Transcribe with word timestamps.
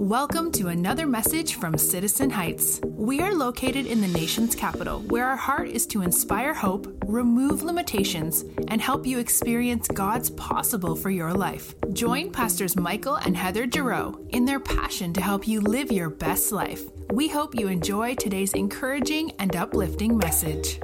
Welcome 0.00 0.50
to 0.52 0.68
another 0.68 1.06
message 1.06 1.56
from 1.56 1.76
Citizen 1.76 2.30
Heights. 2.30 2.80
We 2.82 3.20
are 3.20 3.34
located 3.34 3.84
in 3.84 4.00
the 4.00 4.08
nation's 4.08 4.54
capital, 4.54 5.00
where 5.00 5.26
our 5.26 5.36
heart 5.36 5.68
is 5.68 5.86
to 5.88 6.00
inspire 6.00 6.54
hope, 6.54 6.90
remove 7.04 7.62
limitations, 7.62 8.46
and 8.68 8.80
help 8.80 9.04
you 9.06 9.18
experience 9.18 9.88
God's 9.88 10.30
possible 10.30 10.96
for 10.96 11.10
your 11.10 11.34
life. 11.34 11.74
Join 11.92 12.32
Pastors 12.32 12.76
Michael 12.76 13.16
and 13.16 13.36
Heather 13.36 13.70
Giroux 13.70 14.26
in 14.30 14.46
their 14.46 14.58
passion 14.58 15.12
to 15.12 15.20
help 15.20 15.46
you 15.46 15.60
live 15.60 15.92
your 15.92 16.08
best 16.08 16.50
life. 16.50 16.80
We 17.10 17.28
hope 17.28 17.54
you 17.54 17.68
enjoy 17.68 18.14
today's 18.14 18.54
encouraging 18.54 19.32
and 19.32 19.54
uplifting 19.54 20.16
message. 20.16 20.80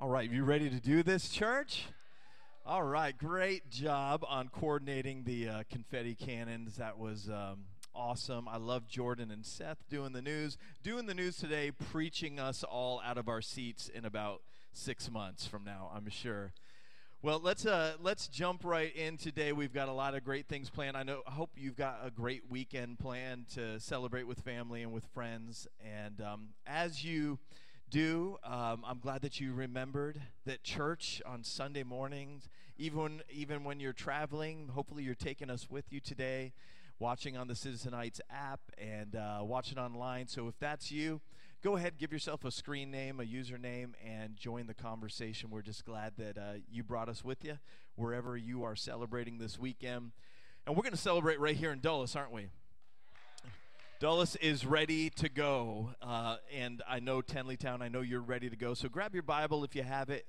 All 0.00 0.08
right, 0.08 0.30
you 0.30 0.44
ready 0.44 0.70
to 0.70 0.78
do 0.78 1.02
this, 1.02 1.30
church? 1.30 1.86
All 2.66 2.82
right, 2.82 3.14
great 3.14 3.68
job 3.68 4.24
on 4.26 4.48
coordinating 4.48 5.24
the 5.24 5.48
uh, 5.50 5.62
confetti 5.70 6.14
cannons. 6.14 6.76
That 6.76 6.98
was 6.98 7.28
um, 7.28 7.64
awesome. 7.94 8.48
I 8.48 8.56
love 8.56 8.88
Jordan 8.88 9.30
and 9.30 9.44
Seth 9.44 9.84
doing 9.90 10.14
the 10.14 10.22
news. 10.22 10.56
Doing 10.82 11.04
the 11.04 11.12
news 11.12 11.36
today, 11.36 11.72
preaching 11.72 12.40
us 12.40 12.64
all 12.64 13.02
out 13.04 13.18
of 13.18 13.28
our 13.28 13.42
seats 13.42 13.90
in 13.90 14.06
about 14.06 14.40
six 14.72 15.10
months 15.10 15.46
from 15.46 15.62
now, 15.62 15.90
I'm 15.94 16.08
sure. 16.08 16.54
Well, 17.20 17.38
let's 17.38 17.66
uh, 17.66 17.96
let's 18.00 18.28
jump 18.28 18.64
right 18.64 18.96
in 18.96 19.18
today. 19.18 19.52
We've 19.52 19.74
got 19.74 19.90
a 19.90 19.92
lot 19.92 20.14
of 20.14 20.24
great 20.24 20.46
things 20.48 20.70
planned. 20.70 20.96
I 20.96 21.02
know. 21.02 21.20
I 21.26 21.32
hope 21.32 21.50
you've 21.58 21.76
got 21.76 22.00
a 22.02 22.10
great 22.10 22.50
weekend 22.50 22.98
planned 22.98 23.48
to 23.56 23.78
celebrate 23.78 24.26
with 24.26 24.40
family 24.40 24.82
and 24.82 24.90
with 24.90 25.04
friends. 25.12 25.68
And 25.84 26.18
um, 26.22 26.48
as 26.66 27.04
you 27.04 27.38
do. 27.94 28.36
Um, 28.42 28.84
I'm 28.84 28.98
glad 28.98 29.22
that 29.22 29.38
you 29.38 29.52
remembered 29.52 30.20
that 30.46 30.64
church 30.64 31.22
on 31.24 31.44
Sunday 31.44 31.84
mornings, 31.84 32.48
even 32.76 33.22
even 33.30 33.62
when 33.62 33.78
you're 33.78 33.92
traveling. 33.92 34.70
Hopefully, 34.74 35.04
you're 35.04 35.14
taking 35.14 35.48
us 35.48 35.70
with 35.70 35.84
you 35.92 36.00
today, 36.00 36.54
watching 36.98 37.36
on 37.36 37.46
the 37.46 37.54
Citizen 37.54 37.92
Heights 37.92 38.20
app 38.28 38.58
and 38.78 39.14
uh, 39.14 39.42
watching 39.42 39.78
online. 39.78 40.26
So 40.26 40.48
if 40.48 40.58
that's 40.58 40.90
you, 40.90 41.20
go 41.62 41.76
ahead, 41.76 41.96
give 41.96 42.12
yourself 42.12 42.44
a 42.44 42.50
screen 42.50 42.90
name, 42.90 43.20
a 43.20 43.22
username, 43.22 43.92
and 44.04 44.34
join 44.34 44.66
the 44.66 44.74
conversation. 44.74 45.50
We're 45.50 45.62
just 45.62 45.84
glad 45.84 46.14
that 46.18 46.36
uh, 46.36 46.54
you 46.68 46.82
brought 46.82 47.08
us 47.08 47.22
with 47.22 47.44
you 47.44 47.58
wherever 47.94 48.36
you 48.36 48.64
are 48.64 48.74
celebrating 48.74 49.38
this 49.38 49.56
weekend. 49.56 50.10
And 50.66 50.74
we're 50.74 50.82
going 50.82 50.94
to 50.94 50.98
celebrate 50.98 51.38
right 51.38 51.54
here 51.56 51.70
in 51.70 51.78
Dulles, 51.78 52.16
aren't 52.16 52.32
we? 52.32 52.48
Dulles 54.04 54.36
is 54.36 54.66
ready 54.66 55.08
to 55.08 55.30
go. 55.30 55.88
Uh, 56.02 56.36
and 56.54 56.82
I 56.86 57.00
know 57.00 57.22
Tenleytown, 57.22 57.80
I 57.80 57.88
know 57.88 58.02
you're 58.02 58.20
ready 58.20 58.50
to 58.50 58.54
go. 58.54 58.74
So 58.74 58.86
grab 58.90 59.14
your 59.14 59.22
Bible 59.22 59.64
if 59.64 59.74
you 59.74 59.82
have 59.82 60.10
it. 60.10 60.26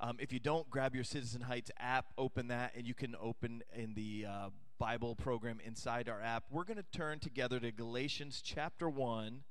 Um, 0.00 0.16
if 0.18 0.32
you 0.32 0.38
don't, 0.38 0.70
grab 0.70 0.94
your 0.94 1.04
Citizen 1.04 1.42
Heights 1.42 1.70
app, 1.78 2.06
open 2.16 2.48
that, 2.48 2.72
and 2.74 2.86
you 2.86 2.94
can 2.94 3.14
open 3.20 3.62
in 3.76 3.92
the 3.92 4.24
uh, 4.26 4.48
Bible 4.78 5.14
program 5.14 5.60
inside 5.62 6.08
our 6.08 6.22
app. 6.22 6.44
We're 6.50 6.64
going 6.64 6.78
to 6.78 6.98
turn 6.98 7.18
together 7.18 7.60
to 7.60 7.70
Galatians 7.70 8.40
chapter 8.42 8.88
1. 8.88 9.42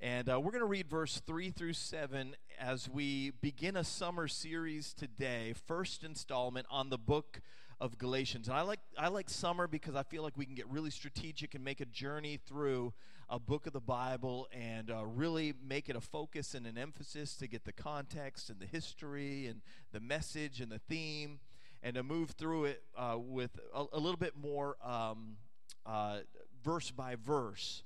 And 0.00 0.28
uh, 0.28 0.40
we're 0.40 0.50
going 0.50 0.62
to 0.62 0.66
read 0.66 0.90
verse 0.90 1.22
3 1.24 1.52
through 1.52 1.74
7 1.74 2.34
as 2.58 2.88
we 2.88 3.30
begin 3.30 3.76
a 3.76 3.84
summer 3.84 4.26
series 4.26 4.92
today, 4.92 5.54
first 5.68 6.02
installment 6.02 6.66
on 6.68 6.90
the 6.90 6.98
book 6.98 7.42
of 7.80 7.98
Galatians. 7.98 8.48
And 8.48 8.56
I 8.56 8.62
like 8.62 8.80
I 8.98 9.08
like 9.08 9.30
summer 9.30 9.66
because 9.66 9.94
I 9.94 10.02
feel 10.02 10.22
like 10.22 10.36
we 10.36 10.44
can 10.44 10.54
get 10.54 10.68
really 10.68 10.90
strategic 10.90 11.54
and 11.54 11.64
make 11.64 11.80
a 11.80 11.86
journey 11.86 12.38
through 12.46 12.92
a 13.30 13.38
book 13.38 13.66
of 13.66 13.72
the 13.72 13.80
Bible 13.80 14.48
and 14.52 14.90
uh, 14.90 15.04
really 15.04 15.52
make 15.66 15.88
it 15.88 15.96
a 15.96 16.00
focus 16.00 16.54
and 16.54 16.66
an 16.66 16.78
emphasis 16.78 17.36
to 17.36 17.46
get 17.46 17.64
the 17.64 17.72
context 17.72 18.48
and 18.50 18.58
the 18.58 18.66
history 18.66 19.46
and 19.46 19.60
the 19.92 20.00
message 20.00 20.60
and 20.60 20.72
the 20.72 20.78
theme, 20.78 21.38
and 21.82 21.94
to 21.94 22.02
move 22.02 22.30
through 22.30 22.64
it 22.64 22.82
uh, 22.96 23.16
with 23.18 23.58
a, 23.74 23.84
a, 23.92 23.98
little 23.98 24.16
bit 24.16 24.34
more 24.36 24.76
um, 24.82 25.36
uh, 25.84 26.18
verse 26.64 26.90
by 26.90 27.16
verse. 27.22 27.82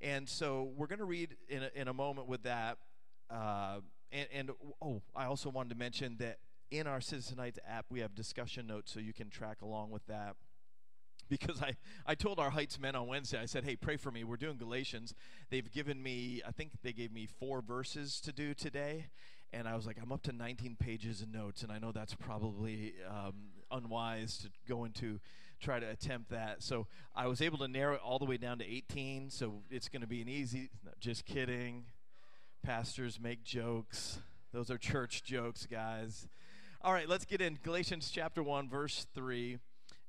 And 0.00 0.26
so 0.26 0.70
we're 0.76 0.86
going 0.86 0.98
to 0.98 1.04
read 1.04 1.36
in 1.48 1.62
a, 1.62 1.70
in 1.74 1.88
a 1.88 1.92
moment 1.92 2.26
with 2.26 2.44
that. 2.44 2.78
Uh, 3.28 3.80
and, 4.10 4.28
and 4.32 4.50
oh, 4.82 5.02
I 5.14 5.26
also 5.26 5.50
wanted 5.50 5.68
to 5.70 5.76
mention 5.76 6.16
that 6.20 6.38
in 6.70 6.86
our 6.86 7.00
Citizen 7.00 7.38
Heights 7.38 7.58
app, 7.66 7.86
we 7.90 8.00
have 8.00 8.14
discussion 8.14 8.66
notes 8.66 8.92
so 8.92 9.00
you 9.00 9.12
can 9.12 9.30
track 9.30 9.62
along 9.62 9.90
with 9.90 10.06
that. 10.06 10.36
Because 11.28 11.62
I, 11.62 11.76
I 12.06 12.16
told 12.16 12.40
our 12.40 12.50
Heights 12.50 12.80
men 12.80 12.96
on 12.96 13.06
Wednesday, 13.06 13.40
I 13.40 13.46
said, 13.46 13.64
hey, 13.64 13.76
pray 13.76 13.96
for 13.96 14.10
me. 14.10 14.24
We're 14.24 14.36
doing 14.36 14.56
Galatians. 14.56 15.14
They've 15.48 15.70
given 15.70 16.02
me, 16.02 16.42
I 16.46 16.50
think 16.50 16.72
they 16.82 16.92
gave 16.92 17.12
me 17.12 17.26
four 17.26 17.62
verses 17.62 18.20
to 18.22 18.32
do 18.32 18.52
today. 18.52 19.06
And 19.52 19.68
I 19.68 19.76
was 19.76 19.86
like, 19.86 19.96
I'm 20.02 20.10
up 20.10 20.22
to 20.22 20.32
19 20.32 20.76
pages 20.78 21.22
of 21.22 21.28
notes, 21.32 21.62
and 21.62 21.70
I 21.70 21.78
know 21.78 21.92
that's 21.92 22.14
probably 22.14 22.94
um, 23.08 23.34
unwise 23.70 24.38
to 24.38 24.50
go 24.68 24.84
into 24.84 25.20
try 25.60 25.78
to 25.78 25.88
attempt 25.88 26.30
that. 26.30 26.62
So 26.62 26.86
I 27.14 27.26
was 27.26 27.42
able 27.42 27.58
to 27.58 27.68
narrow 27.68 27.94
it 27.94 28.00
all 28.02 28.18
the 28.18 28.24
way 28.24 28.38
down 28.38 28.58
to 28.58 28.64
18. 28.64 29.30
So 29.30 29.62
it's 29.70 29.88
going 29.88 30.02
to 30.02 30.08
be 30.08 30.22
an 30.22 30.28
easy, 30.28 30.70
just 30.98 31.26
kidding. 31.26 31.84
Pastors 32.62 33.20
make 33.20 33.44
jokes. 33.44 34.18
Those 34.52 34.70
are 34.70 34.78
church 34.78 35.22
jokes, 35.22 35.66
guys. 35.66 36.26
All 36.82 36.94
right, 36.94 37.06
let's 37.06 37.26
get 37.26 37.42
in. 37.42 37.58
Galatians 37.62 38.10
chapter 38.10 38.42
1, 38.42 38.70
verse 38.70 39.06
3. 39.14 39.58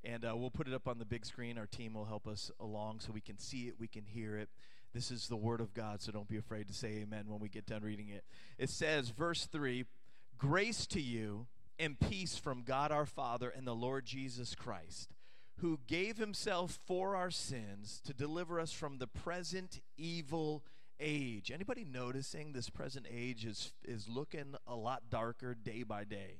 And 0.05 0.23
uh, 0.23 0.37
we'll 0.37 0.49
put 0.49 0.69
it 0.69 0.73
up 0.73 0.87
on 0.87 0.99
the 0.99 1.05
big 1.05 1.25
screen. 1.25 1.57
Our 1.57 1.65
team 1.65 1.93
will 1.93 2.05
help 2.05 2.25
us 2.27 2.49
along 2.61 3.01
so 3.01 3.11
we 3.11 3.19
can 3.19 3.37
see 3.37 3.67
it, 3.67 3.73
we 3.77 3.89
can 3.89 4.05
hear 4.05 4.37
it. 4.37 4.47
This 4.93 5.11
is 5.11 5.27
the 5.27 5.35
Word 5.35 5.59
of 5.59 5.73
God, 5.73 6.01
so 6.01 6.13
don't 6.13 6.29
be 6.29 6.37
afraid 6.37 6.69
to 6.69 6.73
say 6.73 6.99
amen 7.01 7.25
when 7.27 7.41
we 7.41 7.49
get 7.49 7.65
done 7.65 7.83
reading 7.83 8.07
it. 8.07 8.23
It 8.57 8.69
says, 8.69 9.09
verse 9.09 9.47
3 9.51 9.83
Grace 10.37 10.87
to 10.87 11.01
you 11.01 11.47
and 11.77 11.99
peace 11.99 12.37
from 12.37 12.63
God 12.63 12.89
our 12.89 13.05
Father 13.05 13.49
and 13.49 13.67
the 13.67 13.75
Lord 13.75 14.05
Jesus 14.05 14.55
Christ, 14.55 15.11
who 15.57 15.77
gave 15.87 16.19
himself 16.19 16.79
for 16.87 17.17
our 17.17 17.31
sins 17.31 18.01
to 18.05 18.13
deliver 18.13 18.61
us 18.61 18.71
from 18.71 18.97
the 18.97 19.07
present 19.07 19.81
evil 19.97 20.63
age. 21.01 21.51
Anybody 21.51 21.83
noticing 21.83 22.53
this 22.53 22.69
present 22.69 23.07
age 23.13 23.43
is, 23.43 23.73
is 23.83 24.07
looking 24.07 24.55
a 24.65 24.75
lot 24.75 25.09
darker 25.09 25.53
day 25.53 25.83
by 25.83 26.05
day? 26.05 26.37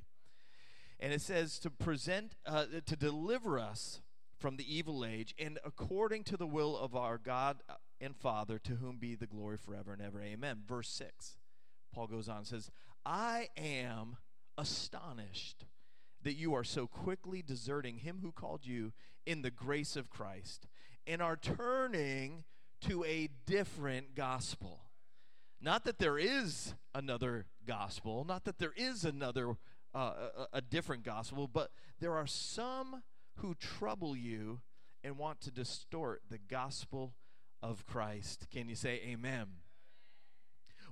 And 1.02 1.12
it 1.12 1.22
says 1.22 1.58
to 1.60 1.72
present, 1.72 2.36
uh, 2.46 2.66
to 2.86 2.96
deliver 2.96 3.60
us 3.60 4.02
from 4.38 4.58
the 4.58 4.76
evil 4.76 5.04
age, 5.04 5.34
and 5.40 5.60
according 5.66 6.24
to 6.26 6.38
the 6.38 6.48
will 6.48 6.78
of 6.78 6.96
our 6.96 7.18
God 7.18 7.58
and 8.00 8.16
Father, 8.16 8.60
to 8.60 8.76
whom 8.76 8.98
be 8.98 9.16
the 9.16 9.28
glory 9.28 9.58
forever 9.58 9.94
and 9.94 10.02
ever. 10.02 10.22
Amen. 10.22 10.62
Verse 10.68 10.90
6. 10.90 11.38
Paul 11.94 12.08
goes 12.08 12.30
on 12.30 12.38
and 12.38 12.48
says, 12.48 12.72
I 13.06 13.50
am 13.58 14.18
astonished 14.58 15.66
that 16.24 16.34
you 16.34 16.54
are 16.54 16.64
so 16.64 16.88
quickly 16.88 17.42
deserting 17.42 17.98
him 17.98 18.20
who 18.22 18.32
called 18.32 18.66
you 18.66 18.94
in 19.26 19.42
the 19.42 19.52
grace 19.52 19.96
of 19.96 20.10
Christ 20.10 20.68
and 21.08 21.22
are 21.22 21.36
turning 21.36 22.44
to 22.82 23.04
a 23.04 23.30
different 23.46 24.16
gospel. 24.16 24.82
Not 25.60 25.84
that 25.86 26.00
there 26.00 26.18
is 26.18 26.74
another 26.94 27.46
gospel, 27.66 28.26
not 28.26 28.46
that 28.46 28.58
there 28.58 28.74
is 28.76 29.06
another 29.06 29.56
uh, 29.94 30.14
a, 30.54 30.58
a 30.58 30.62
different 30.62 31.04
gospel, 31.04 31.48
but 31.48 31.72
there 32.00 32.14
are 32.14 32.28
some 32.28 33.04
who 33.38 33.56
trouble 33.56 34.16
you 34.16 34.62
and 35.04 35.18
want 35.18 35.42
to 35.42 35.52
distort 35.52 36.22
the 36.30 36.38
gospel 36.38 37.14
of 37.62 37.86
Christ. 37.86 38.48
Can 38.52 38.70
you 38.70 38.76
say 38.76 39.02
amen? 39.08 39.48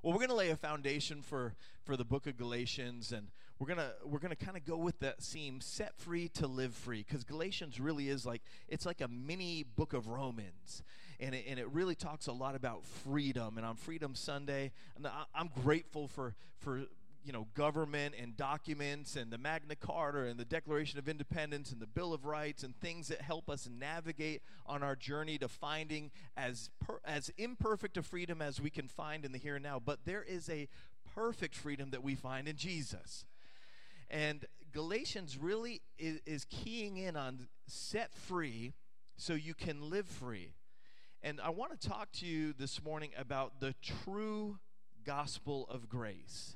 Well, 0.02 0.14
we're 0.14 0.20
going 0.20 0.30
to 0.30 0.36
lay 0.36 0.50
a 0.50 0.56
foundation 0.56 1.22
for 1.22 1.56
for 1.84 1.98
the 1.98 2.06
book 2.06 2.26
of 2.26 2.38
Galatians 2.38 3.12
and 3.12 3.28
we're 3.58 3.68
going 3.68 3.80
to 3.80 3.92
we're 4.06 4.20
going 4.20 4.34
to 4.34 4.46
kind 4.46 4.56
of 4.56 4.64
go 4.64 4.78
with 4.78 5.00
that 5.00 5.22
theme 5.22 5.60
set 5.60 5.98
free 5.98 6.30
to 6.30 6.48
live 6.48 6.74
free 6.74 7.04
cuz 7.04 7.26
Galatians 7.26 7.80
really 7.82 8.08
is 8.08 8.26
like 8.26 8.42
it's 8.70 8.86
like 8.86 9.02
a 9.02 9.10
mini 9.10 9.64
book 9.64 9.92
of 9.92 10.08
Romans. 10.08 10.84
And 11.20 11.36
it, 11.36 11.44
and 11.50 11.60
it 11.60 11.68
really 11.68 11.96
talks 11.96 12.28
a 12.28 12.32
lot 12.32 12.56
about 12.56 12.86
freedom 12.86 13.58
and 13.58 13.66
on 13.66 13.76
Freedom 13.76 14.16
Sunday 14.16 14.72
and 14.96 15.06
I'm 15.36 15.50
grateful 15.50 16.08
for 16.08 16.36
for 16.60 16.86
you 17.24 17.34
know, 17.34 17.48
government 17.54 18.16
and 18.20 18.36
documents 18.36 19.16
and 19.16 19.32
the 19.32 19.38
Magna 19.38 19.76
Carta 19.76 20.24
and 20.24 20.40
the 20.40 20.46
Declaration 20.46 21.00
of 21.00 21.10
Independence 21.10 21.72
and 21.72 21.82
the 21.82 21.88
Bill 21.88 22.14
of 22.14 22.26
Rights 22.26 22.64
and 22.64 22.76
things 22.76 23.08
that 23.10 23.22
help 23.22 23.50
us 23.50 23.70
navigate 23.72 24.42
on 24.66 24.84
our 24.84 24.96
journey 24.96 25.38
to 25.38 25.48
finding 25.48 26.12
as 26.38 26.70
per, 26.80 27.00
as 27.06 27.30
imperfect 27.38 27.98
a 27.98 28.04
freedom 28.04 28.42
as 28.42 28.62
we 28.62 28.70
can 28.70 28.88
find 28.88 29.26
in 29.26 29.32
the 29.32 29.38
here 29.38 29.56
and 29.56 29.64
now. 29.64 29.80
But 29.84 30.06
there 30.06 30.24
is 30.24 30.50
a 30.50 30.68
perfect 31.16 31.56
freedom 31.56 31.92
that 31.92 32.04
we 32.04 32.16
find 32.16 32.48
in 32.48 32.56
Jesus. 32.56 33.26
And 34.10 34.46
Galatians 34.72 35.38
really 35.38 35.82
is, 35.98 36.20
is 36.26 36.46
keying 36.50 36.98
in 36.98 37.16
on 37.16 37.48
set 37.68 38.14
free 38.14 38.74
so 39.18 39.34
you 39.34 39.54
can 39.54 39.90
live 39.90 40.08
free. 40.08 40.54
And 41.22 41.42
I 41.42 41.50
want 41.50 41.80
to 41.80 41.88
talk 41.88 42.12
to 42.14 42.26
you 42.26 42.54
this 42.54 42.82
morning 42.84 43.12
about 43.18 43.60
the 43.60 43.76
true 43.82 44.60
gospel 45.04 45.68
of 45.70 45.90
grace. 45.90 46.56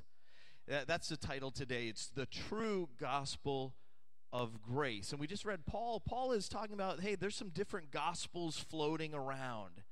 That's 0.66 1.08
the 1.08 1.16
title 1.16 1.50
today. 1.50 1.88
It's 1.88 2.06
the 2.06 2.26
true 2.26 2.88
gospel 2.98 3.74
of 4.32 4.62
grace. 4.62 5.12
And 5.12 5.20
we 5.20 5.26
just 5.26 5.44
read 5.44 5.66
Paul. 5.66 6.00
Paul 6.00 6.32
is 6.32 6.48
talking 6.48 6.74
about 6.74 7.00
hey, 7.00 7.14
there's 7.14 7.36
some 7.36 7.50
different 7.50 7.90
gospels 7.90 8.58
floating 8.58 9.14
around. 9.14 9.82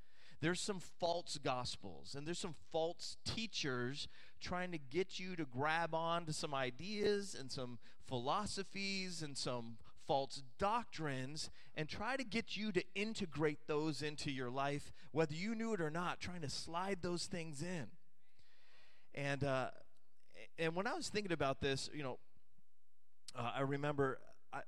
There's 0.40 0.60
some 0.60 0.80
false 0.80 1.38
gospels, 1.38 2.16
and 2.16 2.26
there's 2.26 2.40
some 2.40 2.56
false 2.72 3.16
teachers 3.24 4.08
trying 4.40 4.72
to 4.72 4.78
get 4.78 5.20
you 5.20 5.36
to 5.36 5.44
grab 5.44 5.94
on 5.94 6.26
to 6.26 6.32
some 6.32 6.52
ideas 6.52 7.36
and 7.38 7.52
some 7.52 7.78
philosophies 8.08 9.22
and 9.22 9.38
some 9.38 9.76
false 10.04 10.42
doctrines 10.58 11.48
and 11.76 11.88
try 11.88 12.16
to 12.16 12.24
get 12.24 12.56
you 12.56 12.72
to 12.72 12.82
integrate 12.96 13.68
those 13.68 14.02
into 14.02 14.32
your 14.32 14.50
life, 14.50 14.92
whether 15.12 15.34
you 15.34 15.54
knew 15.54 15.74
it 15.74 15.80
or 15.80 15.90
not, 15.90 16.18
trying 16.18 16.42
to 16.42 16.50
slide 16.50 17.02
those 17.02 17.26
things 17.26 17.62
in. 17.62 17.86
And 19.14 19.44
uh, 19.44 19.70
and 20.62 20.76
when 20.76 20.86
I 20.86 20.94
was 20.94 21.08
thinking 21.08 21.32
about 21.32 21.60
this, 21.60 21.90
you 21.92 22.02
know, 22.02 22.18
uh, 23.36 23.50
I 23.56 23.60
remember 23.62 24.18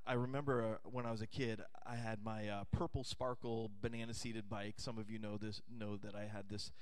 I, 0.06 0.14
remember 0.14 0.64
uh, 0.64 0.88
when 0.90 1.04
I 1.04 1.10
was 1.10 1.20
a 1.20 1.26
kid, 1.26 1.60
I 1.86 1.96
had 1.96 2.24
my 2.24 2.48
uh, 2.48 2.64
purple 2.72 3.04
sparkle 3.04 3.70
banana 3.82 4.14
seated 4.14 4.48
bike. 4.48 4.76
Some 4.78 4.96
of 4.96 5.10
you 5.10 5.18
know 5.18 5.36
this 5.36 5.60
know 5.70 5.98
that 5.98 6.14
I 6.14 6.22
had 6.22 6.48
this 6.48 6.72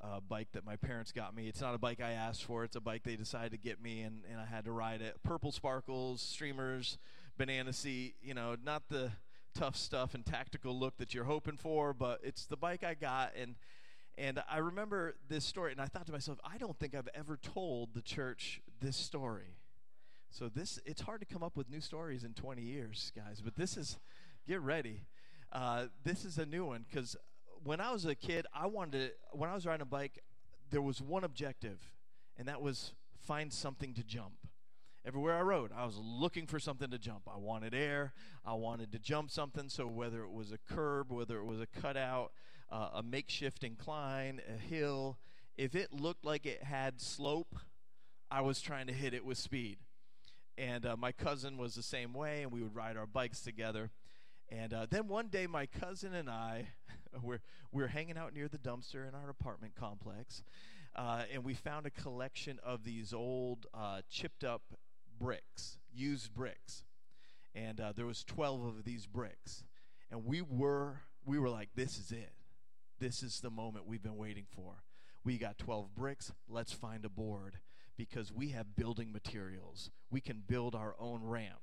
uh, 0.00 0.18
bike 0.28 0.48
that 0.52 0.66
my 0.66 0.74
parents 0.74 1.12
got 1.12 1.36
me. 1.36 1.46
It's 1.46 1.60
not 1.60 1.76
a 1.76 1.78
bike 1.78 2.00
I 2.00 2.10
asked 2.12 2.44
for. 2.44 2.64
It's 2.64 2.74
a 2.74 2.80
bike 2.80 3.04
they 3.04 3.14
decided 3.14 3.52
to 3.52 3.58
get 3.58 3.80
me, 3.80 4.00
and, 4.02 4.22
and 4.28 4.40
I 4.40 4.44
had 4.44 4.64
to 4.64 4.72
ride 4.72 5.02
it. 5.02 5.22
Purple 5.22 5.52
sparkles, 5.52 6.20
streamers, 6.20 6.98
banana 7.36 7.72
seat. 7.72 8.16
You 8.20 8.34
know, 8.34 8.56
not 8.60 8.88
the 8.88 9.12
tough 9.54 9.76
stuff 9.76 10.14
and 10.14 10.26
tactical 10.26 10.76
look 10.76 10.96
that 10.96 11.14
you're 11.14 11.24
hoping 11.24 11.58
for, 11.58 11.94
but 11.94 12.18
it's 12.24 12.44
the 12.46 12.56
bike 12.56 12.82
I 12.82 12.94
got, 12.94 13.34
and 13.40 13.54
and 14.18 14.42
I 14.50 14.58
remember 14.58 15.14
this 15.28 15.44
story, 15.44 15.70
and 15.70 15.80
I 15.80 15.86
thought 15.86 16.06
to 16.06 16.12
myself, 16.12 16.38
I 16.44 16.58
don't 16.58 16.76
think 16.76 16.94
I've 16.94 17.08
ever 17.14 17.36
told 17.36 17.94
the 17.94 18.02
church 18.02 18.60
this 18.80 18.96
story. 18.96 19.56
So 20.30 20.48
this, 20.48 20.80
it's 20.84 21.02
hard 21.02 21.20
to 21.20 21.26
come 21.26 21.42
up 21.42 21.56
with 21.56 21.70
new 21.70 21.80
stories 21.80 22.24
in 22.24 22.34
20 22.34 22.60
years, 22.60 23.12
guys. 23.14 23.40
But 23.42 23.54
this 23.54 23.76
is, 23.76 23.96
get 24.46 24.60
ready. 24.60 25.02
Uh, 25.52 25.86
this 26.04 26.24
is 26.24 26.36
a 26.36 26.44
new 26.44 26.66
one 26.66 26.84
because 26.90 27.16
when 27.62 27.80
I 27.80 27.92
was 27.92 28.04
a 28.06 28.14
kid, 28.14 28.46
I 28.52 28.66
wanted 28.66 29.08
to, 29.08 29.10
when 29.32 29.48
I 29.48 29.54
was 29.54 29.66
riding 29.66 29.82
a 29.82 29.86
bike, 29.86 30.22
there 30.70 30.82
was 30.82 31.00
one 31.00 31.24
objective, 31.24 31.78
and 32.36 32.48
that 32.48 32.60
was 32.60 32.92
find 33.20 33.52
something 33.52 33.94
to 33.94 34.02
jump. 34.02 34.34
Everywhere 35.06 35.38
I 35.38 35.42
rode, 35.42 35.70
I 35.74 35.86
was 35.86 35.96
looking 35.96 36.46
for 36.46 36.58
something 36.58 36.90
to 36.90 36.98
jump. 36.98 37.22
I 37.32 37.38
wanted 37.38 37.72
air. 37.72 38.12
I 38.44 38.54
wanted 38.54 38.92
to 38.92 38.98
jump 38.98 39.30
something. 39.30 39.68
So 39.68 39.86
whether 39.86 40.22
it 40.22 40.30
was 40.30 40.52
a 40.52 40.58
curb, 40.58 41.12
whether 41.12 41.38
it 41.38 41.44
was 41.44 41.60
a 41.60 41.66
cutout, 41.66 42.32
uh, 42.70 42.90
a 42.94 43.02
makeshift 43.02 43.64
incline, 43.64 44.40
a 44.48 44.58
hill, 44.58 45.18
if 45.56 45.74
it 45.74 45.92
looked 45.92 46.24
like 46.24 46.46
it 46.46 46.62
had 46.62 47.00
slope, 47.00 47.56
I 48.30 48.42
was 48.42 48.60
trying 48.60 48.86
to 48.86 48.92
hit 48.92 49.14
it 49.14 49.24
with 49.24 49.38
speed. 49.38 49.78
And 50.56 50.86
uh, 50.86 50.96
my 50.96 51.12
cousin 51.12 51.56
was 51.56 51.74
the 51.74 51.82
same 51.82 52.12
way, 52.12 52.42
and 52.42 52.52
we 52.52 52.62
would 52.62 52.74
ride 52.74 52.96
our 52.96 53.06
bikes 53.06 53.40
together. 53.40 53.90
And 54.48 54.72
uh, 54.72 54.86
then 54.88 55.08
one 55.08 55.28
day, 55.28 55.46
my 55.46 55.66
cousin 55.66 56.14
and 56.14 56.28
I, 56.28 56.68
were, 57.22 57.40
we're 57.72 57.88
hanging 57.88 58.16
out 58.16 58.34
near 58.34 58.48
the 58.48 58.58
dumpster 58.58 59.08
in 59.08 59.14
our 59.14 59.30
apartment 59.30 59.74
complex, 59.74 60.42
uh, 60.94 61.22
and 61.32 61.44
we 61.44 61.54
found 61.54 61.86
a 61.86 61.90
collection 61.90 62.58
of 62.64 62.84
these 62.84 63.12
old 63.12 63.66
uh, 63.74 64.00
chipped 64.10 64.44
up 64.44 64.62
bricks, 65.18 65.78
used 65.92 66.34
bricks. 66.34 66.84
And 67.54 67.80
uh, 67.80 67.92
there 67.94 68.06
was 68.06 68.24
12 68.24 68.64
of 68.64 68.84
these 68.84 69.06
bricks. 69.06 69.64
And 70.10 70.24
we 70.24 70.42
were, 70.42 71.00
we 71.24 71.38
were 71.38 71.50
like, 71.50 71.70
this 71.74 71.98
is 71.98 72.12
it. 72.12 72.32
This 73.00 73.22
is 73.22 73.40
the 73.40 73.50
moment 73.50 73.86
we've 73.86 74.02
been 74.02 74.16
waiting 74.16 74.46
for. 74.50 74.82
We 75.24 75.38
got 75.38 75.56
12 75.58 75.94
bricks. 75.94 76.32
Let's 76.48 76.72
find 76.72 77.04
a 77.04 77.08
board 77.08 77.58
because 77.96 78.32
we 78.32 78.48
have 78.48 78.74
building 78.74 79.12
materials. 79.12 79.90
We 80.10 80.20
can 80.20 80.42
build 80.46 80.74
our 80.74 80.96
own 80.98 81.22
ramp. 81.22 81.60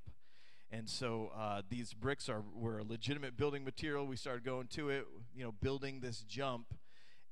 And 0.70 0.88
so 0.88 1.30
uh, 1.36 1.62
these 1.68 1.92
bricks 1.92 2.28
are 2.28 2.42
were 2.54 2.78
a 2.78 2.84
legitimate 2.84 3.36
building 3.36 3.64
material. 3.64 4.06
We 4.06 4.16
started 4.16 4.44
going 4.44 4.68
to 4.68 4.88
it, 4.88 5.06
you 5.34 5.44
know, 5.44 5.52
building 5.52 6.00
this 6.00 6.22
jump 6.22 6.74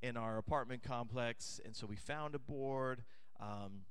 in 0.02 0.16
our 0.16 0.36
apartment 0.36 0.82
complex. 0.82 1.60
And 1.64 1.74
so 1.74 1.86
we 1.86 1.96
found 1.96 2.34
a 2.34 2.38
board. 2.38 3.04
Um, 3.40 3.84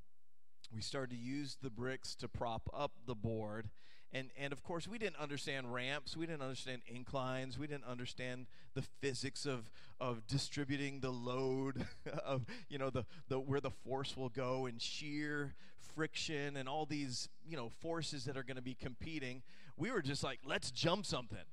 we 0.74 0.82
started 0.82 1.10
to 1.10 1.22
use 1.22 1.58
the 1.62 1.70
bricks 1.70 2.16
to 2.16 2.28
prop 2.28 2.70
up 2.72 2.92
the 3.08 3.16
board 3.16 3.70
and 4.14 4.30
and 4.38 4.54
of 4.54 4.64
course 4.64 4.88
we 4.88 4.98
didn't 4.98 5.18
understand 5.18 5.74
ramps. 5.74 6.16
We 6.16 6.26
didn't 6.26 6.44
understand 6.44 6.84
inclines. 6.88 7.58
We 7.58 7.68
didn't 7.68 7.86
understand 7.86 8.46
the 8.76 8.84
physics 9.02 9.46
of 9.46 9.72
of 10.00 10.26
distributing 10.28 11.00
the 11.00 11.10
load 11.10 11.86
of 12.26 12.46
you 12.70 12.78
know 12.78 12.90
the, 12.90 13.06
the 13.28 13.40
where 13.40 13.60
the 13.60 13.72
force 13.72 14.16
will 14.16 14.30
go 14.30 14.66
and 14.68 14.82
shear 14.82 15.56
friction 15.96 16.58
and 16.58 16.70
all 16.70 16.86
these 16.86 17.28
you 17.46 17.58
know 17.58 17.70
forces 17.82 18.26
that 18.26 18.38
are 18.38 18.44
going 18.44 18.58
to 18.58 18.64
be 18.64 18.76
competing. 18.76 19.42
We 19.78 19.92
were 19.92 20.02
just 20.02 20.24
like 20.24 20.40
let's 20.46 20.72
jump 20.72 21.06
something. 21.06 21.46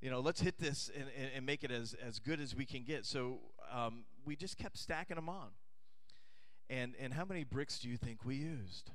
You 0.00 0.10
know 0.10 0.20
let's 0.20 0.40
hit 0.40 0.58
this 0.58 0.90
and, 0.94 1.06
and, 1.16 1.30
and 1.36 1.46
make 1.46 1.62
it 1.62 1.70
as 1.70 1.94
as 1.94 2.18
good 2.18 2.40
as 2.40 2.56
we 2.56 2.64
can 2.64 2.84
get. 2.84 3.04
So 3.04 3.40
um, 3.70 4.04
we 4.24 4.34
just 4.34 4.56
kept 4.56 4.78
stacking 4.78 5.16
them 5.16 5.28
on. 5.28 5.48
And 6.70 6.94
and 6.98 7.12
how 7.12 7.26
many 7.26 7.44
bricks 7.44 7.78
do 7.78 7.88
you 7.88 7.98
think 7.98 8.24
we 8.24 8.36
used 8.36 8.90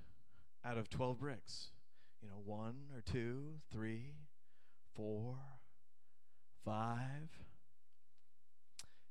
out 0.65 0.77
of 0.77 0.89
12 0.89 1.19
bricks 1.19 1.69
you 2.21 2.29
know, 2.29 2.41
one 2.43 2.75
or 2.95 3.01
two, 3.01 3.59
three, 3.71 4.13
four, 4.95 5.37
five. 6.65 7.29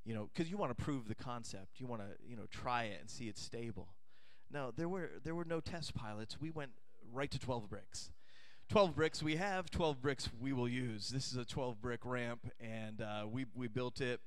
You 0.04 0.14
know, 0.14 0.28
because 0.32 0.50
you 0.50 0.56
want 0.56 0.76
to 0.76 0.84
prove 0.84 1.08
the 1.08 1.14
concept. 1.14 1.78
You 1.80 1.86
want 1.86 2.02
to, 2.02 2.08
you 2.28 2.36
know, 2.36 2.46
try 2.50 2.84
it 2.84 3.00
and 3.00 3.10
see 3.10 3.28
it's 3.28 3.42
stable. 3.42 3.88
No, 4.52 4.72
there 4.76 4.88
were 4.88 5.10
there 5.24 5.34
were 5.34 5.44
no 5.44 5.60
test 5.60 5.94
pilots. 5.94 6.40
We 6.40 6.50
went 6.50 6.70
right 7.12 7.30
to 7.30 7.38
12 7.38 7.68
bricks. 7.68 8.10
12 8.68 8.96
bricks 8.96 9.22
we 9.22 9.36
have, 9.36 9.70
12 9.70 10.02
bricks 10.02 10.28
we 10.40 10.52
will 10.52 10.68
use. 10.68 11.08
This 11.08 11.30
is 11.30 11.36
a 11.36 11.44
12 11.44 11.80
brick 11.80 12.00
ramp, 12.04 12.50
and 12.60 13.00
uh, 13.00 13.24
we, 13.30 13.46
we 13.54 13.68
built 13.68 14.00
it, 14.00 14.20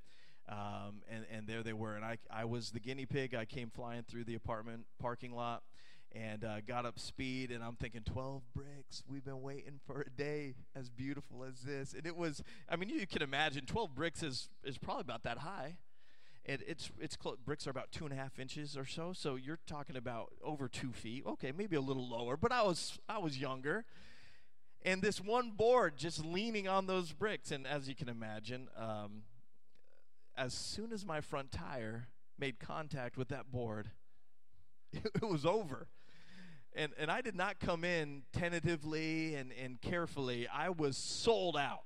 um, 0.47 1.01
and, 1.11 1.25
and 1.29 1.45
there 1.45 1.61
they 1.61 1.73
were. 1.73 1.95
And 1.95 2.05
I, 2.05 2.17
I 2.31 2.45
was 2.45 2.71
the 2.71 2.79
guinea 2.79 3.05
pig. 3.05 3.35
I 3.35 3.43
came 3.43 3.69
flying 3.69 4.03
through 4.03 4.23
the 4.23 4.35
apartment 4.35 4.85
parking 4.97 5.33
lot, 5.33 5.63
and 6.13 6.44
uh, 6.44 6.61
got 6.61 6.85
up 6.85 6.97
speed 6.97 7.51
and 7.51 7.63
i'm 7.63 7.75
thinking 7.75 8.01
12 8.01 8.41
bricks 8.56 9.03
we've 9.07 9.23
been 9.23 9.41
waiting 9.41 9.79
for 9.85 10.01
a 10.01 10.09
day 10.09 10.56
as 10.75 10.89
beautiful 10.89 11.44
as 11.44 11.61
this. 11.61 11.94
And 11.94 12.06
it 12.06 12.15
was 12.15 12.41
i 12.67 12.75
mean 12.75 12.89
you 12.89 13.06
can 13.06 13.21
imagine 13.21 13.65
12 13.65 13.94
bricks 13.95 14.23
is, 14.23 14.50
is 14.63 14.77
probably 14.77 15.01
about 15.01 15.23
that 15.23 15.39
high. 15.39 15.77
And 16.45 16.63
it's 16.67 16.89
it's 17.00 17.17
cl- 17.21 17.38
bricks 17.45 17.67
are 17.67 17.69
about 17.69 17.91
two 17.91 18.06
and 18.06 18.13
a 18.13 18.15
half 18.15 18.39
inches 18.39 18.75
or 18.75 18.85
so 18.85 19.13
so 19.13 19.35
you're 19.35 19.59
talking 19.67 19.95
about 19.95 20.33
over 20.44 20.67
two 20.67 20.91
feet. 20.91 21.23
Okay 21.25 21.51
maybe 21.51 21.75
a 21.75 21.81
little 21.81 22.07
lower 22.07 22.38
but 22.38 22.51
i 22.51 22.63
was 22.63 22.97
i 23.07 23.17
was 23.17 23.38
younger. 23.38 23.85
And 24.83 25.01
this 25.01 25.19
one 25.19 25.51
board 25.51 25.97
just 25.97 26.23
leaning 26.23 26.67
on 26.67 26.88
those 26.88 27.12
bricks 27.12 27.51
and 27.51 27.67
as 27.67 27.88
you 27.88 27.95
can 27.95 28.09
imagine 28.09 28.67
um, 28.77 29.23
as 30.35 30.53
soon 30.53 30.94
as 30.94 31.05
my 31.05 31.21
front 31.21 31.51
tire 31.51 32.07
made 32.39 32.59
contact 32.59 33.17
with 33.17 33.27
that 33.27 33.51
board 33.51 33.91
it 34.94 35.21
was 35.21 35.45
over 35.45 35.88
and 36.75 36.94
and 36.98 37.10
I 37.12 37.21
did 37.21 37.36
not 37.36 37.60
come 37.60 37.83
in 37.83 38.24
tentatively 38.33 39.36
and, 39.36 39.51
and 39.51 39.81
carefully. 39.81 40.48
I 40.48 40.69
was 40.69 40.98
sold 40.98 41.57
out, 41.57 41.83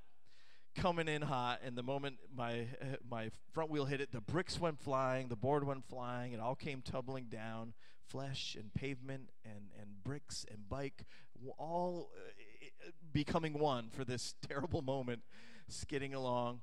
coming 0.74 1.08
in 1.08 1.22
hot. 1.22 1.60
And 1.64 1.76
the 1.76 1.82
moment 1.82 2.16
my 2.34 2.66
my 3.08 3.30
front 3.52 3.70
wheel 3.70 3.86
hit 3.86 4.00
it, 4.00 4.12
the 4.12 4.20
bricks 4.20 4.60
went 4.60 4.80
flying, 4.80 5.28
the 5.28 5.36
board 5.36 5.66
went 5.66 5.84
flying, 5.84 6.32
it 6.32 6.40
all 6.40 6.54
came 6.54 6.82
tumbling 6.82 7.26
down. 7.26 7.74
Flesh 8.06 8.54
and 8.58 8.72
pavement 8.74 9.30
and 9.44 9.70
and 9.80 10.04
bricks 10.04 10.44
and 10.50 10.68
bike, 10.68 11.04
all 11.56 12.10
uh, 12.14 12.90
becoming 13.12 13.58
one 13.58 13.88
for 13.90 14.04
this 14.04 14.34
terrible 14.46 14.82
moment, 14.82 15.22
skidding 15.68 16.12
along. 16.12 16.60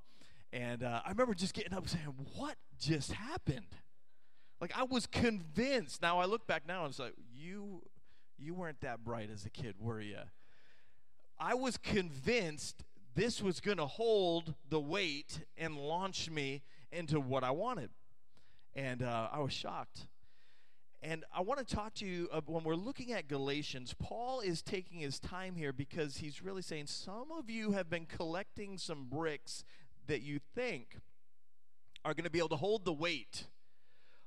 And 0.54 0.84
uh, 0.84 1.02
I 1.04 1.10
remember 1.10 1.34
just 1.34 1.56
getting 1.56 1.74
up 1.74 1.90
saying, 1.90 2.14
"What 2.36 2.58
just 2.78 3.14
happened?" 3.14 3.76
Like 4.62 4.78
I 4.78 4.84
was 4.84 5.08
convinced. 5.08 6.04
Now 6.04 6.20
I 6.20 6.26
look 6.26 6.46
back 6.46 6.68
now 6.68 6.86
and 6.86 6.92
it's 6.92 7.00
like, 7.00 7.16
you 7.34 7.82
you 8.42 8.54
weren't 8.54 8.82
that 8.82 9.04
bright 9.04 9.30
as 9.32 9.46
a 9.46 9.50
kid, 9.50 9.76
were 9.80 10.02
you? 10.02 10.18
I 11.40 11.54
was 11.54 11.78
convinced 11.78 12.84
this 13.16 13.42
was 13.42 13.60
going 13.60 13.78
to 13.78 13.86
hold 13.86 14.56
the 14.70 14.80
weight 14.80 15.40
and 15.58 15.78
launch 15.78 16.30
me 16.30 16.64
into 16.92 17.20
what 17.20 17.44
I 17.44 17.52
wanted. 17.52 17.90
And 18.76 19.04
uh, 19.04 19.30
I 19.32 19.40
was 19.40 19.54
shocked. 19.54 20.08
And 21.04 21.26
I 21.36 21.42
want 21.42 21.66
to 21.66 21.76
talk 21.76 21.96
to 21.96 22.06
you 22.06 22.30
uh, 22.32 22.42
when 22.46 22.64
we're 22.64 22.76
looking 22.76 23.12
at 23.12 23.28
Galatians. 23.28 23.96
Paul 24.00 24.40
is 24.40 24.62
taking 24.62 25.00
his 25.00 25.20
time 25.20 25.56
here 25.56 25.74
because 25.74 26.18
he's 26.18 26.44
really 26.44 26.62
saying 26.62 26.88
some 26.88 27.32
of 27.32 27.50
you 27.50 27.72
have 27.72 27.90
been 27.90 28.06
collecting 28.06 28.78
some 28.78 29.06
bricks 29.10 29.64
that 30.08 30.22
you 30.22 30.40
think 30.56 30.98
are 32.06 32.14
going 32.14 32.24
to 32.24 32.30
be 32.30 32.40
able 32.40 32.50
to 32.50 32.56
hold 32.56 32.86
the 32.86 32.94
weight 32.94 33.46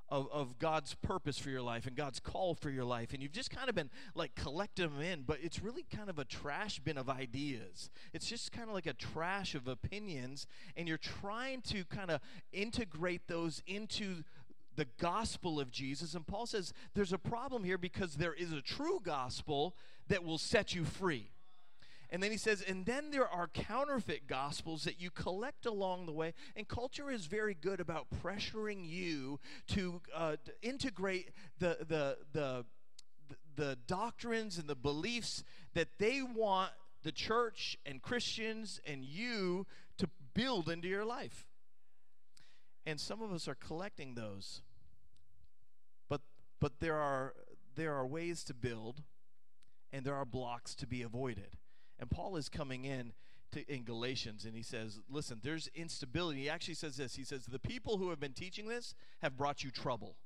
of, 0.09 0.29
of 0.33 0.59
God's 0.59 0.95
purpose 0.95 1.39
for 1.39 1.51
your 1.51 1.63
life 1.63 1.87
and 1.87 1.97
God's 1.97 2.21
call 2.21 2.55
for 2.55 2.71
your 2.71 2.85
life. 2.85 3.13
And 3.13 3.23
you've 3.23 3.33
just 3.33 3.51
kind 3.51 3.69
of 3.69 3.75
been 3.75 3.91
like 4.15 4.35
collecting 4.35 4.91
them 4.91 5.01
in, 5.01 5.23
but 5.23 5.39
it's 5.43 5.63
really 5.63 5.85
kind 5.95 6.11
of 6.11 6.19
a 6.19 6.25
trash 6.25 6.79
bin 6.81 6.99
of 6.99 7.09
ideas. 7.09 7.91
It's 8.13 8.27
just 8.27 8.53
kind 8.53 8.69
of 8.69 8.75
like 8.75 8.87
a 8.87 8.93
trash 8.93 9.55
of 9.55 9.69
opinions, 9.69 10.47
and 10.77 10.87
you're 10.89 10.99
trying 10.99 11.63
to 11.63 11.85
kind 11.85 12.11
of 12.11 12.21
integrate 12.53 13.29
those 13.29 13.63
into 13.67 14.25
the 14.77 14.87
gospel 14.99 15.61
of 15.61 15.71
Jesus. 15.71 16.15
And 16.15 16.27
Paul 16.27 16.47
says 16.47 16.73
there's 16.95 17.13
a 17.13 17.19
problem 17.19 17.65
here 17.65 17.79
because 17.79 18.15
there 18.15 18.35
is 18.35 18.53
a 18.53 18.61
true 18.61 19.01
gospel 19.03 19.77
that 20.09 20.25
will 20.25 20.39
set 20.39 20.75
you 20.75 20.85
free. 20.85 21.31
And 22.15 22.23
then 22.23 22.31
he 22.31 22.37
says, 22.37 22.63
and 22.63 22.87
then 22.87 23.11
there 23.11 23.27
are 23.27 23.49
counterfeit 23.49 24.29
gospels 24.29 24.85
that 24.85 25.01
you 25.01 25.11
collect 25.11 25.67
along 25.67 26.07
the 26.07 26.13
way. 26.13 26.33
And 26.55 26.69
culture 26.69 27.11
is 27.11 27.27
very 27.27 27.55
good 27.55 27.81
about 27.81 28.07
pressuring 28.23 28.89
you 28.89 29.41
to, 29.71 30.01
uh, 30.15 30.37
to 30.45 30.53
integrate 30.63 31.33
the, 31.59 31.79
the, 31.81 32.19
the, 32.33 32.65
the 33.57 33.79
doctrines 33.89 34.59
and 34.59 34.69
the 34.69 34.77
beliefs 34.77 35.43
that 35.75 35.89
they 35.99 36.23
want 36.23 36.71
the 37.03 37.11
church 37.11 37.77
and 37.85 38.01
Christians 38.01 38.81
and 38.87 39.05
you 39.05 39.67
to 39.99 40.09
build 40.35 40.69
into 40.69 40.87
your 40.87 41.05
life. 41.05 41.49
And 42.87 43.01
some 43.01 43.23
of 43.23 43.33
us 43.33 43.49
are 43.49 43.57
collecting 43.57 44.15
those. 44.15 44.63
But 46.09 46.21
but 46.61 46.79
there 46.79 46.97
are 46.97 47.35
there 47.75 47.93
are 47.97 48.07
ways 48.07 48.45
to 48.45 48.55
build 48.55 49.03
and 49.93 50.05
there 50.05 50.15
are 50.15 50.25
blocks 50.25 50.77
to 50.77 50.87
be 50.87 51.03
avoided. 51.03 51.57
And 51.99 52.11
Paul 52.11 52.37
is 52.37 52.49
coming 52.49 52.85
in 52.85 53.13
to, 53.53 53.73
in 53.73 53.85
Galatians 53.85 54.45
and 54.45 54.55
he 54.55 54.63
says, 54.63 55.01
listen, 55.09 55.41
there's 55.43 55.69
instability. 55.75 56.43
He 56.43 56.51
actually 56.51 56.75
says 56.75 56.97
this. 56.97 57.15
He 57.15 57.25
says, 57.25 57.47
the 57.47 57.59
people 57.59 57.99
who 57.99 58.11
have 58.11 58.21
been 58.21 58.33
teaching 58.33 58.69
this 58.69 58.95
have 59.23 59.37
brought 59.37 59.63
you 59.63 59.71
trouble. 59.71 60.17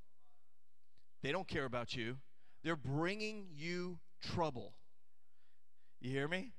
They 1.22 1.32
don't 1.32 1.48
care 1.48 1.64
about 1.64 1.94
you. 1.94 2.16
They're 2.62 2.76
bringing 2.76 3.46
you 3.54 3.98
trouble. 4.22 4.74
You 6.00 6.10
hear 6.10 6.28
me? 6.28 6.52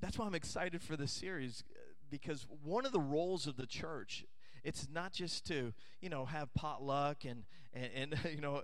That's 0.00 0.18
why 0.18 0.26
I'm 0.26 0.34
excited 0.34 0.82
for 0.82 0.96
this 0.96 1.12
series 1.12 1.64
because 2.10 2.46
one 2.62 2.86
of 2.86 2.92
the 2.92 3.00
roles 3.00 3.46
of 3.46 3.56
the 3.56 3.66
church 3.66 4.24
it's 4.64 4.88
not 4.92 5.12
just 5.12 5.46
to 5.46 5.72
you 6.00 6.08
know 6.08 6.24
have 6.24 6.52
potluck 6.54 7.24
and 7.24 7.44
and, 7.72 7.90
and 7.94 8.18
you 8.34 8.40
know 8.40 8.62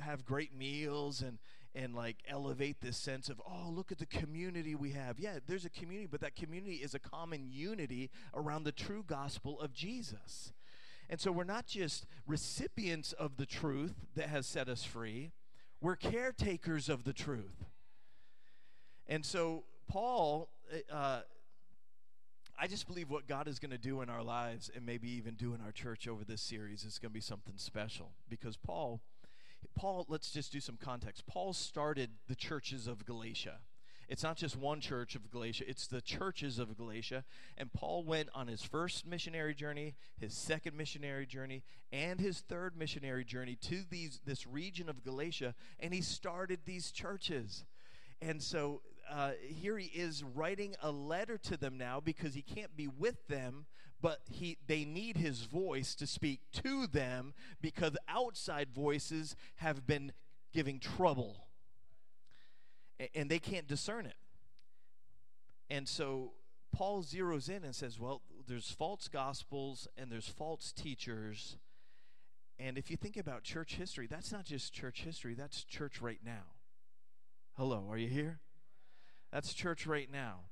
have 0.00 0.24
great 0.24 0.54
meals 0.54 1.22
and 1.22 1.38
and 1.74 1.94
like 1.94 2.16
elevate 2.26 2.80
this 2.80 2.96
sense 2.96 3.28
of 3.28 3.40
oh 3.46 3.68
look 3.70 3.92
at 3.92 3.98
the 3.98 4.06
community 4.06 4.74
we 4.74 4.92
have. 4.92 5.18
Yeah 5.18 5.38
there's 5.46 5.64
a 5.64 5.70
community 5.70 6.08
but 6.10 6.20
that 6.20 6.36
community 6.36 6.76
is 6.76 6.94
a 6.94 6.98
common 6.98 7.48
unity 7.50 8.10
around 8.34 8.64
the 8.64 8.72
true 8.72 9.04
gospel 9.06 9.60
of 9.60 9.72
jesus. 9.72 10.52
And 11.10 11.18
so 11.20 11.32
we're 11.32 11.44
not 11.44 11.66
just 11.66 12.04
recipients 12.26 13.12
of 13.14 13.38
the 13.38 13.46
truth 13.46 13.94
that 14.14 14.28
has 14.28 14.46
set 14.46 14.68
us 14.68 14.84
free 14.84 15.32
we're 15.80 15.94
caretakers 15.94 16.88
of 16.88 17.04
the 17.04 17.12
truth. 17.12 17.64
And 19.06 19.24
so 19.24 19.64
paul 19.88 20.48
uh, 20.92 21.20
I 22.60 22.66
just 22.66 22.88
believe 22.88 23.08
what 23.08 23.28
God 23.28 23.46
is 23.46 23.60
going 23.60 23.70
to 23.70 23.78
do 23.78 24.00
in 24.02 24.10
our 24.10 24.22
lives 24.22 24.68
and 24.74 24.84
maybe 24.84 25.08
even 25.10 25.34
do 25.34 25.54
in 25.54 25.60
our 25.60 25.70
church 25.70 26.08
over 26.08 26.24
this 26.24 26.42
series 26.42 26.82
is 26.82 26.98
going 26.98 27.10
to 27.10 27.14
be 27.14 27.20
something 27.20 27.54
special 27.56 28.10
because 28.28 28.56
Paul 28.56 29.00
Paul 29.74 30.06
let's 30.08 30.30
just 30.30 30.52
do 30.52 30.60
some 30.60 30.76
context. 30.76 31.26
Paul 31.26 31.52
started 31.52 32.10
the 32.28 32.34
churches 32.34 32.86
of 32.86 33.04
Galatia. 33.04 33.58
It's 34.08 34.22
not 34.22 34.38
just 34.38 34.56
one 34.56 34.80
church 34.80 35.14
of 35.14 35.30
Galatia, 35.30 35.64
it's 35.68 35.86
the 35.86 36.00
churches 36.00 36.58
of 36.58 36.76
Galatia. 36.78 37.24
And 37.58 37.70
Paul 37.72 38.04
went 38.04 38.30
on 38.34 38.48
his 38.48 38.62
first 38.62 39.06
missionary 39.06 39.54
journey, 39.54 39.96
his 40.18 40.32
second 40.32 40.76
missionary 40.76 41.26
journey, 41.26 41.62
and 41.92 42.18
his 42.18 42.40
third 42.40 42.74
missionary 42.76 43.24
journey 43.24 43.56
to 43.62 43.84
these 43.90 44.20
this 44.24 44.46
region 44.46 44.88
of 44.88 45.04
Galatia, 45.04 45.54
and 45.78 45.92
he 45.92 46.00
started 46.00 46.60
these 46.64 46.90
churches. 46.90 47.66
And 48.22 48.42
so 48.42 48.80
uh, 49.10 49.32
here 49.40 49.76
he 49.76 49.86
is 49.86 50.24
writing 50.24 50.74
a 50.82 50.90
letter 50.90 51.38
to 51.38 51.56
them 51.56 51.76
now 51.76 52.00
because 52.00 52.34
he 52.34 52.42
can't 52.42 52.76
be 52.76 52.88
with 52.88 53.26
them, 53.28 53.66
but 54.00 54.20
he 54.30 54.58
they 54.66 54.84
need 54.84 55.16
his 55.16 55.42
voice 55.42 55.94
to 55.96 56.06
speak 56.06 56.40
to 56.52 56.86
them 56.86 57.34
because 57.60 57.96
outside 58.08 58.70
voices 58.70 59.34
have 59.56 59.86
been 59.86 60.12
giving 60.52 60.78
trouble, 60.78 61.48
and 63.14 63.30
they 63.30 63.38
can't 63.38 63.66
discern 63.66 64.06
it. 64.06 64.16
And 65.70 65.88
so 65.88 66.32
Paul 66.72 67.02
zeroes 67.02 67.48
in 67.48 67.64
and 67.64 67.74
says, 67.74 67.98
"Well, 67.98 68.22
there's 68.46 68.70
false 68.70 69.08
gospels 69.08 69.88
and 69.96 70.10
there's 70.10 70.28
false 70.28 70.72
teachers." 70.72 71.58
And 72.60 72.76
if 72.76 72.90
you 72.90 72.96
think 72.96 73.16
about 73.16 73.44
church 73.44 73.76
history, 73.76 74.08
that's 74.08 74.32
not 74.32 74.44
just 74.44 74.72
church 74.72 75.02
history, 75.02 75.34
that's 75.34 75.62
church 75.62 76.00
right 76.00 76.20
now. 76.24 76.54
Hello, 77.56 77.88
are 77.88 77.98
you 77.98 78.08
here? 78.08 78.40
That's 79.30 79.54
church 79.54 79.86
right 79.86 80.10
now. 80.10 80.46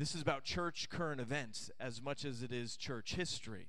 This 0.00 0.14
is 0.14 0.22
about 0.22 0.44
church 0.44 0.88
current 0.88 1.20
events 1.20 1.70
as 1.78 2.00
much 2.00 2.24
as 2.24 2.42
it 2.42 2.54
is 2.54 2.78
church 2.78 3.16
history. 3.16 3.68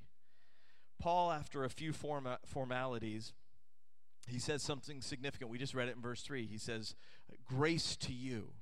Paul, 0.98 1.30
after 1.30 1.66
a 1.66 1.70
few 1.70 1.92
forma- 1.92 2.40
formalities, 2.46 3.34
he 4.30 4.40
says 4.40 4.64
something 4.64 5.02
significant. 5.02 5.52
We 5.52 5.58
just 5.58 5.74
read 5.74 5.90
it 5.90 5.98
in 5.98 6.02
verse 6.02 6.22
3. 6.22 6.48
He 6.48 6.58
says, 6.58 6.96
Grace 7.44 7.98
to 7.98 8.14
you. 8.14 8.54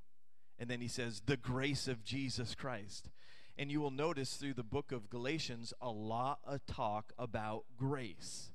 And 0.57 0.67
then 0.67 0.81
he 0.81 0.87
says, 0.87 1.21
The 1.23 1.37
grace 1.37 1.87
of 1.87 2.03
Jesus 2.03 2.55
Christ. 2.55 3.11
And 3.55 3.69
you 3.71 3.81
will 3.81 3.91
notice 3.91 4.37
through 4.37 4.55
the 4.55 4.63
book 4.63 4.91
of 4.91 5.11
Galatians 5.11 5.71
a 5.79 5.91
lot 5.91 6.39
of 6.47 6.65
talk 6.65 7.13
about 7.19 7.65
grace. 7.77 8.49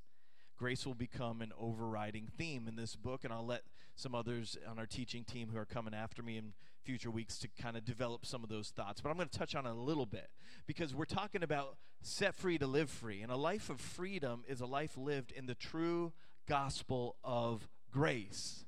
Grace 0.58 0.84
will 0.84 0.94
become 0.94 1.40
an 1.40 1.52
overriding 1.56 2.26
theme 2.36 2.66
in 2.66 2.74
this 2.74 2.96
book, 2.96 3.22
and 3.22 3.32
I'll 3.32 3.46
let 3.46 3.62
some 3.96 4.14
others 4.14 4.56
on 4.68 4.78
our 4.78 4.86
teaching 4.86 5.24
team 5.24 5.48
who 5.52 5.58
are 5.58 5.64
coming 5.64 5.94
after 5.94 6.22
me 6.22 6.36
in 6.36 6.52
future 6.82 7.10
weeks 7.10 7.38
to 7.38 7.48
kind 7.60 7.76
of 7.76 7.84
develop 7.84 8.26
some 8.26 8.42
of 8.42 8.50
those 8.50 8.70
thoughts. 8.70 9.00
But 9.00 9.10
I'm 9.10 9.16
going 9.16 9.28
to 9.28 9.38
touch 9.38 9.54
on 9.54 9.66
it 9.66 9.70
a 9.70 9.74
little 9.74 10.06
bit 10.06 10.28
because 10.66 10.94
we're 10.94 11.04
talking 11.04 11.42
about 11.42 11.76
set 12.02 12.34
free 12.34 12.58
to 12.58 12.66
live 12.66 12.90
free. 12.90 13.22
And 13.22 13.32
a 13.32 13.36
life 13.36 13.70
of 13.70 13.80
freedom 13.80 14.44
is 14.46 14.60
a 14.60 14.66
life 14.66 14.96
lived 14.96 15.32
in 15.32 15.46
the 15.46 15.54
true 15.54 16.12
gospel 16.46 17.16
of 17.24 17.68
grace. 17.90 18.66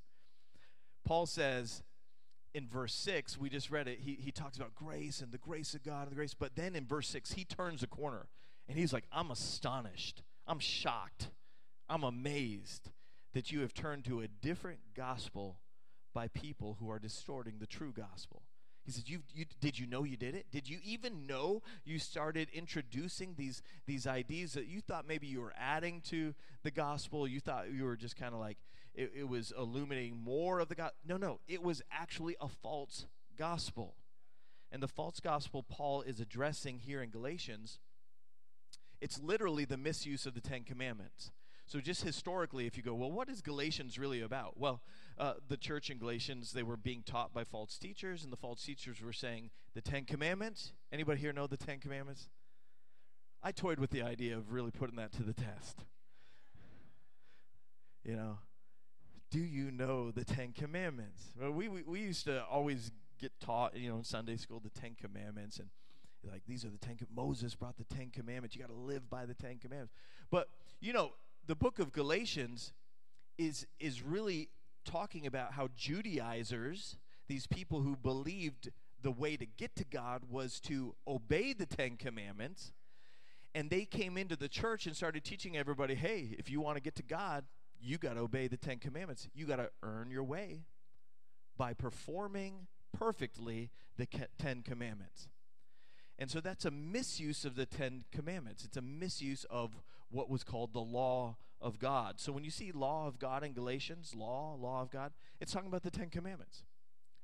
Paul 1.04 1.26
says 1.26 1.82
in 2.54 2.68
verse 2.68 2.94
6, 2.94 3.38
we 3.38 3.50
just 3.50 3.70
read 3.70 3.86
it, 3.86 3.98
he, 4.00 4.14
he 4.14 4.30
talks 4.30 4.56
about 4.56 4.74
grace 4.74 5.20
and 5.20 5.30
the 5.30 5.38
grace 5.38 5.74
of 5.74 5.82
God 5.82 6.02
and 6.02 6.12
the 6.12 6.16
grace. 6.16 6.34
But 6.34 6.56
then 6.56 6.74
in 6.74 6.86
verse 6.86 7.08
6, 7.08 7.32
he 7.32 7.44
turns 7.44 7.82
a 7.82 7.86
corner 7.86 8.28
and 8.68 8.78
he's 8.78 8.92
like, 8.92 9.04
I'm 9.12 9.30
astonished. 9.30 10.22
I'm 10.46 10.58
shocked. 10.58 11.28
I'm 11.88 12.02
amazed 12.02 12.90
that 13.36 13.52
you 13.52 13.60
have 13.60 13.74
turned 13.74 14.02
to 14.02 14.22
a 14.22 14.28
different 14.28 14.78
gospel 14.96 15.58
by 16.14 16.26
people 16.28 16.78
who 16.80 16.90
are 16.90 16.98
distorting 16.98 17.58
the 17.58 17.66
true 17.66 17.92
gospel. 17.92 18.40
He 18.82 18.92
says, 18.92 19.10
you, 19.10 19.18
you, 19.34 19.44
Did 19.60 19.78
you 19.78 19.86
know 19.86 20.04
you 20.04 20.16
did 20.16 20.34
it? 20.34 20.46
Did 20.50 20.66
you 20.66 20.78
even 20.82 21.26
know 21.26 21.60
you 21.84 21.98
started 21.98 22.48
introducing 22.54 23.34
these, 23.36 23.60
these 23.86 24.06
ideas 24.06 24.54
that 24.54 24.68
you 24.68 24.80
thought 24.80 25.06
maybe 25.06 25.26
you 25.26 25.42
were 25.42 25.52
adding 25.58 26.00
to 26.08 26.34
the 26.62 26.70
gospel? 26.70 27.28
You 27.28 27.40
thought 27.40 27.70
you 27.70 27.84
were 27.84 27.94
just 27.94 28.16
kind 28.16 28.32
of 28.32 28.40
like, 28.40 28.56
it, 28.94 29.12
it 29.14 29.28
was 29.28 29.52
illuminating 29.58 30.16
more 30.16 30.58
of 30.58 30.68
the 30.68 30.74
gospel. 30.74 30.96
No, 31.06 31.18
no, 31.18 31.40
it 31.46 31.62
was 31.62 31.82
actually 31.92 32.36
a 32.40 32.48
false 32.48 33.04
gospel. 33.36 33.96
And 34.72 34.82
the 34.82 34.88
false 34.88 35.20
gospel 35.20 35.62
Paul 35.62 36.00
is 36.00 36.20
addressing 36.20 36.78
here 36.78 37.02
in 37.02 37.10
Galatians, 37.10 37.80
it's 39.02 39.20
literally 39.20 39.66
the 39.66 39.76
misuse 39.76 40.24
of 40.24 40.32
the 40.32 40.40
Ten 40.40 40.64
Commandments. 40.64 41.32
So, 41.66 41.80
just 41.80 42.04
historically, 42.04 42.66
if 42.66 42.76
you 42.76 42.82
go, 42.82 42.94
well, 42.94 43.10
what 43.10 43.28
is 43.28 43.40
Galatians 43.40 43.98
really 43.98 44.20
about? 44.20 44.56
Well, 44.56 44.82
uh, 45.18 45.34
the 45.48 45.56
church 45.56 45.90
in 45.90 45.98
Galatians, 45.98 46.52
they 46.52 46.62
were 46.62 46.76
being 46.76 47.02
taught 47.02 47.34
by 47.34 47.42
false 47.42 47.76
teachers, 47.76 48.22
and 48.22 48.32
the 48.32 48.36
false 48.36 48.62
teachers 48.62 49.02
were 49.02 49.12
saying 49.12 49.50
the 49.74 49.80
Ten 49.80 50.04
Commandments. 50.04 50.72
Anybody 50.92 51.20
here 51.20 51.32
know 51.32 51.48
the 51.48 51.56
Ten 51.56 51.80
Commandments? 51.80 52.28
I 53.42 53.50
toyed 53.50 53.80
with 53.80 53.90
the 53.90 54.02
idea 54.02 54.36
of 54.36 54.52
really 54.52 54.70
putting 54.70 54.96
that 54.96 55.12
to 55.12 55.24
the 55.24 55.32
test. 55.32 55.84
You 58.04 58.14
know, 58.14 58.38
do 59.32 59.40
you 59.40 59.72
know 59.72 60.12
the 60.12 60.24
Ten 60.24 60.52
Commandments? 60.52 61.32
Well, 61.40 61.50
we, 61.50 61.66
we, 61.66 61.82
we 61.82 62.00
used 62.00 62.26
to 62.26 62.44
always 62.44 62.92
get 63.20 63.32
taught, 63.40 63.76
you 63.76 63.88
know, 63.88 63.96
in 63.96 64.04
Sunday 64.04 64.36
school, 64.36 64.60
the 64.60 64.70
Ten 64.70 64.94
Commandments, 65.00 65.58
and 65.58 65.68
like 66.30 66.42
these 66.46 66.64
are 66.64 66.70
the 66.70 66.78
Ten. 66.78 66.96
Moses 67.14 67.56
brought 67.56 67.76
the 67.76 67.84
Ten 67.84 68.10
Commandments. 68.10 68.54
You 68.54 68.62
got 68.62 68.72
to 68.72 68.78
live 68.78 69.10
by 69.10 69.26
the 69.26 69.34
Ten 69.34 69.58
Commandments. 69.58 69.92
But 70.30 70.48
you 70.80 70.92
know, 70.92 71.12
the 71.46 71.54
book 71.54 71.78
of 71.78 71.92
Galatians 71.92 72.72
is 73.38 73.66
is 73.78 74.02
really 74.02 74.48
talking 74.84 75.26
about 75.26 75.52
how 75.52 75.68
Judaizers, 75.76 76.96
these 77.28 77.46
people 77.46 77.82
who 77.82 77.96
believed 77.96 78.70
the 79.02 79.10
way 79.10 79.36
to 79.36 79.46
get 79.46 79.76
to 79.76 79.84
God 79.84 80.22
was 80.30 80.60
to 80.60 80.94
obey 81.06 81.52
the 81.52 81.66
10 81.66 81.96
commandments, 81.96 82.72
and 83.54 83.70
they 83.70 83.84
came 83.84 84.16
into 84.16 84.36
the 84.36 84.48
church 84.48 84.86
and 84.86 84.96
started 84.96 85.24
teaching 85.24 85.56
everybody, 85.56 85.94
"Hey, 85.94 86.34
if 86.38 86.50
you 86.50 86.60
want 86.60 86.76
to 86.76 86.82
get 86.82 86.94
to 86.96 87.02
God, 87.02 87.44
you 87.78 87.98
got 87.98 88.14
to 88.14 88.20
obey 88.20 88.48
the 88.48 88.56
10 88.56 88.78
commandments. 88.78 89.28
You 89.34 89.46
got 89.46 89.56
to 89.56 89.70
earn 89.82 90.10
your 90.10 90.24
way 90.24 90.64
by 91.56 91.74
performing 91.74 92.68
perfectly 92.92 93.70
the 93.96 94.06
10 94.38 94.62
commandments." 94.62 95.28
And 96.18 96.30
so 96.30 96.40
that's 96.40 96.64
a 96.64 96.70
misuse 96.70 97.44
of 97.44 97.56
the 97.56 97.66
Ten 97.66 98.04
Commandments. 98.10 98.64
It's 98.64 98.76
a 98.76 98.82
misuse 98.82 99.44
of 99.44 99.82
what 100.10 100.30
was 100.30 100.44
called 100.44 100.72
the 100.72 100.80
law 100.80 101.36
of 101.60 101.78
God. 101.78 102.20
So 102.20 102.32
when 102.32 102.44
you 102.44 102.50
see 102.50 102.72
law 102.72 103.06
of 103.06 103.18
God 103.18 103.42
in 103.42 103.52
Galatians, 103.52 104.14
law, 104.14 104.56
law 104.60 104.82
of 104.82 104.90
God, 104.90 105.12
it's 105.40 105.52
talking 105.52 105.68
about 105.68 105.82
the 105.82 105.90
Ten 105.90 106.10
Commandments. 106.10 106.64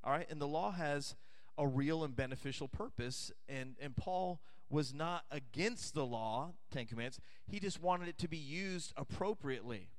All 0.04 0.12
right? 0.12 0.26
And 0.30 0.40
the 0.40 0.48
law 0.48 0.72
has 0.72 1.14
a 1.58 1.66
real 1.66 2.02
and 2.02 2.16
beneficial 2.16 2.68
purpose. 2.68 3.30
And, 3.48 3.76
and 3.80 3.94
Paul 3.94 4.40
was 4.70 4.94
not 4.94 5.24
against 5.30 5.94
the 5.94 6.06
law, 6.06 6.54
Ten 6.70 6.86
Commandments. 6.86 7.20
He 7.46 7.60
just 7.60 7.80
wanted 7.80 8.08
it 8.08 8.18
to 8.18 8.28
be 8.28 8.38
used 8.38 8.92
appropriately. 8.96 9.90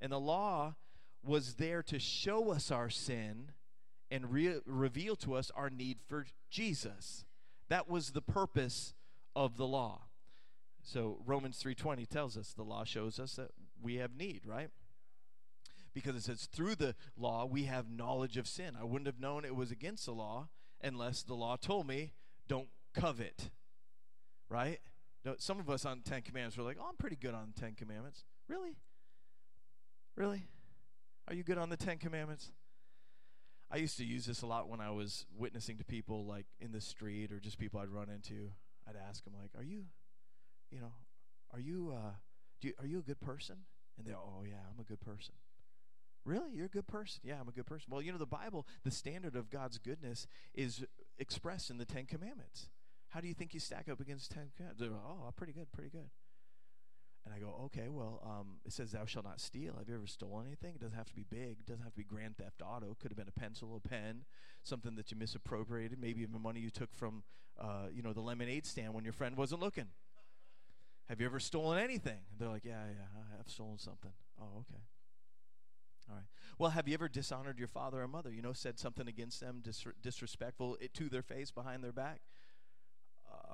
And 0.00 0.12
the 0.12 0.20
law 0.20 0.76
was 1.24 1.54
there 1.54 1.82
to 1.84 1.98
show 1.98 2.50
us 2.50 2.70
our 2.70 2.88
sin 2.88 3.52
and 4.10 4.32
re- 4.32 4.60
reveal 4.66 5.16
to 5.16 5.34
us 5.34 5.50
our 5.54 5.70
need 5.70 5.98
for 6.06 6.26
Jesus. 6.50 7.24
That 7.68 7.88
was 7.88 8.10
the 8.10 8.22
purpose 8.22 8.94
of 9.34 9.56
the 9.56 9.66
law. 9.66 10.02
So 10.82 11.22
Romans 11.24 11.62
3:20 11.62 12.06
tells 12.06 12.36
us 12.36 12.52
the 12.52 12.64
law 12.64 12.84
shows 12.84 13.18
us 13.18 13.36
that 13.36 13.52
we 13.80 13.96
have 13.96 14.14
need, 14.14 14.44
right? 14.44 14.70
Because 15.94 16.16
it 16.16 16.22
says 16.22 16.46
through 16.46 16.74
the 16.74 16.94
law 17.16 17.44
we 17.44 17.64
have 17.64 17.88
knowledge 17.88 18.36
of 18.36 18.46
sin. 18.46 18.76
I 18.78 18.84
wouldn't 18.84 19.06
have 19.06 19.20
known 19.20 19.44
it 19.44 19.54
was 19.54 19.70
against 19.70 20.06
the 20.06 20.12
law 20.12 20.48
unless 20.82 21.22
the 21.22 21.34
law 21.34 21.56
told 21.56 21.86
me 21.86 22.14
don't 22.48 22.68
covet. 22.94 23.50
Right? 24.48 24.80
Some 25.38 25.60
of 25.60 25.70
us 25.70 25.86
on 25.86 26.02
Ten 26.02 26.22
Commandments 26.22 26.56
were 26.56 26.64
like, 26.64 26.78
oh, 26.80 26.86
I'm 26.88 26.96
pretty 26.96 27.16
good 27.16 27.32
on 27.32 27.52
the 27.54 27.60
Ten 27.60 27.74
Commandments. 27.74 28.24
Really? 28.48 28.76
Really? 30.16 30.48
Are 31.28 31.34
you 31.34 31.44
good 31.44 31.58
on 31.58 31.70
the 31.70 31.76
Ten 31.76 31.98
Commandments? 31.98 32.50
I 33.70 33.76
used 33.76 33.96
to 33.98 34.04
use 34.04 34.26
this 34.26 34.42
a 34.42 34.46
lot 34.46 34.68
when 34.68 34.80
I 34.80 34.90
was 34.90 35.24
witnessing 35.38 35.78
to 35.78 35.84
people 35.84 36.26
like 36.26 36.46
in 36.60 36.72
the 36.72 36.80
street 36.80 37.32
or 37.32 37.38
just 37.38 37.58
people 37.58 37.80
I'd 37.80 37.88
run 37.88 38.10
into. 38.10 38.50
I'd 38.86 38.96
ask 38.96 39.24
them 39.24 39.34
like, 39.40 39.50
"Are 39.56 39.64
you, 39.64 39.84
you 40.72 40.80
know, 40.80 40.92
are 41.52 41.60
you, 41.60 41.92
uh, 41.94 42.12
you, 42.60 42.72
are 42.80 42.86
you 42.86 42.98
a 42.98 43.02
good 43.02 43.20
person?" 43.20 43.58
And 43.98 44.06
they're, 44.06 44.16
"Oh 44.16 44.42
yeah, 44.44 44.64
I'm 44.72 44.80
a 44.80 44.84
good 44.84 45.00
person." 45.00 45.34
Really? 46.24 46.52
You're 46.54 46.66
a 46.66 46.70
good 46.70 46.86
person? 46.86 47.20
Yeah, 47.24 47.40
I'm 47.40 47.48
a 47.48 47.52
good 47.52 47.66
person. 47.66 47.88
Well, 47.90 48.00
you 48.00 48.12
know, 48.12 48.18
the 48.18 48.26
Bible, 48.26 48.66
the 48.84 48.92
standard 48.92 49.34
of 49.34 49.50
God's 49.50 49.78
goodness 49.78 50.26
is 50.54 50.84
expressed 51.18 51.68
in 51.68 51.78
the 51.78 51.84
Ten 51.84 52.06
Commandments. 52.06 52.68
How 53.08 53.20
do 53.20 53.26
you 53.26 53.34
think 53.34 53.54
you 53.54 53.60
stack 53.60 53.88
up 53.90 54.00
against 54.00 54.30
Ten 54.30 54.50
Commandments? 54.56 54.80
They're, 54.80 54.92
oh, 54.92 55.32
pretty 55.36 55.52
good, 55.52 55.72
pretty 55.72 55.90
good. 55.90 56.10
And 57.24 57.34
I 57.34 57.38
go, 57.38 57.60
okay, 57.66 57.88
well, 57.88 58.20
um, 58.24 58.58
it 58.64 58.72
says 58.72 58.92
thou 58.92 59.04
shalt 59.04 59.24
not 59.24 59.40
steal. 59.40 59.76
Have 59.78 59.88
you 59.88 59.94
ever 59.94 60.06
stolen 60.06 60.46
anything? 60.46 60.74
It 60.74 60.80
doesn't 60.80 60.96
have 60.96 61.08
to 61.08 61.14
be 61.14 61.24
big. 61.28 61.58
It 61.60 61.66
doesn't 61.66 61.82
have 61.82 61.92
to 61.92 61.98
be 61.98 62.04
grand 62.04 62.36
theft 62.36 62.62
auto. 62.62 62.90
It 62.92 62.98
could 62.98 63.12
have 63.12 63.18
been 63.18 63.28
a 63.28 63.40
pencil, 63.40 63.76
a 63.76 63.88
pen, 63.88 64.24
something 64.64 64.96
that 64.96 65.10
you 65.12 65.16
misappropriated, 65.16 66.00
maybe 66.00 66.22
even 66.22 66.40
money 66.40 66.60
you 66.60 66.70
took 66.70 66.92
from, 66.94 67.22
uh, 67.60 67.86
you 67.92 68.02
know, 68.02 68.12
the 68.12 68.20
lemonade 68.20 68.66
stand 68.66 68.92
when 68.92 69.04
your 69.04 69.12
friend 69.12 69.36
wasn't 69.36 69.60
looking. 69.60 69.86
Have 71.08 71.20
you 71.20 71.26
ever 71.26 71.40
stolen 71.40 71.78
anything? 71.78 72.18
And 72.30 72.38
they're 72.38 72.48
like, 72.48 72.64
yeah, 72.64 72.84
yeah, 72.86 73.06
I 73.16 73.36
have 73.36 73.48
stolen 73.48 73.78
something. 73.78 74.12
Oh, 74.40 74.60
okay. 74.60 74.80
All 76.08 76.16
right. 76.16 76.24
Well, 76.58 76.70
have 76.70 76.88
you 76.88 76.94
ever 76.94 77.08
dishonored 77.08 77.58
your 77.58 77.68
father 77.68 78.02
or 78.02 78.08
mother? 78.08 78.30
You 78.30 78.42
know, 78.42 78.52
said 78.52 78.78
something 78.78 79.08
against 79.08 79.40
them, 79.40 79.60
dis- 79.62 79.86
disrespectful 80.00 80.78
it, 80.80 80.94
to 80.94 81.08
their 81.08 81.22
face, 81.22 81.50
behind 81.50 81.84
their 81.84 81.92
back? 81.92 82.20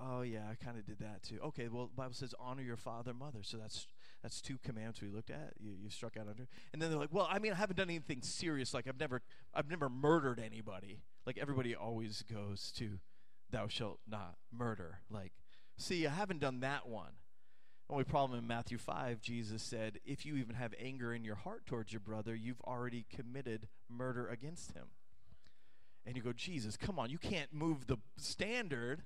oh 0.01 0.23
yeah, 0.23 0.43
I 0.51 0.55
kind 0.55 0.79
of 0.79 0.85
did 0.85 0.99
that 1.01 1.23
too. 1.23 1.39
Okay, 1.47 1.69
well, 1.69 1.91
Bible 1.95 2.15
says 2.15 2.35
honor 2.39 2.63
your 2.63 2.77
father 2.77 3.11
and 3.11 3.19
mother. 3.19 3.41
So 3.43 3.57
that's 3.57 3.87
that's 4.23 4.41
two 4.41 4.59
commands 4.65 5.01
we 5.01 5.09
looked 5.09 5.31
at. 5.31 5.55
You, 5.59 5.73
you 5.81 5.91
struck 5.91 6.17
out 6.17 6.29
under. 6.29 6.49
And 6.73 6.81
then 6.83 6.91
they're 6.91 6.99
like, 6.99 7.13
well, 7.13 7.29
I 7.31 7.39
mean, 7.39 7.53
I 7.53 7.57
haven't 7.57 7.77
done 7.77 7.89
anything 7.89 8.23
serious. 8.23 8.75
Like 8.75 8.87
I've 8.87 8.99
never 8.99 9.23
I've 9.55 9.71
never 9.71 9.89
murdered 9.89 10.41
anybody. 10.41 11.03
Like 11.27 11.39
everybody 11.39 11.75
always 11.75 12.23
goes 12.23 12.73
to, 12.79 12.99
thou 13.51 13.69
shalt 13.69 14.01
not 14.09 14.37
murder. 14.53 15.01
Like, 15.11 15.33
see, 15.77 16.07
I 16.07 16.11
haven't 16.11 16.41
done 16.41 16.61
that 16.61 16.89
one. 16.89 17.13
Only 17.91 18.05
problem 18.05 18.39
in 18.39 18.47
Matthew 18.47 18.77
5, 18.77 19.23
Jesus 19.23 19.63
said, 19.63 19.99
if 20.05 20.27
you 20.27 20.37
even 20.37 20.55
have 20.57 20.75
anger 20.79 21.15
in 21.15 21.25
your 21.25 21.37
heart 21.37 21.65
towards 21.65 21.91
your 21.93 22.01
brother, 22.01 22.35
you've 22.35 22.61
already 22.61 23.07
committed 23.09 23.69
murder 23.89 24.29
against 24.29 24.73
him. 24.73 24.89
And 26.05 26.15
you 26.15 26.23
go, 26.23 26.33
Jesus, 26.33 26.77
come 26.77 26.99
on, 26.99 27.09
you 27.09 27.19
can't 27.19 27.53
move 27.53 27.87
the 27.87 27.97
standard. 28.19 29.03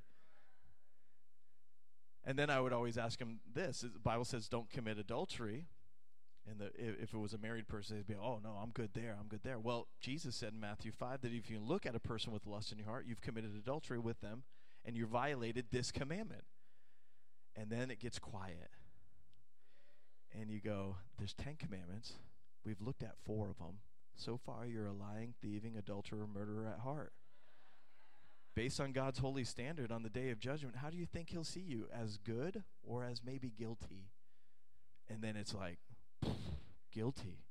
And 2.25 2.39
then 2.39 2.51
I 2.51 2.61
would 2.61 2.73
always 2.73 2.97
ask 2.99 3.21
him 3.21 3.41
this: 3.53 3.81
The 3.81 3.99
Bible 3.99 4.25
says, 4.25 4.49
"Don't 4.49 4.71
commit 4.71 4.99
adultery." 4.99 5.67
And 6.49 6.61
the, 6.61 6.71
if 6.77 7.13
it 7.15 7.19
was 7.19 7.35
a 7.35 7.39
married 7.39 7.69
person, 7.69 7.97
they'd 7.97 8.07
be, 8.07 8.15
"Oh 8.15 8.41
no, 8.43 8.51
I'm 8.51 8.71
good 8.71 8.91
there. 8.95 9.17
I'm 9.19 9.27
good 9.27 9.43
there." 9.43 9.59
Well, 9.59 9.89
Jesus 10.01 10.37
said 10.37 10.53
in 10.53 10.61
Matthew 10.61 10.93
five 10.93 11.21
that 11.23 11.33
if 11.33 11.51
you 11.51 11.59
look 11.59 11.85
at 11.85 11.97
a 11.97 12.01
person 12.01 12.33
with 12.33 12.47
lust 12.47 12.71
in 12.71 12.79
your 12.79 12.87
heart, 12.87 13.07
you've 13.07 13.21
committed 13.21 13.57
adultery 13.57 13.99
with 13.99 14.21
them, 14.21 14.45
and 14.85 14.97
you 14.97 15.07
violated 15.07 15.67
this 15.73 15.91
commandment. 15.91 16.45
And 17.55 17.71
then 17.71 17.91
it 17.91 18.01
gets 18.01 18.19
quiet, 18.19 18.71
and 20.33 20.51
you 20.51 20.61
go, 20.61 20.97
"There's 21.19 21.35
ten 21.35 21.57
commandments. 21.57 22.15
We've 22.65 22.81
looked 22.81 23.03
at 23.03 23.19
four 23.19 23.51
of 23.51 23.59
them. 23.59 23.81
So 24.15 24.37
far, 24.37 24.67
you're 24.67 24.87
a 24.87 24.93
lying, 24.93 25.35
thieving, 25.41 25.77
adulterer, 25.77 26.27
murderer 26.27 26.67
at 26.67 26.81
heart." 26.81 27.13
based 28.55 28.81
on 28.81 28.93
God's 28.93 29.19
holy 29.19 29.45
standard 29.45 29.91
on 29.91 30.03
the 30.03 30.11
day 30.11 30.31
of 30.31 30.39
judgment, 30.39 30.77
how 30.77 30.91
do 30.91 30.97
you 30.97 31.07
think 31.07 31.31
he'll 31.31 31.45
see 31.45 31.61
you? 31.61 31.87
As 31.93 32.19
good 32.19 32.65
or 32.83 33.05
as 33.05 33.23
maybe 33.25 33.51
guilty? 33.51 34.11
And 35.09 35.23
then 35.23 35.37
it's 35.37 35.55
like, 35.55 35.79
guilty. 36.93 37.45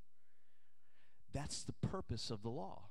That's 1.34 1.64
the 1.64 1.74
purpose 1.74 2.30
of 2.30 2.44
the 2.44 2.50
law. 2.50 2.90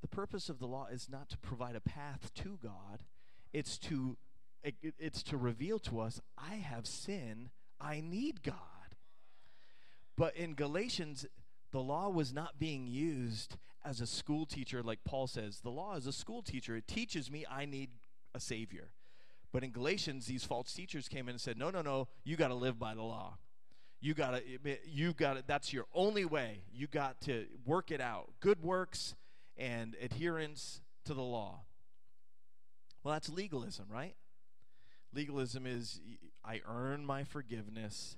The 0.00 0.08
purpose 0.08 0.48
of 0.48 0.58
the 0.58 0.66
law 0.66 0.86
is 0.90 1.08
not 1.10 1.28
to 1.30 1.38
provide 1.38 1.76
a 1.76 1.80
path 1.80 2.32
to 2.34 2.58
God, 2.62 3.04
it's 3.52 3.78
to 3.78 4.16
it, 4.62 4.94
it's 4.98 5.22
to 5.24 5.36
reveal 5.36 5.78
to 5.80 6.00
us 6.00 6.20
I 6.36 6.56
have 6.56 6.86
sin, 6.86 7.50
I 7.80 8.00
need 8.00 8.42
God. 8.42 8.56
But 10.16 10.36
in 10.36 10.54
Galatians 10.54 11.26
the 11.72 11.80
law 11.80 12.08
was 12.08 12.32
not 12.32 12.58
being 12.58 12.86
used 12.86 13.56
as 13.84 14.00
a 14.00 14.06
school 14.06 14.44
teacher, 14.44 14.82
like 14.82 15.04
Paul 15.04 15.26
says. 15.26 15.60
The 15.60 15.70
law 15.70 15.94
is 15.96 16.06
a 16.06 16.12
school 16.12 16.42
teacher. 16.42 16.76
It 16.76 16.88
teaches 16.88 17.30
me 17.30 17.46
I 17.50 17.64
need 17.64 17.90
a 18.34 18.40
Savior. 18.40 18.90
But 19.52 19.64
in 19.64 19.70
Galatians, 19.70 20.26
these 20.26 20.44
false 20.44 20.72
teachers 20.72 21.08
came 21.08 21.28
in 21.28 21.34
and 21.34 21.40
said, 21.40 21.56
No, 21.56 21.70
no, 21.70 21.82
no, 21.82 22.08
you 22.24 22.36
got 22.36 22.48
to 22.48 22.54
live 22.54 22.78
by 22.78 22.94
the 22.94 23.02
law. 23.02 23.38
You 24.00 24.14
got 24.14 24.30
to, 24.30 24.78
you 24.86 25.12
got 25.12 25.34
to, 25.34 25.44
that's 25.46 25.72
your 25.72 25.84
only 25.94 26.24
way. 26.24 26.62
You 26.72 26.86
got 26.86 27.20
to 27.22 27.46
work 27.66 27.90
it 27.90 28.00
out. 28.00 28.32
Good 28.40 28.62
works 28.62 29.14
and 29.56 29.94
adherence 30.00 30.80
to 31.04 31.14
the 31.14 31.22
law. 31.22 31.60
Well, 33.02 33.14
that's 33.14 33.28
legalism, 33.28 33.86
right? 33.90 34.14
Legalism 35.12 35.66
is 35.66 36.00
I 36.44 36.60
earn 36.66 37.04
my 37.04 37.24
forgiveness 37.24 38.16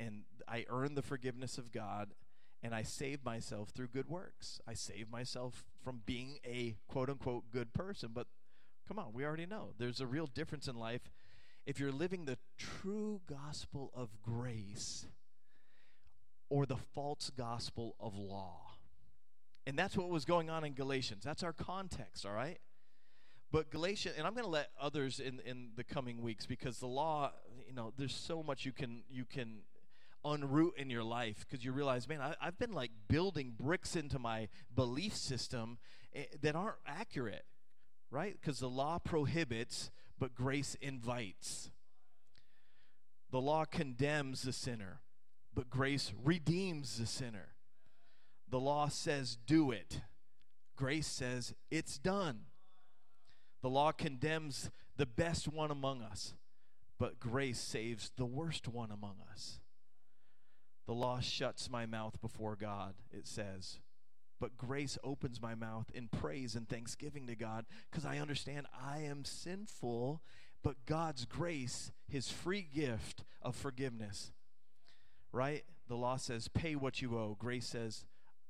and 0.00 0.22
I 0.48 0.64
earn 0.68 0.94
the 0.94 1.02
forgiveness 1.02 1.58
of 1.58 1.72
God 1.72 2.14
and 2.62 2.74
I 2.74 2.82
save 2.82 3.24
myself 3.24 3.70
through 3.70 3.88
good 3.88 4.08
works. 4.08 4.60
I 4.66 4.74
save 4.74 5.10
myself 5.10 5.64
from 5.84 6.00
being 6.06 6.38
a 6.44 6.76
quote 6.88 7.10
unquote 7.10 7.50
good 7.50 7.74
person. 7.74 8.10
But 8.14 8.26
come 8.88 8.98
on, 8.98 9.12
we 9.12 9.24
already 9.24 9.46
know 9.46 9.74
there's 9.78 10.00
a 10.00 10.06
real 10.06 10.26
difference 10.26 10.66
in 10.66 10.76
life 10.76 11.10
if 11.66 11.78
you're 11.78 11.92
living 11.92 12.24
the 12.24 12.38
true 12.58 13.20
gospel 13.28 13.90
of 13.94 14.10
grace 14.22 15.06
or 16.48 16.66
the 16.66 16.76
false 16.76 17.30
gospel 17.36 17.96
of 18.00 18.16
law. 18.16 18.72
And 19.66 19.78
that's 19.78 19.96
what 19.96 20.10
was 20.10 20.24
going 20.24 20.50
on 20.50 20.64
in 20.64 20.74
Galatians. 20.74 21.24
That's 21.24 21.42
our 21.42 21.52
context, 21.52 22.26
all 22.26 22.32
right? 22.32 22.58
But 23.54 23.70
Galatians, 23.70 24.16
and 24.18 24.26
I'm 24.26 24.32
going 24.32 24.42
to 24.42 24.50
let 24.50 24.70
others 24.80 25.20
in 25.20 25.38
in 25.46 25.68
the 25.76 25.84
coming 25.84 26.20
weeks 26.20 26.44
because 26.44 26.80
the 26.80 26.88
law, 26.88 27.30
you 27.68 27.72
know, 27.72 27.92
there's 27.96 28.12
so 28.12 28.42
much 28.42 28.64
you 28.64 28.72
can 28.72 29.04
you 29.08 29.24
can 29.24 29.58
unroot 30.24 30.74
in 30.76 30.90
your 30.90 31.04
life 31.04 31.46
because 31.48 31.64
you 31.64 31.70
realize, 31.70 32.08
man, 32.08 32.20
I, 32.20 32.34
have 32.40 32.58
been 32.58 32.72
like 32.72 32.90
building 33.06 33.54
bricks 33.56 33.94
into 33.94 34.18
my 34.18 34.48
belief 34.74 35.14
system 35.14 35.78
eh, 36.16 36.24
that 36.42 36.56
aren't 36.56 36.78
accurate, 36.84 37.44
right? 38.10 38.36
Because 38.40 38.58
the 38.58 38.68
law 38.68 38.98
prohibits, 38.98 39.92
but 40.18 40.34
grace 40.34 40.74
invites. 40.80 41.70
The 43.30 43.40
law 43.40 43.66
condemns 43.66 44.42
the 44.42 44.52
sinner, 44.52 44.98
but 45.54 45.70
grace 45.70 46.12
redeems 46.24 46.98
the 46.98 47.06
sinner. 47.06 47.54
The 48.48 48.58
law 48.58 48.88
says, 48.88 49.38
do 49.46 49.70
it. 49.70 50.00
Grace 50.74 51.06
says, 51.06 51.54
it's 51.70 51.98
done. 51.98 52.46
The 53.64 53.70
law 53.70 53.92
condemns 53.92 54.70
the 54.98 55.06
best 55.06 55.48
one 55.48 55.70
among 55.70 56.02
us, 56.02 56.34
but 56.98 57.18
grace 57.18 57.58
saves 57.58 58.10
the 58.14 58.26
worst 58.26 58.68
one 58.68 58.90
among 58.90 59.14
us. 59.32 59.58
The 60.84 60.92
law 60.92 61.20
shuts 61.20 61.70
my 61.70 61.86
mouth 61.86 62.20
before 62.20 62.56
God, 62.56 62.92
it 63.10 63.26
says. 63.26 63.78
But 64.38 64.58
grace 64.58 64.98
opens 65.02 65.40
my 65.40 65.54
mouth 65.54 65.90
in 65.94 66.08
praise 66.08 66.54
and 66.54 66.68
thanksgiving 66.68 67.26
to 67.26 67.34
God 67.34 67.64
because 67.90 68.04
I 68.04 68.18
understand 68.18 68.66
I 68.78 68.98
am 68.98 69.24
sinful, 69.24 70.20
but 70.62 70.84
God's 70.84 71.24
grace, 71.24 71.90
his 72.06 72.28
free 72.28 72.68
gift 72.70 73.24
of 73.40 73.56
forgiveness. 73.56 74.32
Right? 75.32 75.64
The 75.88 75.96
law 75.96 76.16
says, 76.16 76.48
pay 76.48 76.76
what 76.76 77.00
you 77.00 77.16
owe. 77.16 77.34
Grace 77.40 77.68
says, 77.68 78.04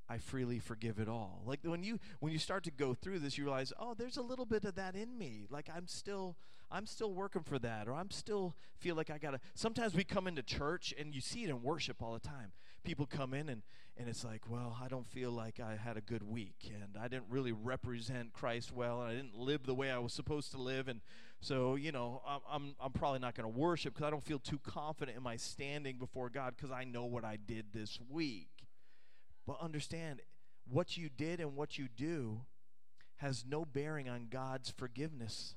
I 0.08 0.18
freely 0.18 0.58
forgive 0.58 0.98
it 0.98 1.08
all. 1.08 1.42
Like 1.46 1.60
when 1.62 1.82
you 1.82 1.98
when 2.20 2.32
you 2.32 2.38
start 2.38 2.64
to 2.64 2.70
go 2.70 2.94
through 2.94 3.20
this, 3.20 3.38
you 3.38 3.44
realize, 3.44 3.72
oh, 3.78 3.94
there's 3.94 4.16
a 4.16 4.22
little 4.22 4.46
bit 4.46 4.64
of 4.64 4.74
that 4.74 4.94
in 4.94 5.16
me. 5.16 5.46
Like 5.50 5.68
I'm 5.74 5.86
still 5.86 6.36
I'm 6.70 6.86
still 6.86 7.12
working 7.14 7.42
for 7.42 7.58
that, 7.60 7.88
or 7.88 7.94
I'm 7.94 8.10
still 8.10 8.54
feel 8.78 8.96
like 8.96 9.10
I 9.10 9.18
gotta. 9.18 9.40
Sometimes 9.54 9.94
we 9.94 10.04
come 10.04 10.26
into 10.26 10.42
church 10.42 10.92
and 10.98 11.14
you 11.14 11.20
see 11.20 11.44
it 11.44 11.50
in 11.50 11.62
worship 11.62 12.02
all 12.02 12.12
the 12.12 12.20
time. 12.20 12.52
People 12.82 13.06
come 13.06 13.32
in 13.32 13.48
and 13.48 13.62
and 13.96 14.08
it's 14.08 14.24
like, 14.24 14.42
well, 14.50 14.76
I 14.82 14.88
don't 14.88 15.06
feel 15.06 15.30
like 15.30 15.60
I 15.60 15.76
had 15.76 15.96
a 15.96 16.00
good 16.00 16.22
week, 16.24 16.72
and 16.74 16.96
I 17.00 17.06
didn't 17.06 17.26
really 17.30 17.52
represent 17.52 18.32
Christ 18.32 18.72
well, 18.72 19.02
and 19.02 19.10
I 19.10 19.14
didn't 19.14 19.38
live 19.38 19.66
the 19.66 19.74
way 19.74 19.90
I 19.90 19.98
was 19.98 20.12
supposed 20.12 20.50
to 20.50 20.58
live, 20.58 20.88
and 20.88 21.00
so 21.40 21.76
you 21.76 21.92
know, 21.92 22.20
I'm 22.26 22.40
I'm, 22.50 22.74
I'm 22.80 22.92
probably 22.92 23.20
not 23.20 23.34
going 23.34 23.50
to 23.50 23.58
worship 23.58 23.94
because 23.94 24.06
I 24.06 24.10
don't 24.10 24.24
feel 24.24 24.40
too 24.40 24.58
confident 24.58 25.16
in 25.16 25.22
my 25.22 25.36
standing 25.36 25.96
before 25.98 26.28
God 26.28 26.54
because 26.56 26.72
I 26.72 26.84
know 26.84 27.04
what 27.04 27.24
I 27.24 27.38
did 27.46 27.66
this 27.72 27.98
week. 28.10 28.48
But 29.46 29.60
understand, 29.60 30.20
what 30.68 30.96
you 30.96 31.08
did 31.08 31.40
and 31.40 31.54
what 31.54 31.78
you 31.78 31.88
do 31.88 32.42
has 33.16 33.44
no 33.46 33.64
bearing 33.64 34.08
on 34.08 34.28
God's 34.30 34.70
forgiveness. 34.70 35.54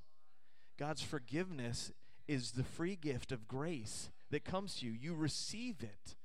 God's 0.78 1.02
forgiveness 1.02 1.92
is 2.28 2.52
the 2.52 2.64
free 2.64 2.96
gift 2.96 3.32
of 3.32 3.48
grace 3.48 4.10
that 4.32 4.46
comes 4.46 4.76
to 4.76 4.86
you. 4.86 4.92
You 4.92 5.16
receive 5.16 5.82
it. 5.82 6.16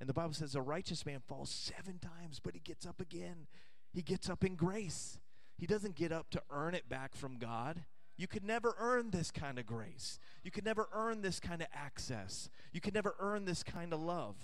And 0.00 0.08
the 0.08 0.14
Bible 0.14 0.34
says 0.34 0.54
a 0.54 0.60
righteous 0.60 1.06
man 1.06 1.20
falls 1.26 1.48
seven 1.48 1.98
times, 1.98 2.40
but 2.42 2.54
he 2.54 2.60
gets 2.60 2.84
up 2.86 3.00
again. 3.00 3.46
He 3.92 4.02
gets 4.02 4.28
up 4.28 4.42
in 4.44 4.56
grace. 4.56 5.18
He 5.56 5.66
doesn't 5.66 5.94
get 5.94 6.10
up 6.10 6.30
to 6.30 6.42
earn 6.50 6.74
it 6.74 6.88
back 6.88 7.14
from 7.14 7.38
God. 7.38 7.84
You 8.16 8.26
could 8.26 8.44
never 8.44 8.74
earn 8.78 9.10
this 9.10 9.30
kind 9.30 9.58
of 9.58 9.66
grace. 9.66 10.18
You 10.42 10.50
could 10.50 10.64
never 10.64 10.88
earn 10.92 11.22
this 11.22 11.38
kind 11.40 11.62
of 11.62 11.68
access. 11.72 12.50
You 12.72 12.80
could 12.80 12.94
never 12.94 13.14
earn 13.18 13.44
this 13.44 13.62
kind 13.62 13.92
of 13.92 14.00
love. 14.00 14.36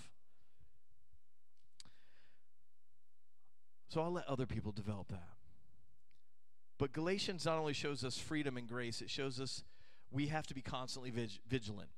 So 3.88 4.02
I'll 4.02 4.12
let 4.12 4.26
other 4.26 4.46
people 4.46 4.72
develop 4.72 5.08
that. 5.08 5.28
But 6.78 6.92
Galatians 6.92 7.44
not 7.44 7.58
only 7.58 7.72
shows 7.72 8.04
us 8.04 8.18
freedom 8.18 8.56
and 8.56 8.68
grace, 8.68 9.00
it 9.00 9.10
shows 9.10 9.40
us 9.40 9.64
we 10.10 10.28
have 10.28 10.46
to 10.46 10.54
be 10.54 10.62
constantly 10.62 11.10
vig- 11.10 11.40
vigilant. 11.48 11.90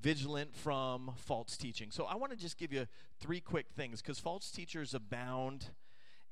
Vigilant 0.00 0.54
from 0.54 1.12
false 1.16 1.56
teaching. 1.56 1.90
So 1.90 2.04
I 2.04 2.16
want 2.16 2.32
to 2.32 2.38
just 2.38 2.58
give 2.58 2.72
you 2.72 2.86
three 3.18 3.40
quick 3.40 3.66
things 3.74 4.02
because 4.02 4.18
false 4.18 4.50
teachers 4.50 4.92
abound 4.92 5.70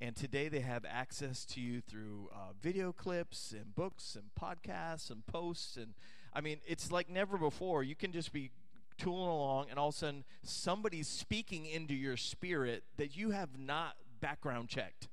and 0.00 0.16
today 0.16 0.48
they 0.48 0.60
have 0.60 0.84
access 0.86 1.44
to 1.46 1.60
you 1.60 1.80
through 1.80 2.28
uh, 2.34 2.52
video 2.60 2.92
clips 2.92 3.52
and 3.52 3.74
books 3.74 4.16
and 4.16 4.24
podcasts 4.38 5.10
and 5.10 5.24
posts. 5.26 5.76
And 5.76 5.94
I 6.32 6.40
mean, 6.40 6.58
it's 6.66 6.90
like 6.90 7.08
never 7.08 7.38
before. 7.38 7.82
You 7.82 7.94
can 7.94 8.12
just 8.12 8.32
be 8.32 8.50
tooling 8.98 9.30
along, 9.30 9.70
and 9.70 9.78
all 9.78 9.88
of 9.88 9.94
a 9.94 9.98
sudden, 9.98 10.24
somebody's 10.42 11.08
speaking 11.08 11.66
into 11.66 11.94
your 11.94 12.16
spirit 12.16 12.84
that 12.96 13.16
you 13.16 13.30
have 13.30 13.58
not 13.58 13.94
background 14.24 14.70
checked. 14.70 15.08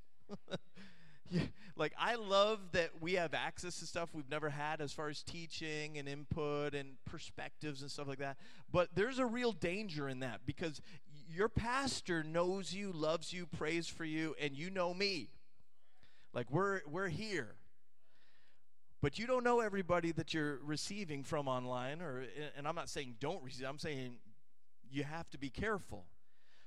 like, 1.75 1.91
I 1.99 2.15
love 2.15 2.59
that 2.71 2.91
we 3.01 3.13
have 3.15 3.33
access 3.33 3.79
to 3.79 3.85
stuff 3.85 4.09
we've 4.13 4.29
never 4.29 4.49
had 4.49 4.79
as 4.79 4.93
far 4.93 5.09
as 5.09 5.21
teaching 5.21 5.97
and 5.97 6.07
input 6.07 6.73
and 6.73 6.91
perspectives 7.03 7.81
and 7.81 7.91
stuff 7.91 8.07
like 8.07 8.19
that. 8.19 8.37
But 8.71 8.87
there's 8.95 9.19
a 9.19 9.25
real 9.25 9.51
danger 9.51 10.07
in 10.07 10.21
that 10.21 10.45
because 10.45 10.81
your 11.29 11.49
pastor 11.49 12.23
knows 12.23 12.73
you, 12.73 12.93
loves 12.93 13.33
you, 13.33 13.45
prays 13.45 13.85
for 13.85 14.05
you, 14.05 14.33
and 14.39 14.55
you 14.55 14.69
know 14.69 14.93
me. 14.93 15.27
Like 16.33 16.49
we're 16.49 16.79
we're 16.89 17.09
here. 17.09 17.55
But 19.01 19.19
you 19.19 19.27
don't 19.27 19.43
know 19.43 19.59
everybody 19.59 20.13
that 20.13 20.33
you're 20.33 20.59
receiving 20.63 21.23
from 21.23 21.49
online 21.49 22.01
or 22.01 22.23
and 22.55 22.65
I'm 22.65 22.75
not 22.75 22.87
saying 22.87 23.15
don't 23.19 23.43
receive. 23.43 23.67
I'm 23.67 23.79
saying 23.79 24.19
you 24.89 25.03
have 25.03 25.29
to 25.31 25.37
be 25.37 25.49
careful. 25.49 26.05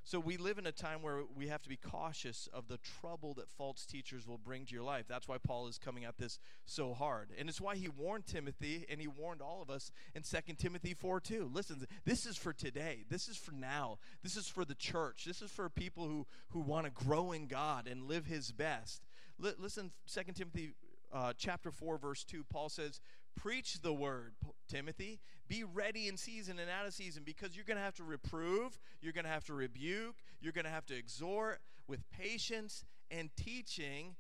So 0.07 0.21
we 0.21 0.37
live 0.37 0.59
in 0.59 0.67
a 0.67 0.73
time 0.73 1.01
where 1.01 1.23
we 1.35 1.49
have 1.49 1.63
to 1.63 1.69
be 1.71 1.79
cautious 1.79 2.47
of 2.53 2.69
the 2.69 2.79
trouble 3.01 3.33
that 3.35 3.49
false 3.49 3.87
teachers 3.87 4.29
will 4.29 4.37
bring 4.37 4.67
to 4.67 4.75
your 4.75 4.83
life. 4.83 5.07
That's 5.09 5.27
why 5.27 5.39
Paul 5.39 5.67
is 5.67 5.79
coming 5.79 6.05
at 6.05 6.19
this 6.19 6.39
so 6.67 6.93
hard. 6.93 7.31
And 7.39 7.49
it's 7.49 7.61
why 7.61 7.77
he 7.77 7.89
warned 7.89 8.27
Timothy 8.27 8.85
and 8.91 9.01
he 9.01 9.07
warned 9.07 9.41
all 9.41 9.63
of 9.63 9.71
us 9.71 9.91
in 10.15 10.23
2 10.23 10.55
Timothy 10.59 10.93
4 10.93 11.21
2. 11.21 11.51
Listen, 11.51 11.87
this 12.05 12.27
is 12.27 12.37
for 12.37 12.53
today. 12.53 13.05
This 13.09 13.29
is 13.29 13.39
for 13.39 13.53
now. 13.53 13.99
This 14.23 14.37
is 14.37 14.47
for 14.47 14.67
the 14.67 14.75
church. 14.75 15.25
This 15.25 15.41
is 15.41 15.51
for 15.51 15.71
people 15.71 16.07
who, 16.07 16.27
who 16.51 16.61
want 16.61 16.85
to 16.85 17.05
grow 17.05 17.33
in 17.33 17.47
God 17.47 17.89
and 17.89 18.07
live 18.07 18.27
his 18.27 18.53
best. 18.53 19.07
L- 19.43 19.55
listen, 19.59 19.91
2 20.13 20.33
Timothy 20.35 20.75
uh, 21.15 21.33
chapter 21.39 21.71
4, 21.71 21.97
verse 21.97 22.25
2, 22.25 22.45
Paul 22.45 22.69
says, 22.69 23.01
Preach 23.37 23.81
the 23.83 23.93
word, 23.93 24.35
Timothy. 24.69 25.21
Be 25.49 25.65
ready 25.65 26.09
in 26.09 26.17
season 26.17 26.59
and 26.59 26.71
out 26.71 26.87
of 26.87 26.95
season 26.95 27.23
because 27.25 27.55
you're 27.55 27.65
going 27.65 27.77
to 27.77 27.83
have 27.83 27.97
to 27.97 28.05
reprove, 28.05 28.79
you're 29.03 29.13
going 29.13 29.25
to 29.25 29.31
have 29.31 29.45
to 29.45 29.55
rebuke, 29.55 30.17
you're 30.41 30.53
going 30.53 30.65
to 30.65 30.71
have 30.71 30.87
to 30.87 30.97
exhort 30.97 31.61
with 31.87 32.09
patience 32.11 32.85
and 33.11 33.31
teaching. 33.37 34.17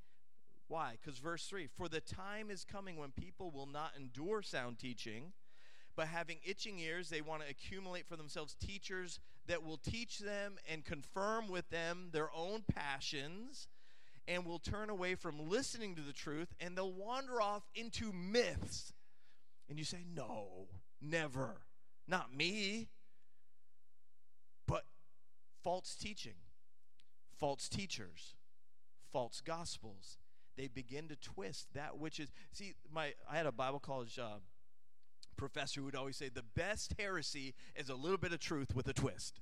Why? 0.68 0.96
Because 1.00 1.18
verse 1.18 1.46
3 1.46 1.68
For 1.76 1.88
the 1.88 2.00
time 2.00 2.50
is 2.50 2.64
coming 2.64 2.96
when 2.96 3.12
people 3.12 3.50
will 3.50 3.66
not 3.66 3.92
endure 3.96 4.42
sound 4.42 4.78
teaching, 4.78 5.32
but 5.96 6.08
having 6.08 6.38
itching 6.44 6.78
ears, 6.78 7.08
they 7.08 7.20
want 7.20 7.42
to 7.42 7.48
accumulate 7.48 8.06
for 8.06 8.16
themselves 8.16 8.54
teachers 8.54 9.20
that 9.46 9.64
will 9.64 9.78
teach 9.78 10.18
them 10.18 10.56
and 10.70 10.84
confirm 10.84 11.48
with 11.48 11.68
them 11.70 12.08
their 12.12 12.30
own 12.34 12.64
passions 12.74 13.68
and 14.26 14.46
will 14.46 14.58
turn 14.58 14.90
away 14.90 15.14
from 15.14 15.48
listening 15.48 15.94
to 15.94 16.02
the 16.02 16.12
truth 16.12 16.54
and 16.58 16.76
they'll 16.76 16.92
wander 16.92 17.40
off 17.40 17.62
into 17.74 18.12
myths 18.12 18.93
and 19.68 19.78
you 19.78 19.84
say, 19.84 20.04
No, 20.14 20.68
never. 21.00 21.62
Not 22.06 22.34
me. 22.34 22.88
But 24.66 24.84
false 25.62 25.94
teaching, 25.94 26.34
false 27.38 27.68
teachers, 27.68 28.34
false 29.12 29.40
gospels. 29.40 30.18
They 30.56 30.68
begin 30.68 31.08
to 31.08 31.16
twist 31.16 31.68
that 31.74 31.98
which 31.98 32.20
is. 32.20 32.30
See, 32.52 32.74
my 32.92 33.14
I 33.30 33.36
had 33.36 33.46
a 33.46 33.52
Bible 33.52 33.80
college 33.80 34.18
uh, 34.18 34.38
professor 35.36 35.80
who 35.80 35.86
would 35.86 35.96
always 35.96 36.16
say 36.16 36.28
the 36.28 36.44
best 36.54 36.94
heresy 36.98 37.54
is 37.74 37.88
a 37.88 37.94
little 37.94 38.18
bit 38.18 38.32
of 38.32 38.38
truth 38.38 38.74
with 38.74 38.86
a 38.88 38.92
twist. 38.92 39.40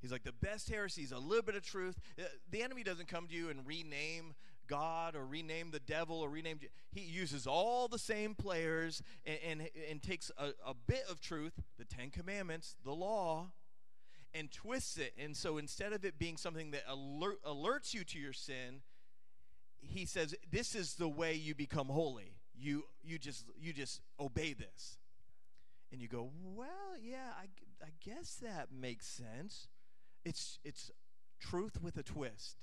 He's 0.00 0.10
like, 0.10 0.24
the 0.24 0.32
best 0.32 0.68
heresy 0.68 1.02
is 1.02 1.12
a 1.12 1.18
little 1.18 1.44
bit 1.44 1.54
of 1.54 1.62
truth. 1.62 2.00
Uh, 2.18 2.24
the 2.50 2.62
enemy 2.62 2.82
doesn't 2.82 3.06
come 3.06 3.28
to 3.28 3.34
you 3.34 3.50
and 3.50 3.64
rename 3.64 4.34
God 4.72 5.14
or 5.14 5.26
rename 5.26 5.70
the 5.70 5.80
devil 5.80 6.20
or 6.20 6.30
rename. 6.30 6.58
He 6.92 7.02
uses 7.02 7.46
all 7.46 7.88
the 7.88 7.98
same 7.98 8.34
players 8.34 9.02
and, 9.26 9.38
and, 9.46 9.70
and 9.90 10.02
takes 10.02 10.30
a, 10.38 10.52
a 10.66 10.72
bit 10.72 11.04
of 11.10 11.20
truth, 11.20 11.52
the 11.78 11.84
Ten 11.84 12.08
Commandments, 12.08 12.76
the 12.82 12.94
law, 12.94 13.50
and 14.32 14.50
twists 14.50 14.96
it. 14.96 15.12
And 15.18 15.36
so 15.36 15.58
instead 15.58 15.92
of 15.92 16.06
it 16.06 16.18
being 16.18 16.38
something 16.38 16.70
that 16.70 16.84
alert, 16.88 17.44
alerts 17.44 17.92
you 17.92 18.02
to 18.02 18.18
your 18.18 18.32
sin, 18.32 18.80
he 19.82 20.06
says, 20.06 20.34
This 20.50 20.74
is 20.74 20.94
the 20.94 21.08
way 21.08 21.34
you 21.34 21.54
become 21.54 21.88
holy. 21.88 22.32
You, 22.58 22.84
you, 23.04 23.18
just, 23.18 23.44
you 23.60 23.74
just 23.74 24.00
obey 24.18 24.54
this. 24.54 24.96
And 25.92 26.00
you 26.00 26.08
go, 26.08 26.30
Well, 26.42 26.96
yeah, 26.98 27.28
I, 27.38 27.44
I 27.84 27.90
guess 28.02 28.36
that 28.36 28.68
makes 28.72 29.06
sense. 29.06 29.68
It's, 30.24 30.58
it's 30.64 30.90
truth 31.38 31.82
with 31.82 31.98
a 31.98 32.02
twist 32.02 32.62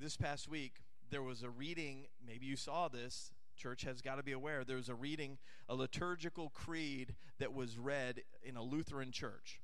this 0.00 0.16
past 0.16 0.48
week, 0.48 0.76
there 1.10 1.22
was 1.22 1.42
a 1.42 1.50
reading, 1.50 2.06
maybe 2.26 2.46
you 2.46 2.56
saw 2.56 2.88
this, 2.88 3.32
church 3.56 3.82
has 3.82 4.00
got 4.00 4.16
to 4.16 4.22
be 4.22 4.32
aware. 4.32 4.64
There 4.64 4.76
was 4.76 4.88
a 4.88 4.94
reading, 4.94 5.38
a 5.68 5.74
liturgical 5.74 6.50
creed 6.50 7.14
that 7.38 7.52
was 7.52 7.78
read 7.78 8.22
in 8.42 8.56
a 8.56 8.62
Lutheran 8.62 9.12
church. 9.12 9.60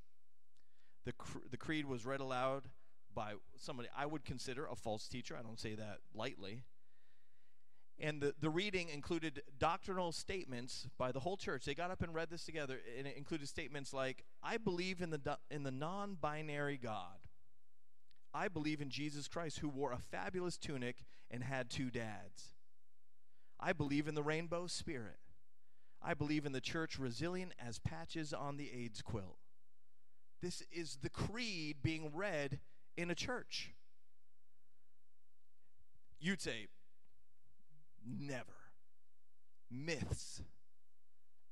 The, 1.05 1.12
the 1.51 1.57
creed 1.57 1.87
was 1.87 2.05
read 2.05 2.20
aloud 2.20 2.64
by 3.14 3.35
somebody 3.57 3.88
I 3.96 4.05
would 4.05 4.25
consider 4.25 4.66
a 4.66 4.77
false 4.77 5.09
teacher. 5.09 5.37
I 5.38 5.42
don't 5.42 5.59
say 5.59 5.75
that 5.75 5.99
lightly. 6.14 6.64
And 7.99 8.20
the, 8.20 8.35
the 8.38 8.51
reading 8.51 8.90
included 8.90 9.42
doctrinal 9.59 10.12
statements 10.12 10.87
by 10.99 11.12
the 11.12 11.20
whole 11.20 11.38
church. 11.38 11.64
They 11.64 11.75
got 11.75 11.90
up 11.90 12.03
and 12.03 12.14
read 12.14 12.29
this 12.29 12.44
together, 12.44 12.79
and 12.99 13.07
it 13.07 13.16
included 13.16 13.49
statements 13.49 13.94
like, 13.94 14.25
I 14.42 14.59
believe 14.59 15.01
in 15.01 15.09
the, 15.09 15.38
in 15.51 15.62
the 15.62 15.70
non 15.70 16.18
binary 16.20 16.77
God. 16.77 17.26
I 18.37 18.49
believe 18.49 18.83
in 18.83 18.90
Jesus 18.90 19.29
Christ, 19.29 19.61
who 19.61 19.68
wore 19.70 19.92
a 19.92 19.99
fabulous 19.99 20.59
tunic 20.59 20.96
and 21.31 21.42
had 21.42 21.70
two 21.70 21.90
dads. 21.90 22.53
I 23.59 23.72
believe 23.72 24.09
in 24.09 24.14
the 24.14 24.22
rainbow 24.22 24.66
spirit. 24.66 25.16
I 26.03 26.12
believe 26.12 26.44
in 26.44 26.53
the 26.53 26.61
church 26.61 26.99
resilient 26.99 27.55
as 27.59 27.79
patches 27.79 28.35
on 28.35 28.59
the 28.59 28.70
AIDS 28.75 29.01
quilt. 29.01 29.38
This 30.42 30.62
is 30.70 30.99
the 31.01 31.09
creed 31.09 31.77
being 31.83 32.11
read 32.14 32.61
in 32.94 33.11
a 33.11 33.14
church. 33.14 33.72
You'd 36.20 36.42
say, 36.42 36.66
never. 38.07 38.53
Myths, 39.70 40.42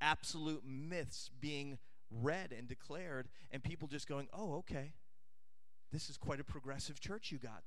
absolute 0.03 0.65
myths 0.67 1.31
being 1.41 1.79
read 2.11 2.55
and 2.57 2.69
declared, 2.69 3.31
and 3.51 3.63
people 3.63 3.89
just 3.89 4.07
going, 4.07 4.29
oh, 4.35 4.57
okay. 4.57 4.93
This 5.95 6.11
is 6.11 6.17
quite 6.17 6.41
a 6.41 6.45
progressive 6.45 6.99
church 6.99 7.31
you 7.31 7.39
got. 7.39 7.63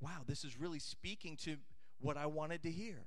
Wow, 0.00 0.22
this 0.24 0.44
is 0.44 0.56
really 0.56 0.78
speaking 0.78 1.36
to 1.38 1.56
what 2.00 2.16
I 2.16 2.26
wanted 2.26 2.62
to 2.62 2.70
hear. 2.70 3.06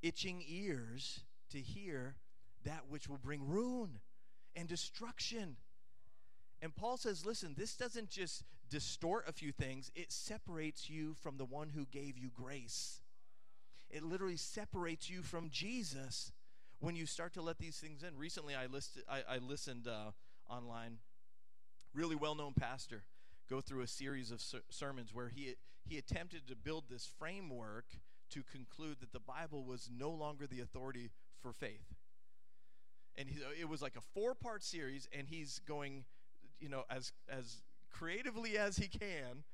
Itching 0.00 0.42
ears 0.48 1.20
to 1.50 1.58
hear 1.58 2.14
that 2.64 2.84
which 2.88 3.10
will 3.10 3.18
bring 3.18 3.46
ruin 3.46 4.00
and 4.56 4.66
destruction. 4.66 5.56
And 6.62 6.74
Paul 6.74 6.96
says, 6.96 7.26
listen, 7.26 7.54
this 7.54 7.76
doesn't 7.76 8.08
just 8.08 8.44
distort 8.70 9.28
a 9.28 9.32
few 9.32 9.52
things, 9.52 9.92
it 9.94 10.10
separates 10.10 10.88
you 10.88 11.14
from 11.20 11.36
the 11.36 11.44
one 11.44 11.68
who 11.68 11.84
gave 11.84 12.16
you 12.16 12.30
grace. 12.34 13.02
It 13.90 14.02
literally 14.02 14.38
separates 14.38 15.10
you 15.10 15.20
from 15.20 15.50
Jesus 15.50 16.32
when 16.80 16.96
you 16.96 17.04
start 17.04 17.34
to 17.34 17.42
let 17.42 17.58
these 17.58 17.76
things 17.76 18.02
in. 18.02 18.16
Recently, 18.16 18.54
I, 18.54 18.64
listed, 18.64 19.02
I, 19.06 19.34
I 19.34 19.36
listened 19.36 19.86
uh, 19.86 20.12
online 20.48 20.96
really 21.94 22.16
well 22.16 22.34
known 22.34 22.54
pastor, 22.54 23.04
go 23.48 23.60
through 23.60 23.82
a 23.82 23.86
series 23.86 24.30
of 24.30 24.40
ser- 24.40 24.62
sermons 24.70 25.12
where 25.12 25.28
he, 25.28 25.54
he 25.84 25.98
attempted 25.98 26.46
to 26.48 26.56
build 26.56 26.84
this 26.88 27.08
framework 27.18 27.86
to 28.30 28.42
conclude 28.42 28.96
that 29.00 29.12
the 29.12 29.20
Bible 29.20 29.64
was 29.64 29.90
no 29.94 30.10
longer 30.10 30.46
the 30.46 30.60
authority 30.60 31.10
for 31.40 31.52
faith. 31.52 31.94
And 33.16 33.28
he, 33.28 33.40
it 33.60 33.68
was 33.68 33.82
like 33.82 33.96
a 33.96 34.00
four 34.14 34.34
part 34.34 34.62
series, 34.62 35.08
and 35.16 35.26
he's 35.28 35.60
going, 35.66 36.04
you 36.60 36.68
know, 36.68 36.84
as, 36.90 37.12
as 37.28 37.62
creatively 37.90 38.56
as 38.56 38.76
he 38.76 38.88
can 38.88 39.44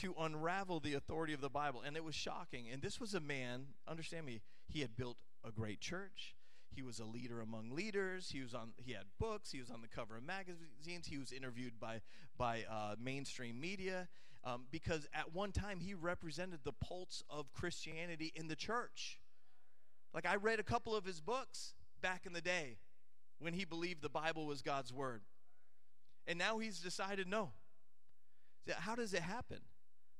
to 0.00 0.14
unravel 0.18 0.80
the 0.80 0.94
authority 0.94 1.32
of 1.32 1.40
the 1.40 1.48
Bible. 1.48 1.82
And 1.86 1.96
it 1.96 2.04
was 2.04 2.14
shocking. 2.14 2.66
And 2.72 2.82
this 2.82 3.00
was 3.00 3.14
a 3.14 3.20
man, 3.20 3.66
understand 3.86 4.26
me, 4.26 4.42
he 4.68 4.80
had 4.80 4.96
built 4.96 5.18
a 5.44 5.50
great 5.50 5.80
church. 5.80 6.35
He 6.76 6.82
was 6.82 7.00
a 7.00 7.04
leader 7.04 7.40
among 7.40 7.74
leaders. 7.74 8.28
He 8.30 8.40
was 8.42 8.54
on. 8.54 8.72
He 8.76 8.92
had 8.92 9.04
books. 9.18 9.50
He 9.50 9.58
was 9.60 9.70
on 9.70 9.80
the 9.80 9.88
cover 9.88 10.16
of 10.16 10.22
magazines. 10.22 11.06
He 11.08 11.18
was 11.18 11.32
interviewed 11.32 11.80
by 11.80 12.02
by 12.36 12.64
uh, 12.70 12.94
mainstream 13.00 13.58
media. 13.60 14.08
um, 14.46 14.66
because 14.70 15.08
at 15.12 15.34
one 15.34 15.50
time 15.50 15.80
he 15.80 15.92
represented 15.92 16.60
the 16.62 16.72
pulse 16.72 17.22
of 17.28 17.52
Christianity 17.52 18.32
in 18.34 18.46
the 18.46 18.54
church. 18.54 19.18
Like 20.14 20.24
I 20.24 20.36
read 20.36 20.60
a 20.60 20.62
couple 20.62 20.94
of 20.94 21.04
his 21.04 21.20
books 21.20 21.74
back 22.00 22.26
in 22.26 22.32
the 22.32 22.40
day 22.40 22.78
when 23.40 23.54
he 23.54 23.64
believed 23.64 24.02
the 24.02 24.08
Bible 24.08 24.46
was 24.46 24.62
God's 24.62 24.92
word. 24.92 25.22
And 26.28 26.38
now 26.38 26.58
he's 26.58 26.78
decided 26.78 27.26
no. 27.26 27.50
How 28.78 28.94
does 28.94 29.12
it 29.12 29.22
happen? 29.22 29.58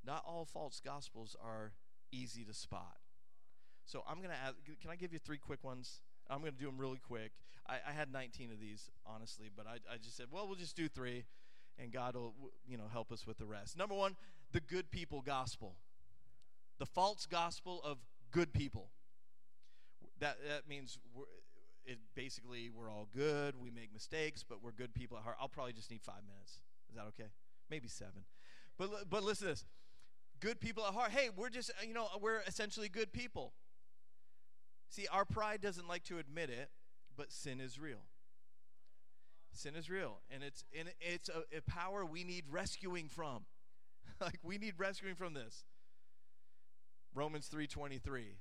Not 0.04 0.24
all 0.26 0.44
false 0.44 0.80
gospels 0.84 1.36
are 1.42 1.72
easy 2.12 2.44
to 2.44 2.54
spot. 2.54 2.98
So 3.84 4.02
I'm 4.08 4.18
going 4.18 4.30
to 4.30 4.36
ask, 4.36 4.54
can 4.80 4.90
I 4.90 4.96
give 4.96 5.12
you 5.12 5.20
three 5.20 5.38
quick 5.38 5.62
ones? 5.62 6.00
I'm 6.28 6.40
going 6.40 6.52
to 6.52 6.58
do 6.58 6.66
them 6.66 6.78
really 6.78 7.00
quick. 7.06 7.32
I, 7.68 7.76
I, 7.88 7.92
had 7.92 8.12
19 8.12 8.52
of 8.52 8.60
these, 8.60 8.90
honestly, 9.06 9.50
but 9.54 9.66
I, 9.66 9.74
I 9.92 9.96
just 9.96 10.16
said, 10.16 10.26
well, 10.30 10.46
we'll 10.46 10.56
just 10.56 10.76
do 10.76 10.88
three, 10.88 11.24
and 11.78 11.92
God 11.92 12.14
will, 12.14 12.34
you 12.66 12.76
know, 12.76 12.84
help 12.92 13.12
us 13.12 13.26
with 13.26 13.38
the 13.38 13.46
rest. 13.46 13.76
Number 13.76 13.94
one, 13.94 14.16
the 14.52 14.60
good 14.60 14.90
people 14.90 15.22
gospel. 15.22 15.76
The 16.78 16.86
false 16.86 17.26
gospel 17.26 17.80
of 17.84 17.98
good 18.30 18.52
people. 18.52 18.90
That, 20.20 20.36
that 20.48 20.68
means 20.68 20.98
it 21.84 21.98
basically 22.14 22.70
we're 22.70 22.90
all 22.90 23.08
good, 23.14 23.54
we 23.60 23.70
make 23.70 23.92
mistakes, 23.92 24.44
but 24.46 24.62
we're 24.62 24.72
good 24.72 24.94
people 24.94 25.16
at 25.16 25.24
heart. 25.24 25.36
I'll 25.40 25.48
probably 25.48 25.72
just 25.72 25.90
need 25.90 26.02
five 26.02 26.22
minutes. 26.26 26.60
Is 26.88 26.96
that 26.96 27.04
okay? 27.08 27.30
Maybe 27.70 27.88
seven. 27.88 28.24
But, 28.78 29.08
but 29.10 29.22
listen 29.22 29.46
to 29.46 29.52
this 29.52 29.64
good 30.40 30.60
people 30.60 30.84
at 30.84 30.92
heart. 30.92 31.10
Hey, 31.10 31.30
we're 31.34 31.48
just, 31.48 31.70
uh, 31.70 31.86
you 31.86 31.94
know, 31.94 32.08
we're 32.20 32.40
essentially 32.46 32.88
good 32.88 33.12
people. 33.12 33.52
See, 34.88 35.06
our 35.12 35.24
pride 35.24 35.60
doesn't 35.60 35.88
like 35.88 36.04
to 36.04 36.18
admit 36.18 36.50
it, 36.50 36.70
but 37.16 37.32
sin 37.32 37.60
is 37.60 37.78
real. 37.78 38.04
Sin 39.52 39.74
is 39.74 39.88
real, 39.88 40.18
and 40.30 40.42
it's 40.42 40.64
and 40.78 40.90
it's 41.00 41.30
a, 41.30 41.56
a 41.56 41.62
power 41.62 42.04
we 42.04 42.24
need 42.24 42.44
rescuing 42.50 43.08
from. 43.08 43.46
like 44.20 44.38
we 44.42 44.58
need 44.58 44.74
rescuing 44.78 45.14
from 45.14 45.34
this. 45.34 45.64
Romans 47.14 47.48
3:23 47.52 48.36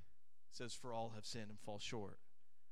says 0.52 0.74
for 0.74 0.94
all 0.94 1.14
have 1.16 1.26
sinned 1.26 1.50
and 1.50 1.60
fall 1.60 1.80
short 1.80 2.20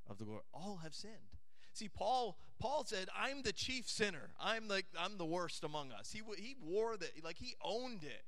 of 0.08 0.18
the 0.18 0.24
glory. 0.24 0.42
All 0.52 0.80
have 0.82 0.94
sinned. 0.94 1.38
See, 1.72 1.88
Paul 1.88 2.38
Paul 2.60 2.84
said, 2.84 3.08
"I'm 3.16 3.42
the 3.42 3.52
chief 3.52 3.88
sinner. 3.88 4.30
I'm 4.38 4.68
like 4.68 4.86
I'm 4.98 5.18
the 5.18 5.24
worst 5.24 5.64
among 5.64 5.90
us." 5.92 6.12
He 6.12 6.22
he 6.36 6.54
wore 6.62 6.96
that 6.96 7.24
like 7.24 7.38
he 7.38 7.54
owned 7.62 8.04
it. 8.04 8.24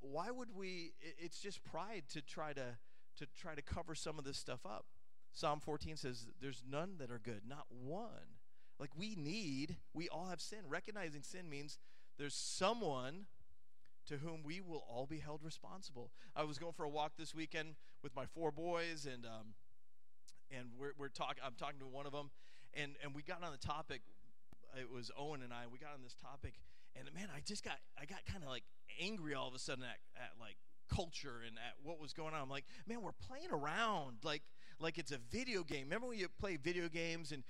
Why 0.00 0.30
would 0.30 0.56
we? 0.56 0.94
It's 1.00 1.40
just 1.40 1.62
pride 1.62 2.04
to 2.14 2.22
try 2.22 2.52
to 2.54 2.78
to 3.18 3.26
try 3.36 3.54
to 3.54 3.62
cover 3.62 3.94
some 3.94 4.18
of 4.18 4.24
this 4.24 4.36
stuff 4.36 4.64
up. 4.64 4.86
Psalm 5.32 5.60
14 5.60 5.96
says, 5.96 6.26
"There's 6.40 6.62
none 6.68 6.96
that 6.98 7.10
are 7.10 7.18
good, 7.18 7.42
not 7.46 7.66
one." 7.70 8.38
Like 8.78 8.90
we 8.96 9.14
need, 9.16 9.76
we 9.92 10.08
all 10.08 10.26
have 10.26 10.40
sin. 10.40 10.60
Recognizing 10.68 11.22
sin 11.22 11.48
means 11.50 11.78
there's 12.16 12.34
someone 12.34 13.26
to 14.06 14.18
whom 14.18 14.42
we 14.42 14.60
will 14.60 14.84
all 14.88 15.06
be 15.06 15.18
held 15.18 15.42
responsible. 15.42 16.10
I 16.34 16.44
was 16.44 16.58
going 16.58 16.72
for 16.72 16.84
a 16.84 16.88
walk 16.88 17.12
this 17.18 17.34
weekend 17.34 17.74
with 18.02 18.14
my 18.16 18.24
four 18.26 18.50
boys, 18.50 19.06
and 19.06 19.26
um, 19.26 19.54
and 20.50 20.70
we're, 20.78 20.92
we're 20.96 21.08
talking. 21.08 21.42
I'm 21.44 21.54
talking 21.54 21.80
to 21.80 21.86
one 21.86 22.06
of 22.06 22.12
them, 22.12 22.30
and 22.74 22.94
and 23.02 23.14
we 23.14 23.22
got 23.22 23.42
on 23.42 23.52
the 23.52 23.58
topic. 23.58 24.02
It 24.78 24.90
was 24.90 25.10
Owen 25.18 25.42
and 25.42 25.52
I. 25.52 25.66
We 25.70 25.78
got 25.78 25.94
on 25.94 26.02
this 26.02 26.14
topic, 26.14 26.54
and 26.94 27.12
man, 27.14 27.28
I 27.34 27.40
just 27.40 27.64
got 27.64 27.78
I 28.00 28.04
got 28.04 28.24
kind 28.26 28.42
of 28.42 28.48
like 28.48 28.64
angry 29.00 29.34
all 29.34 29.48
of 29.48 29.54
a 29.54 29.58
sudden 29.58 29.84
at, 29.84 29.98
at 30.16 30.30
like 30.40 30.56
culture 30.88 31.42
and 31.46 31.56
at 31.56 31.74
what 31.82 32.00
was 32.00 32.12
going 32.12 32.34
on. 32.34 32.40
I'm 32.40 32.50
like, 32.50 32.64
man, 32.86 33.02
we're 33.02 33.12
playing 33.12 33.50
around 33.52 34.18
like 34.24 34.42
like 34.80 34.98
it's 34.98 35.12
a 35.12 35.18
video 35.30 35.62
game. 35.62 35.84
Remember 35.84 36.08
when 36.08 36.18
you 36.18 36.28
play 36.40 36.56
video 36.56 36.88
games 36.88 37.32
and 37.32 37.42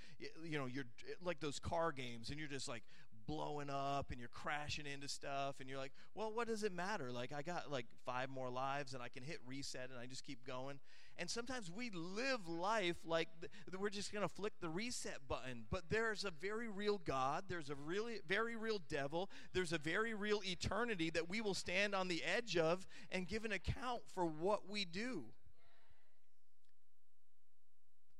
you 0.44 0.58
know 0.58 0.66
you're 0.66 0.84
eh, 1.08 1.14
like 1.22 1.40
those 1.40 1.58
car 1.58 1.92
games 1.92 2.30
and 2.30 2.38
you're 2.38 2.48
just 2.48 2.68
like 2.68 2.82
blowing 3.26 3.68
up 3.68 4.10
and 4.10 4.18
you're 4.18 4.30
crashing 4.30 4.86
into 4.86 5.06
stuff 5.06 5.56
and 5.60 5.68
you're 5.68 5.78
like, 5.78 5.92
well, 6.14 6.32
what 6.32 6.48
does 6.48 6.62
it 6.64 6.72
matter? 6.72 7.12
Like 7.12 7.32
I 7.32 7.42
got 7.42 7.70
like 7.70 7.86
five 8.06 8.30
more 8.30 8.48
lives 8.48 8.94
and 8.94 9.02
I 9.02 9.08
can 9.08 9.22
hit 9.22 9.38
reset 9.46 9.90
and 9.90 9.98
I 10.00 10.06
just 10.06 10.24
keep 10.24 10.44
going. 10.46 10.80
And 11.18 11.28
sometimes 11.28 11.70
we 11.70 11.90
live 11.90 12.46
life 12.46 12.96
like 13.04 13.28
th- 13.40 13.50
we're 13.78 13.90
just 13.90 14.12
going 14.12 14.26
to 14.26 14.32
flick 14.32 14.52
the 14.60 14.68
reset 14.68 15.26
button. 15.26 15.64
But 15.68 15.90
there's 15.90 16.24
a 16.24 16.30
very 16.30 16.68
real 16.68 16.98
God, 17.04 17.44
there's 17.48 17.70
a 17.70 17.74
really 17.74 18.20
very 18.26 18.54
real 18.54 18.80
devil, 18.88 19.28
there's 19.52 19.72
a 19.72 19.78
very 19.78 20.14
real 20.14 20.40
eternity 20.44 21.10
that 21.10 21.28
we 21.28 21.40
will 21.40 21.54
stand 21.54 21.94
on 21.94 22.06
the 22.06 22.22
edge 22.22 22.56
of 22.56 22.86
and 23.10 23.26
give 23.26 23.44
an 23.44 23.52
account 23.52 24.02
for 24.14 24.24
what 24.24 24.68
we 24.68 24.84
do. 24.84 25.24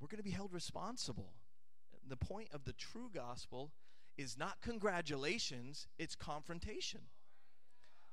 We're 0.01 0.09
going 0.09 0.19
to 0.19 0.25
be 0.25 0.31
held 0.31 0.53
responsible. 0.53 1.35
The 2.07 2.17
point 2.17 2.49
of 2.53 2.65
the 2.65 2.73
true 2.73 3.11
gospel 3.15 3.73
is 4.17 4.37
not 4.37 4.61
congratulations, 4.61 5.87
it's 5.99 6.17
confrontation. 6.17 7.03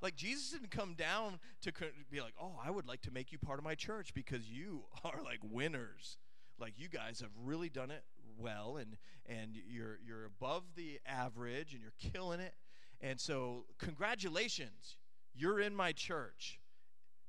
Like 0.02 0.16
Jesus 0.16 0.52
didn't 0.52 0.72
come 0.72 0.94
down 0.94 1.40
to 1.62 1.72
be 2.12 2.22
like, 2.22 2.34
"Oh, 2.40 2.60
I 2.64 2.70
would 2.70 2.88
like 2.88 3.02
to 3.04 3.12
make 3.12 3.32
you 3.32 3.38
part 3.38 3.60
of 3.60 3.66
my 3.66 3.76
church 3.76 4.14
because 4.14 4.50
you 4.50 4.84
are 5.04 5.22
like 5.24 5.40
winners. 5.44 6.18
Like 6.60 6.74
you 6.78 6.88
guys 6.88 7.20
have 7.22 7.32
really 7.44 7.70
done 7.70 7.92
it 7.92 8.04
well 8.38 8.78
and 8.78 8.98
and 9.26 9.56
you're 9.68 10.00
you're 10.06 10.26
above 10.26 10.64
the 10.76 11.00
average 11.06 11.74
and 11.74 11.82
you're 11.82 12.12
killing 12.12 12.40
it. 12.40 12.54
And 13.02 13.20
so, 13.20 13.66
congratulations. 13.78 14.98
You're 15.34 15.60
in 15.60 15.76
my 15.76 15.92
church." 15.92 16.60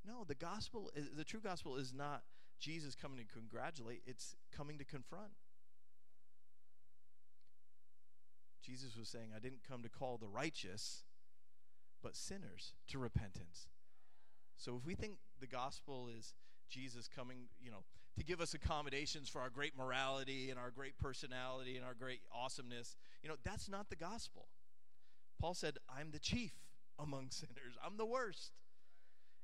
No, 0.06 0.22
the 0.24 0.36
gospel 0.36 0.90
is, 0.94 1.08
the 1.16 1.24
true 1.24 1.40
gospel 1.40 1.76
is 1.76 1.92
not 1.92 2.22
Jesus 2.60 2.94
coming 2.94 3.18
to 3.18 3.24
congratulate, 3.24 4.02
it's 4.06 4.36
coming 4.56 4.78
to 4.78 4.84
confront. 4.84 5.32
Jesus 8.62 8.96
was 8.96 9.08
saying, 9.08 9.28
I 9.34 9.38
didn't 9.38 9.62
come 9.68 9.82
to 9.82 9.88
call 9.88 10.18
the 10.18 10.28
righteous, 10.28 11.04
but 12.02 12.16
sinners 12.16 12.74
to 12.88 12.98
repentance. 12.98 13.68
So 14.56 14.76
if 14.76 14.86
we 14.86 14.94
think 14.94 15.16
the 15.40 15.46
gospel 15.46 16.08
is 16.16 16.34
Jesus 16.68 17.08
coming, 17.08 17.48
you 17.60 17.70
know, 17.70 17.84
to 18.18 18.24
give 18.24 18.40
us 18.40 18.54
accommodations 18.54 19.28
for 19.28 19.40
our 19.40 19.50
great 19.50 19.76
morality 19.76 20.50
and 20.50 20.58
our 20.58 20.70
great 20.70 20.96
personality 20.98 21.76
and 21.76 21.84
our 21.84 21.94
great 21.94 22.20
awesomeness, 22.34 22.96
you 23.22 23.28
know, 23.28 23.36
that's 23.44 23.68
not 23.68 23.90
the 23.90 23.96
gospel. 23.96 24.48
Paul 25.38 25.54
said, 25.54 25.78
I'm 25.94 26.10
the 26.10 26.18
chief 26.18 26.52
among 26.98 27.26
sinners, 27.30 27.76
I'm 27.84 27.96
the 27.96 28.06
worst. 28.06 28.52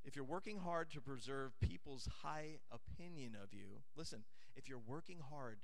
If 0.04 0.16
you're 0.16 0.24
working 0.24 0.58
hard 0.58 0.90
to 0.92 1.00
preserve 1.00 1.52
people's 1.60 2.08
high 2.22 2.58
opinion 2.72 3.36
of 3.40 3.54
you, 3.54 3.82
listen, 3.94 4.24
if 4.56 4.68
you're 4.68 4.82
working 4.84 5.18
hard 5.30 5.58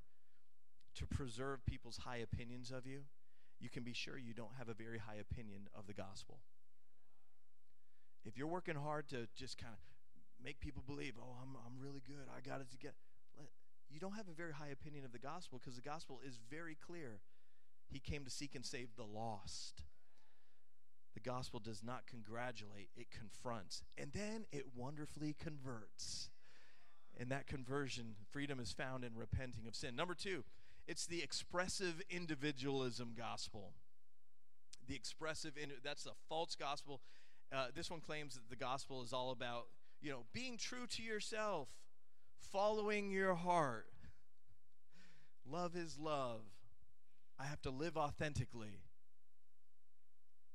to 0.94 1.06
preserve 1.06 1.66
people's 1.66 1.98
high 1.98 2.18
opinions 2.18 2.70
of 2.70 2.86
you, 2.86 3.00
you 3.58 3.68
can 3.68 3.82
be 3.82 3.92
sure 3.92 4.16
you 4.16 4.34
don't 4.34 4.54
have 4.56 4.68
a 4.68 4.74
very 4.74 4.98
high 4.98 5.16
opinion 5.16 5.68
of 5.74 5.88
the 5.88 5.94
gospel. 5.94 6.38
If 8.24 8.36
you're 8.36 8.48
working 8.48 8.74
hard 8.74 9.08
to 9.08 9.28
just 9.36 9.58
kind 9.58 9.72
of 9.72 9.78
make 10.44 10.60
people 10.60 10.82
believe, 10.86 11.14
oh, 11.20 11.36
I'm, 11.42 11.56
I'm 11.66 11.82
really 11.82 12.02
good, 12.06 12.28
I 12.36 12.46
got 12.46 12.60
it 12.60 12.70
to 12.70 12.76
get, 12.76 12.94
you 13.90 14.00
don't 14.00 14.14
have 14.14 14.28
a 14.28 14.34
very 14.34 14.52
high 14.52 14.68
opinion 14.68 15.04
of 15.04 15.12
the 15.12 15.18
gospel 15.18 15.58
because 15.58 15.76
the 15.76 15.82
gospel 15.82 16.20
is 16.26 16.38
very 16.50 16.76
clear. 16.76 17.20
He 17.90 17.98
came 17.98 18.24
to 18.24 18.30
seek 18.30 18.54
and 18.54 18.64
save 18.64 18.88
the 18.96 19.04
lost. 19.04 19.82
The 21.14 21.20
gospel 21.20 21.58
does 21.58 21.82
not 21.82 22.06
congratulate, 22.06 22.90
it 22.96 23.10
confronts. 23.10 23.82
And 23.96 24.12
then 24.12 24.44
it 24.52 24.66
wonderfully 24.76 25.34
converts. 25.38 26.30
And 27.18 27.30
that 27.30 27.46
conversion, 27.46 28.14
freedom 28.30 28.60
is 28.60 28.72
found 28.72 29.04
in 29.04 29.16
repenting 29.16 29.66
of 29.66 29.74
sin. 29.74 29.96
Number 29.96 30.14
two, 30.14 30.44
it's 30.86 31.06
the 31.06 31.22
expressive 31.22 32.02
individualism 32.08 33.14
gospel. 33.16 33.72
The 34.86 34.94
expressive, 34.94 35.54
that's 35.82 36.06
a 36.06 36.12
false 36.28 36.54
gospel. 36.54 37.00
Uh, 37.52 37.66
this 37.74 37.90
one 37.90 38.00
claims 38.00 38.34
that 38.34 38.48
the 38.50 38.56
gospel 38.56 39.02
is 39.02 39.12
all 39.12 39.30
about, 39.30 39.66
you 40.00 40.10
know, 40.10 40.24
being 40.32 40.56
true 40.58 40.86
to 40.86 41.02
yourself, 41.02 41.68
following 42.52 43.10
your 43.10 43.34
heart. 43.34 43.86
Love 45.50 45.74
is 45.74 45.98
love. 45.98 46.42
I 47.38 47.44
have 47.44 47.62
to 47.62 47.70
live 47.70 47.96
authentically. 47.96 48.82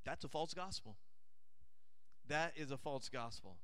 That's 0.05 0.23
a 0.23 0.27
false 0.27 0.53
gospel. 0.53 0.97
That 2.27 2.53
is 2.55 2.71
a 2.71 2.77
false 2.77 3.09
gospel. 3.09 3.57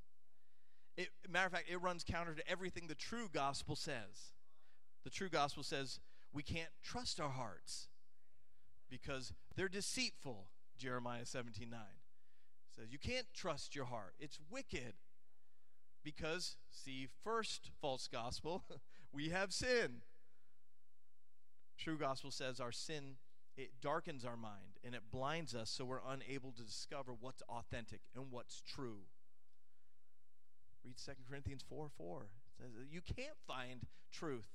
It, 0.98 1.10
matter 1.30 1.46
of 1.46 1.52
fact, 1.52 1.70
it 1.70 1.82
runs 1.82 2.04
counter 2.04 2.34
to 2.34 2.50
everything 2.50 2.88
the 2.88 2.96
true 2.96 3.30
gospel 3.32 3.76
says. 3.76 4.34
The 5.04 5.10
true 5.10 5.30
gospel 5.30 5.64
says, 5.64 6.00
we 6.34 6.44
can't 6.44 6.70
trust 6.84 7.20
our 7.20 7.30
hearts 7.30 7.88
because 8.90 9.34
they're 9.56 9.70
deceitful. 9.70 10.48
Jeremiah 10.78 11.26
17 11.26 11.70
9 11.70 11.80
says, 12.80 12.92
You 12.92 13.00
can't 13.00 13.28
trust 13.34 13.76
your 13.76 13.86
heart, 13.86 14.14
it's 14.20 14.40
wicked. 14.50 14.94
Because, 16.04 16.56
see, 16.72 17.08
first 17.24 17.72
false 17.82 18.08
gospel, 18.08 18.64
we 19.14 19.30
have 19.30 19.52
sin. 19.52 20.02
True 21.78 21.98
gospel 21.98 22.32
says 22.32 22.60
our 22.60 22.72
sin 22.72 23.16
it 23.60 23.82
darkens 23.82 24.24
our 24.24 24.38
mind 24.38 24.80
and 24.86 24.96
it 24.96 25.12
blinds 25.12 25.54
us 25.54 25.70
so 25.70 25.84
we're 25.84 26.00
unable 26.08 26.54
to 26.54 26.64
discover 26.64 27.12
what's 27.12 27.42
authentic 27.50 28.00
and 28.16 28.32
what's 28.32 28.62
true. 28.62 29.02
Read 30.86 30.96
2 30.98 31.12
Corinthians 31.30 31.64
4 31.68 31.90
4. 31.98 32.22
It 32.22 32.28
says 32.58 32.70
you 32.90 33.02
can't 33.02 33.38
find 33.46 33.82
truth 34.14 34.48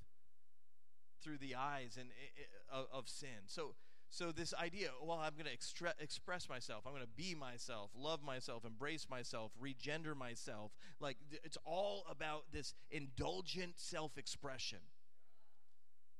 through 1.21 1.37
the 1.37 1.55
eyes 1.55 1.97
and 1.99 2.09
eh, 2.09 2.41
eh, 2.41 2.75
of, 2.75 2.87
of 2.91 3.07
sin. 3.07 3.45
So, 3.45 3.75
So, 4.15 4.31
this 4.31 4.53
idea, 4.53 4.91
well, 5.03 5.19
I'm 5.19 5.33
going 5.33 5.43
to 5.43 5.51
extre- 5.51 5.91
express 5.99 6.47
myself, 6.47 6.83
I'm 6.85 6.93
going 6.93 7.03
to 7.03 7.17
be 7.17 7.35
myself, 7.35 7.91
love 7.93 8.23
myself, 8.23 8.63
embrace 8.63 9.07
myself, 9.09 9.51
regender 9.61 10.15
myself. 10.15 10.71
Like, 11.01 11.17
it's 11.43 11.57
all 11.65 12.05
about 12.09 12.45
this 12.53 12.75
indulgent 12.89 13.77
self 13.77 14.17
expression. 14.17 14.77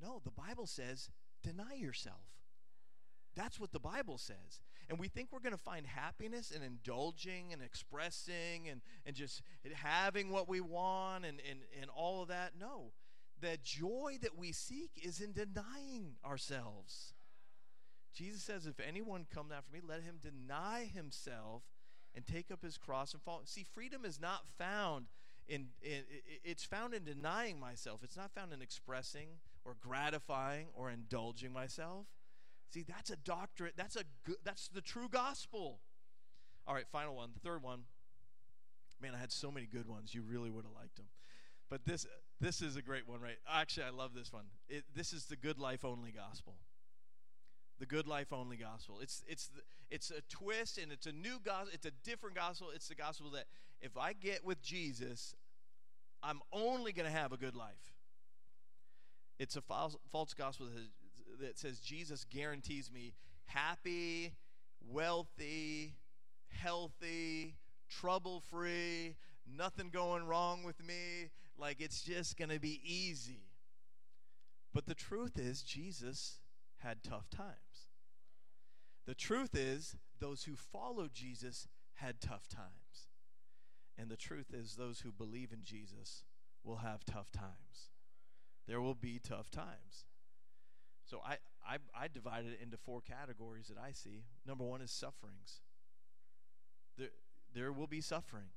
No, 0.03 0.19
the 0.25 0.31
Bible 0.31 0.67
says 0.67 1.09
deny 1.41 1.75
yourself. 1.75 2.19
That's 3.33 3.61
what 3.61 3.71
the 3.71 3.79
Bible 3.79 4.17
says. 4.17 4.59
And 4.89 4.99
we 4.99 5.07
think 5.07 5.29
we're 5.31 5.39
going 5.39 5.53
to 5.53 5.57
find 5.57 5.87
happiness 5.87 6.51
in 6.51 6.63
indulging 6.63 7.53
and 7.53 7.61
expressing 7.61 8.67
and, 8.69 8.81
and 9.05 9.15
just 9.15 9.41
having 9.73 10.31
what 10.31 10.49
we 10.49 10.59
want 10.59 11.23
and, 11.23 11.39
and, 11.49 11.59
and 11.79 11.89
all 11.95 12.21
of 12.21 12.27
that. 12.27 12.51
No. 12.59 12.91
The 13.39 13.57
joy 13.63 14.17
that 14.21 14.37
we 14.37 14.51
seek 14.51 14.91
is 15.01 15.21
in 15.21 15.31
denying 15.31 16.15
ourselves. 16.25 17.14
Jesus 18.15 18.41
says, 18.41 18.65
If 18.65 18.79
anyone 18.79 19.25
come 19.31 19.47
after 19.55 19.71
me, 19.71 19.81
let 19.85 20.01
him 20.01 20.19
deny 20.21 20.89
himself 20.91 21.63
and 22.15 22.25
take 22.25 22.49
up 22.49 22.63
his 22.63 22.77
cross 22.77 23.13
and 23.13 23.21
follow. 23.21 23.41
See, 23.43 23.65
freedom 23.73 24.05
is 24.05 24.19
not 24.19 24.47
found 24.57 25.07
in, 25.47 25.67
in 25.83 26.03
it's 26.43 26.63
found 26.63 26.93
in 26.93 27.03
denying 27.03 27.59
myself. 27.59 28.01
It's 28.03 28.17
not 28.17 28.31
found 28.31 28.53
in 28.53 28.61
expressing 28.61 29.27
or 29.65 29.75
gratifying 29.79 30.67
or 30.73 30.89
indulging 30.89 31.51
myself. 31.51 32.07
See, 32.73 32.83
that's 32.87 33.09
a 33.09 33.17
doctrine. 33.17 33.73
That's 33.75 33.97
a 33.97 34.03
good, 34.25 34.37
that's 34.43 34.69
the 34.69 34.81
true 34.81 35.09
gospel. 35.09 35.79
All 36.65 36.73
right, 36.73 36.87
final 36.91 37.15
one, 37.15 37.29
the 37.33 37.39
third 37.39 37.61
one. 37.61 37.81
Man, 39.01 39.13
I 39.13 39.19
had 39.19 39.31
so 39.31 39.51
many 39.51 39.67
good 39.67 39.87
ones. 39.87 40.15
You 40.15 40.23
really 40.23 40.49
would 40.49 40.63
have 40.63 40.73
liked 40.73 40.95
them. 40.95 41.07
But 41.69 41.85
this 41.85 42.07
this 42.39 42.61
is 42.61 42.75
a 42.75 42.81
great 42.81 43.07
one, 43.07 43.19
right? 43.19 43.37
Actually, 43.51 43.87
I 43.87 43.89
love 43.89 44.13
this 44.13 44.31
one. 44.31 44.45
It, 44.69 44.85
this 44.95 45.11
is 45.13 45.25
the 45.25 45.35
good 45.35 45.59
life 45.59 45.83
only 45.83 46.11
gospel 46.11 46.55
the 47.79 47.85
good 47.85 48.07
life 48.07 48.31
only 48.31 48.57
gospel. 48.57 48.99
It's 49.01 49.23
it's 49.27 49.49
it's 49.91 50.11
a 50.11 50.21
twist 50.29 50.77
and 50.77 50.91
it's 50.91 51.05
a 51.05 51.11
new 51.11 51.39
gospel. 51.43 51.69
It's 51.73 51.85
a 51.85 51.91
different 52.03 52.35
gospel. 52.35 52.67
It's 52.73 52.87
the 52.87 52.95
gospel 52.95 53.29
that 53.31 53.45
if 53.81 53.97
I 53.97 54.13
get 54.13 54.43
with 54.43 54.61
Jesus, 54.61 55.35
I'm 56.23 56.41
only 56.51 56.91
going 56.91 57.05
to 57.05 57.15
have 57.15 57.31
a 57.31 57.37
good 57.37 57.55
life. 57.55 57.93
It's 59.37 59.55
a 59.55 59.61
false, 59.61 59.95
false 60.11 60.33
gospel 60.33 60.67
that 61.41 61.59
says 61.59 61.79
Jesus 61.79 62.25
guarantees 62.29 62.89
me 62.91 63.13
happy, 63.45 64.33
wealthy, 64.89 65.93
healthy, 66.47 67.55
trouble 67.89 68.41
free, 68.49 69.15
nothing 69.45 69.89
going 69.89 70.25
wrong 70.25 70.63
with 70.63 70.83
me. 70.85 71.29
Like 71.57 71.79
it's 71.79 72.01
just 72.01 72.37
going 72.37 72.49
to 72.49 72.59
be 72.59 72.81
easy. 72.83 73.43
But 74.73 74.87
the 74.87 74.95
truth 74.95 75.37
is, 75.37 75.61
Jesus 75.61 76.39
had 76.77 77.03
tough 77.03 77.29
times. 77.29 77.64
The 79.05 79.15
truth 79.15 79.55
is, 79.55 79.95
those 80.19 80.43
who 80.43 80.55
follow 80.55 81.07
Jesus 81.11 81.67
had 81.95 82.19
tough 82.19 82.47
times. 82.47 83.07
And 83.97 84.09
the 84.09 84.17
truth 84.17 84.53
is, 84.53 84.75
those 84.75 85.01
who 85.01 85.11
believe 85.11 85.51
in 85.51 85.63
Jesus 85.63 86.23
will 86.63 86.77
have 86.77 87.05
tough 87.05 87.31
times. 87.31 87.91
There 88.67 88.81
will 88.81 88.95
be 88.95 89.19
tough 89.19 89.51
times. 89.51 90.05
So 91.05 91.21
I, 91.23 91.37
I, 91.67 91.77
I 91.95 92.07
divided 92.07 92.53
it 92.53 92.59
into 92.63 92.77
four 92.77 93.01
categories 93.01 93.67
that 93.67 93.77
I 93.77 93.91
see. 93.91 94.23
Number 94.45 94.63
one 94.63 94.81
is 94.81 94.91
sufferings. 94.91 95.61
There, 96.97 97.09
there 97.53 97.71
will 97.71 97.87
be 97.87 98.01
suffering. 98.01 98.49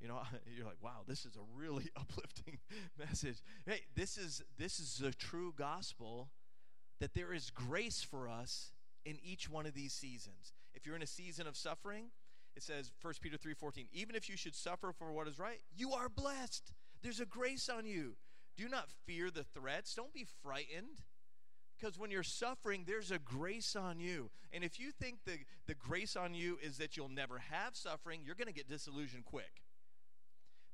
You 0.00 0.08
know, 0.08 0.20
you're 0.56 0.66
like, 0.66 0.82
wow, 0.82 1.02
this 1.06 1.24
is 1.24 1.36
a 1.36 1.58
really 1.58 1.90
uplifting 1.96 2.58
message. 2.98 3.38
Hey, 3.66 3.80
this 3.96 4.16
is 4.16 4.42
this 4.58 4.78
is 4.78 4.98
the 4.98 5.12
true 5.12 5.52
gospel 5.56 6.30
that 7.00 7.14
there 7.14 7.32
is 7.32 7.50
grace 7.50 8.02
for 8.02 8.28
us 8.28 8.72
in 9.04 9.18
each 9.22 9.48
one 9.48 9.66
of 9.66 9.74
these 9.74 9.92
seasons. 9.92 10.52
If 10.74 10.86
you're 10.86 10.96
in 10.96 11.02
a 11.02 11.06
season 11.06 11.46
of 11.46 11.56
suffering, 11.56 12.06
it 12.56 12.62
says 12.62 12.92
1 13.00 13.14
Peter 13.20 13.36
3:14, 13.36 13.88
even 13.92 14.14
if 14.14 14.28
you 14.28 14.36
should 14.36 14.54
suffer 14.54 14.92
for 14.92 15.12
what 15.12 15.28
is 15.28 15.38
right, 15.38 15.60
you 15.74 15.92
are 15.92 16.08
blessed. 16.08 16.72
There's 17.02 17.20
a 17.20 17.26
grace 17.26 17.68
on 17.68 17.86
you. 17.86 18.16
Do 18.56 18.68
not 18.68 18.90
fear 19.06 19.30
the 19.30 19.44
threats. 19.44 19.94
Don't 19.94 20.12
be 20.12 20.26
frightened. 20.42 21.04
Because 21.78 21.96
when 21.96 22.10
you're 22.10 22.24
suffering, 22.24 22.84
there's 22.86 23.12
a 23.12 23.20
grace 23.20 23.76
on 23.76 24.00
you. 24.00 24.30
And 24.52 24.64
if 24.64 24.80
you 24.80 24.90
think 24.90 25.20
the, 25.24 25.38
the 25.66 25.74
grace 25.74 26.16
on 26.16 26.34
you 26.34 26.58
is 26.60 26.78
that 26.78 26.96
you'll 26.96 27.08
never 27.08 27.38
have 27.38 27.76
suffering, 27.76 28.22
you're 28.24 28.34
going 28.34 28.48
to 28.48 28.52
get 28.52 28.68
disillusioned 28.68 29.24
quick. 29.24 29.62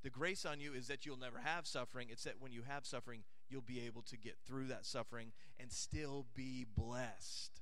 The 0.03 0.11
grace 0.11 0.47
on 0.47 0.61
you 0.61 0.73
is 0.73 0.89
that 0.89 1.05
you'll 1.05 1.19
never 1.19 1.39
have 1.39 1.67
suffering. 1.67 2.09
It's 2.11 2.25
that 2.25 2.41
when 2.41 2.53
you 2.53 2.63
have 2.63 2.87
suffering, 2.87 3.25
you'll 3.49 3.63
be 3.63 3.85
able 3.87 4.03
to 4.03 4.17
get 4.17 4.37
through 4.47 4.69
that 4.69 4.87
suffering 4.87 5.33
and 5.59 5.71
still 5.71 6.27
be 6.35 6.65
blessed. 6.65 7.61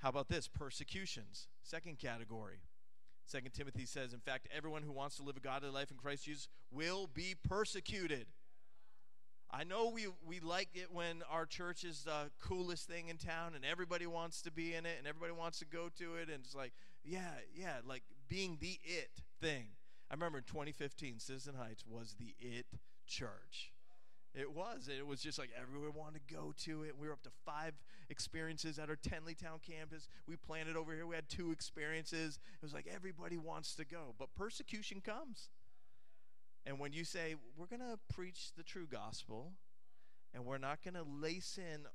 How 0.00 0.08
about 0.08 0.28
this? 0.28 0.48
Persecutions. 0.48 1.48
Second 1.62 1.98
category. 1.98 2.60
Second 3.26 3.52
Timothy 3.52 3.86
says, 3.86 4.12
in 4.12 4.20
fact, 4.20 4.48
everyone 4.54 4.82
who 4.82 4.92
wants 4.92 5.16
to 5.16 5.22
live 5.22 5.36
a 5.36 5.40
godly 5.40 5.70
life 5.70 5.90
in 5.90 5.96
Christ 5.96 6.24
Jesus 6.24 6.48
will 6.70 7.06
be 7.06 7.36
persecuted. 7.48 8.26
I 9.52 9.64
know 9.64 9.90
we, 9.90 10.06
we 10.26 10.40
like 10.40 10.68
it 10.74 10.92
when 10.92 11.22
our 11.30 11.44
church 11.44 11.84
is 11.84 12.04
the 12.04 12.30
coolest 12.40 12.88
thing 12.88 13.08
in 13.08 13.18
town 13.18 13.54
and 13.54 13.64
everybody 13.64 14.06
wants 14.06 14.42
to 14.42 14.52
be 14.52 14.74
in 14.74 14.86
it 14.86 14.96
and 14.98 15.06
everybody 15.06 15.32
wants 15.32 15.58
to 15.58 15.64
go 15.64 15.88
to 15.98 16.16
it. 16.16 16.28
And 16.28 16.44
it's 16.44 16.54
like, 16.54 16.72
yeah, 17.04 17.34
yeah, 17.54 17.76
like 17.84 18.02
being 18.28 18.58
the 18.60 18.78
it 18.82 19.10
thing. 19.40 19.66
I 20.10 20.14
remember 20.14 20.38
in 20.38 20.44
2015, 20.44 21.18
Citizen 21.18 21.54
Heights 21.56 21.84
was 21.86 22.14
the 22.18 22.34
it 22.40 22.66
church. 23.06 23.72
It 24.34 24.52
was. 24.54 24.88
It 24.88 25.04
was 25.06 25.20
just 25.20 25.38
like 25.38 25.50
everyone 25.60 25.92
wanted 25.94 26.20
to 26.26 26.34
go 26.34 26.54
to 26.64 26.84
it. 26.84 26.94
We 26.98 27.08
were 27.08 27.12
up 27.12 27.22
to 27.22 27.30
five 27.44 27.74
experiences 28.08 28.78
at 28.78 28.88
our 28.88 28.96
Tenleytown 28.96 29.60
campus. 29.62 30.06
We 30.28 30.36
planted 30.36 30.76
over 30.76 30.94
here. 30.94 31.06
We 31.06 31.16
had 31.16 31.28
two 31.28 31.50
experiences. 31.50 32.38
It 32.54 32.62
was 32.64 32.72
like 32.72 32.86
everybody 32.92 33.38
wants 33.38 33.74
to 33.76 33.84
go. 33.84 34.14
But 34.18 34.34
persecution 34.36 35.00
comes. 35.00 35.48
And 36.64 36.78
when 36.78 36.92
you 36.92 37.04
say, 37.04 37.34
we're 37.56 37.66
going 37.66 37.80
to 37.80 37.98
preach 38.14 38.52
the 38.56 38.62
true 38.62 38.86
gospel 38.86 39.52
and 40.32 40.44
we're 40.44 40.58
not 40.58 40.84
going 40.84 40.94
to 40.94 41.02
lace 41.02 41.58
in 41.58 41.86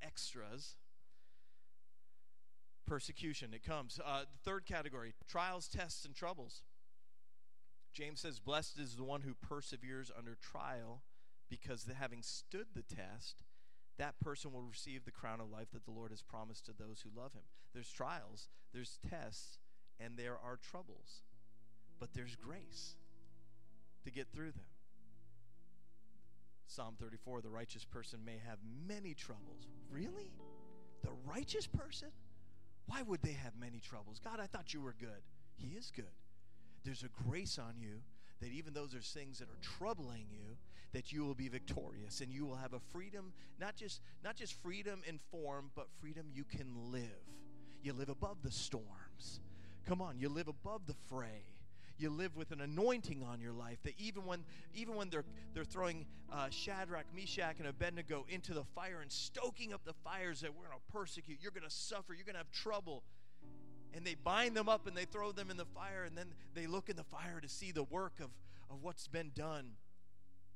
extras, 0.00 0.76
persecution, 2.86 3.52
it 3.52 3.64
comes. 3.64 4.00
Uh, 4.04 4.20
the 4.20 4.50
third 4.50 4.64
category 4.64 5.12
trials, 5.28 5.68
tests, 5.68 6.04
and 6.04 6.14
troubles. 6.14 6.62
James 7.92 8.20
says, 8.20 8.38
Blessed 8.38 8.78
is 8.78 8.96
the 8.96 9.04
one 9.04 9.20
who 9.20 9.34
perseveres 9.34 10.10
under 10.16 10.36
trial, 10.40 11.02
because 11.52 11.86
having 12.00 12.22
stood 12.22 12.64
the 12.74 12.82
test, 12.82 13.42
that 13.98 14.18
person 14.20 14.54
will 14.54 14.62
receive 14.62 15.04
the 15.04 15.10
crown 15.10 15.38
of 15.38 15.50
life 15.50 15.70
that 15.74 15.84
the 15.84 15.90
Lord 15.90 16.10
has 16.10 16.22
promised 16.22 16.64
to 16.64 16.72
those 16.72 17.04
who 17.04 17.20
love 17.20 17.34
him. 17.34 17.42
There's 17.74 17.90
trials, 17.90 18.48
there's 18.72 18.98
tests, 19.10 19.58
and 20.00 20.16
there 20.16 20.38
are 20.42 20.56
troubles, 20.56 21.20
but 22.00 22.14
there's 22.14 22.36
grace 22.36 22.96
to 24.02 24.10
get 24.10 24.28
through 24.32 24.52
them. 24.52 24.64
Psalm 26.66 26.94
34 26.98 27.42
the 27.42 27.50
righteous 27.50 27.84
person 27.84 28.20
may 28.24 28.40
have 28.48 28.56
many 28.88 29.12
troubles. 29.12 29.68
Really? 29.90 30.32
The 31.02 31.12
righteous 31.26 31.66
person? 31.66 32.08
Why 32.86 33.02
would 33.02 33.20
they 33.20 33.32
have 33.32 33.52
many 33.60 33.78
troubles? 33.78 34.22
God, 34.24 34.40
I 34.40 34.46
thought 34.46 34.72
you 34.72 34.80
were 34.80 34.94
good. 34.98 35.20
He 35.58 35.76
is 35.76 35.92
good 35.94 36.06
there's 36.84 37.04
a 37.04 37.28
grace 37.28 37.58
on 37.58 37.74
you 37.78 38.00
that 38.42 38.52
even 38.52 38.74
though 38.74 38.86
there's 38.86 39.10
things 39.10 39.38
that 39.38 39.48
are 39.48 39.60
troubling 39.60 40.26
you 40.30 40.56
that 40.92 41.10
you 41.10 41.24
will 41.24 41.34
be 41.34 41.48
victorious 41.48 42.20
and 42.20 42.30
you 42.30 42.44
will 42.44 42.56
have 42.56 42.74
a 42.74 42.80
freedom 42.92 43.32
not 43.58 43.76
just 43.76 44.00
not 44.22 44.36
just 44.36 44.60
freedom 44.62 45.00
in 45.08 45.18
form 45.30 45.70
but 45.74 45.88
freedom 46.00 46.26
you 46.32 46.44
can 46.44 46.68
live. 46.90 47.02
You 47.82 47.92
live 47.94 48.08
above 48.08 48.42
the 48.42 48.50
storms. 48.50 49.40
Come 49.86 50.02
on 50.02 50.18
you 50.18 50.28
live 50.28 50.48
above 50.48 50.86
the 50.86 50.94
fray. 51.08 51.44
You 51.98 52.10
live 52.10 52.36
with 52.36 52.50
an 52.50 52.60
anointing 52.60 53.22
on 53.22 53.40
your 53.40 53.52
life 53.52 53.78
that 53.84 53.94
even 53.98 54.26
when 54.26 54.44
even 54.74 54.96
when 54.96 55.08
they're 55.08 55.24
they're 55.54 55.64
throwing 55.64 56.04
uh, 56.32 56.48
Shadrach, 56.50 57.04
Meshach, 57.14 57.58
and 57.58 57.68
Abednego 57.68 58.26
into 58.28 58.54
the 58.54 58.64
fire 58.64 59.00
and 59.02 59.12
stoking 59.12 59.72
up 59.72 59.84
the 59.84 59.92
fires 59.92 60.40
that 60.40 60.50
we're 60.50 60.66
going 60.66 60.78
to 60.78 60.92
persecute, 60.92 61.38
you're 61.40 61.52
going 61.52 61.62
to 61.62 61.70
suffer, 61.70 62.14
you're 62.14 62.24
going 62.24 62.34
to 62.34 62.38
have 62.38 62.50
trouble 62.50 63.02
and 63.94 64.04
they 64.06 64.14
bind 64.14 64.56
them 64.56 64.68
up 64.68 64.86
and 64.86 64.96
they 64.96 65.04
throw 65.04 65.32
them 65.32 65.50
in 65.50 65.56
the 65.56 65.64
fire 65.64 66.04
and 66.04 66.16
then 66.16 66.28
they 66.54 66.66
look 66.66 66.88
in 66.88 66.96
the 66.96 67.04
fire 67.04 67.40
to 67.40 67.48
see 67.48 67.72
the 67.72 67.82
work 67.84 68.14
of, 68.20 68.30
of 68.70 68.82
what's 68.82 69.06
been 69.08 69.30
done. 69.34 69.72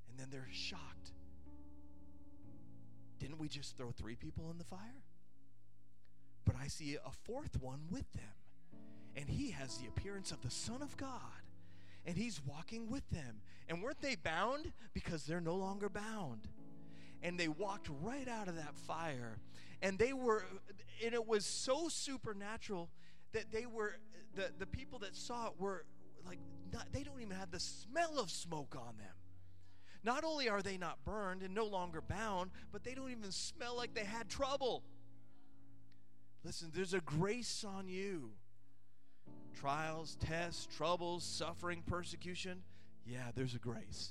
And 0.08 0.18
then 0.18 0.28
they're 0.30 0.48
shocked. 0.50 1.12
Didn't 3.18 3.38
we 3.38 3.48
just 3.48 3.76
throw 3.76 3.90
three 3.90 4.14
people 4.14 4.50
in 4.50 4.58
the 4.58 4.64
fire? 4.64 5.02
But 6.44 6.54
i 6.62 6.68
see 6.68 6.96
a 6.96 7.10
fourth 7.24 7.60
one 7.60 7.80
with 7.90 8.10
them. 8.12 8.22
And 9.16 9.28
he 9.28 9.50
has 9.50 9.78
the 9.78 9.88
appearance 9.88 10.30
of 10.30 10.42
the 10.42 10.50
son 10.50 10.82
of 10.82 10.96
god. 10.96 11.20
And 12.06 12.16
he's 12.16 12.40
walking 12.46 12.88
with 12.90 13.08
them. 13.10 13.40
And 13.68 13.82
weren't 13.82 14.00
they 14.00 14.14
bound? 14.14 14.72
Because 14.94 15.24
they're 15.24 15.40
no 15.40 15.56
longer 15.56 15.88
bound. 15.88 16.48
And 17.22 17.38
they 17.38 17.48
walked 17.48 17.88
right 18.02 18.28
out 18.28 18.48
of 18.48 18.56
that 18.56 18.76
fire. 18.76 19.38
And 19.82 19.98
they 19.98 20.12
were 20.12 20.44
and 21.04 21.12
it 21.14 21.26
was 21.26 21.44
so 21.44 21.88
supernatural 21.88 22.88
that 23.36 23.52
they 23.52 23.66
were 23.66 23.94
the, 24.34 24.50
the 24.58 24.66
people 24.66 24.98
that 24.98 25.14
saw 25.14 25.46
it 25.46 25.52
were 25.58 25.84
like 26.26 26.38
not, 26.72 26.86
they 26.92 27.02
don't 27.02 27.20
even 27.20 27.36
have 27.36 27.50
the 27.50 27.60
smell 27.60 28.18
of 28.18 28.30
smoke 28.30 28.76
on 28.76 28.96
them 28.96 29.14
not 30.04 30.24
only 30.24 30.48
are 30.48 30.62
they 30.62 30.76
not 30.76 30.98
burned 31.04 31.42
and 31.42 31.54
no 31.54 31.66
longer 31.66 32.00
bound 32.00 32.50
but 32.72 32.82
they 32.82 32.94
don't 32.94 33.10
even 33.10 33.30
smell 33.30 33.76
like 33.76 33.94
they 33.94 34.04
had 34.04 34.28
trouble 34.28 34.82
Listen, 36.46 36.70
there's 36.72 36.94
a 36.94 37.00
grace 37.00 37.64
on 37.64 37.88
you. 37.88 38.30
Trials, 39.58 40.16
tests, 40.20 40.68
troubles, 40.76 41.24
suffering, 41.24 41.82
persecution. 41.84 42.62
Yeah, 43.04 43.32
there's 43.34 43.56
a 43.56 43.58
grace. 43.58 44.10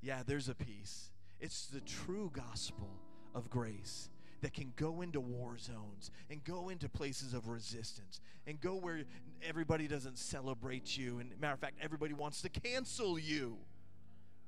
Yeah, 0.00 0.22
there's 0.24 0.48
a 0.48 0.54
peace. 0.54 1.10
It's 1.40 1.66
the 1.66 1.80
true 1.80 2.30
gospel 2.32 2.88
of 3.34 3.50
grace 3.50 4.10
that 4.40 4.52
can 4.52 4.72
go 4.76 5.00
into 5.00 5.20
war 5.20 5.56
zones 5.58 6.10
and 6.30 6.42
go 6.44 6.68
into 6.68 6.88
places 6.88 7.34
of 7.34 7.48
resistance 7.48 8.20
and 8.46 8.60
go 8.60 8.74
where 8.74 9.02
everybody 9.46 9.86
doesn't 9.86 10.18
celebrate 10.18 10.96
you. 10.96 11.18
And 11.18 11.38
matter 11.40 11.54
of 11.54 11.60
fact, 11.60 11.76
everybody 11.80 12.14
wants 12.14 12.42
to 12.42 12.48
cancel 12.48 13.18
you. 13.18 13.56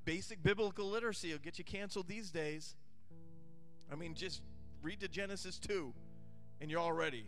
Basic 0.05 0.43
biblical 0.43 0.87
literacy 0.87 1.33
will 1.33 1.39
get 1.39 1.59
you 1.59 1.65
canceled 1.65 2.09
these 2.09 2.31
days. 2.31 2.75
I 3.91 3.97
mean, 3.97 4.15
just 4.15 4.43
read 4.83 5.01
to 5.01 5.09
Genesis 5.09 5.59
2 5.59 5.93
and 6.61 6.71
you're 6.71 6.81
already. 6.81 7.27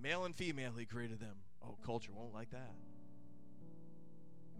Male 0.00 0.24
and 0.24 0.34
female, 0.34 0.72
he 0.78 0.84
created 0.84 1.20
them. 1.20 1.36
Oh, 1.64 1.76
culture 1.84 2.12
won't 2.14 2.34
like 2.34 2.50
that. 2.50 2.74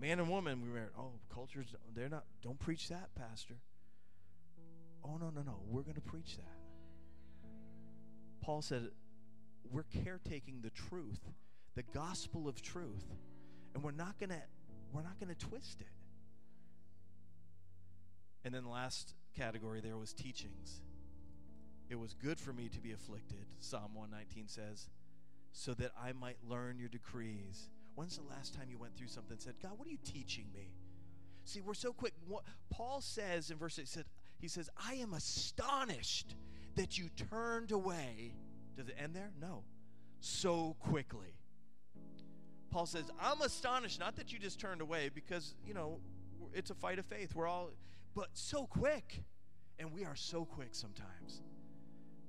Man 0.00 0.18
and 0.18 0.28
woman, 0.28 0.62
we 0.62 0.70
were, 0.70 0.90
oh, 0.98 1.12
cultures, 1.32 1.74
they're 1.94 2.08
not, 2.08 2.24
don't 2.42 2.58
preach 2.58 2.88
that, 2.88 3.14
Pastor. 3.14 3.54
Oh, 5.06 5.16
no, 5.18 5.30
no, 5.30 5.42
no. 5.42 5.60
We're 5.68 5.82
going 5.82 5.94
to 5.94 6.00
preach 6.00 6.36
that. 6.36 6.56
Paul 8.40 8.62
said, 8.62 8.88
we're 9.70 9.84
caretaking 10.04 10.60
the 10.62 10.70
truth, 10.70 11.20
the 11.74 11.82
gospel 11.82 12.48
of 12.48 12.62
truth, 12.62 13.04
and 13.74 13.82
we're 13.82 13.90
not 13.90 14.18
going 14.18 14.30
to 14.30 14.42
we're 14.92 15.02
not 15.02 15.18
going 15.18 15.34
to 15.34 15.46
twist 15.46 15.80
it. 15.80 15.88
And 18.44 18.54
then 18.54 18.62
the 18.62 18.70
last 18.70 19.14
category 19.36 19.80
there 19.80 19.96
was 19.96 20.12
teachings. 20.12 20.80
It 21.90 21.96
was 21.96 22.14
good 22.14 22.38
for 22.38 22.52
me 22.52 22.68
to 22.68 22.80
be 22.80 22.92
afflicted, 22.92 23.46
Psalm 23.58 23.94
119 23.94 24.48
says, 24.48 24.88
so 25.52 25.74
that 25.74 25.92
I 26.00 26.12
might 26.12 26.36
learn 26.48 26.78
your 26.78 26.88
decrees. 26.88 27.68
When's 27.94 28.16
the 28.16 28.24
last 28.24 28.54
time 28.54 28.68
you 28.70 28.78
went 28.78 28.96
through 28.96 29.08
something 29.08 29.32
and 29.32 29.40
said, 29.40 29.54
God, 29.62 29.72
what 29.76 29.86
are 29.86 29.90
you 29.90 29.98
teaching 30.04 30.46
me? 30.54 30.72
See, 31.44 31.60
we're 31.60 31.74
so 31.74 31.92
quick. 31.92 32.14
Paul 32.70 33.00
says 33.00 33.50
in 33.50 33.58
verse 33.58 33.78
8, 33.78 33.82
he 33.82 33.86
said, 33.86 34.04
he 34.38 34.48
says, 34.48 34.70
I 34.76 34.94
am 34.94 35.14
astonished 35.14 36.34
that 36.74 36.98
you 36.98 37.08
turned 37.30 37.72
away. 37.72 38.34
Does 38.76 38.88
it 38.88 38.96
end 39.02 39.14
there? 39.14 39.32
No. 39.40 39.64
So 40.20 40.76
quickly. 40.80 41.34
Paul 42.70 42.86
says, 42.86 43.10
I'm 43.20 43.40
astonished, 43.40 43.98
not 43.98 44.16
that 44.16 44.32
you 44.32 44.38
just 44.38 44.60
turned 44.60 44.80
away, 44.80 45.10
because, 45.14 45.54
you 45.66 45.72
know, 45.72 46.00
it's 46.52 46.70
a 46.70 46.74
fight 46.74 46.98
of 46.98 47.06
faith. 47.06 47.34
We're 47.34 47.46
all, 47.46 47.70
but 48.14 48.28
so 48.34 48.66
quick. 48.66 49.22
And 49.78 49.92
we 49.92 50.04
are 50.04 50.16
so 50.16 50.44
quick 50.44 50.70
sometimes 50.72 51.42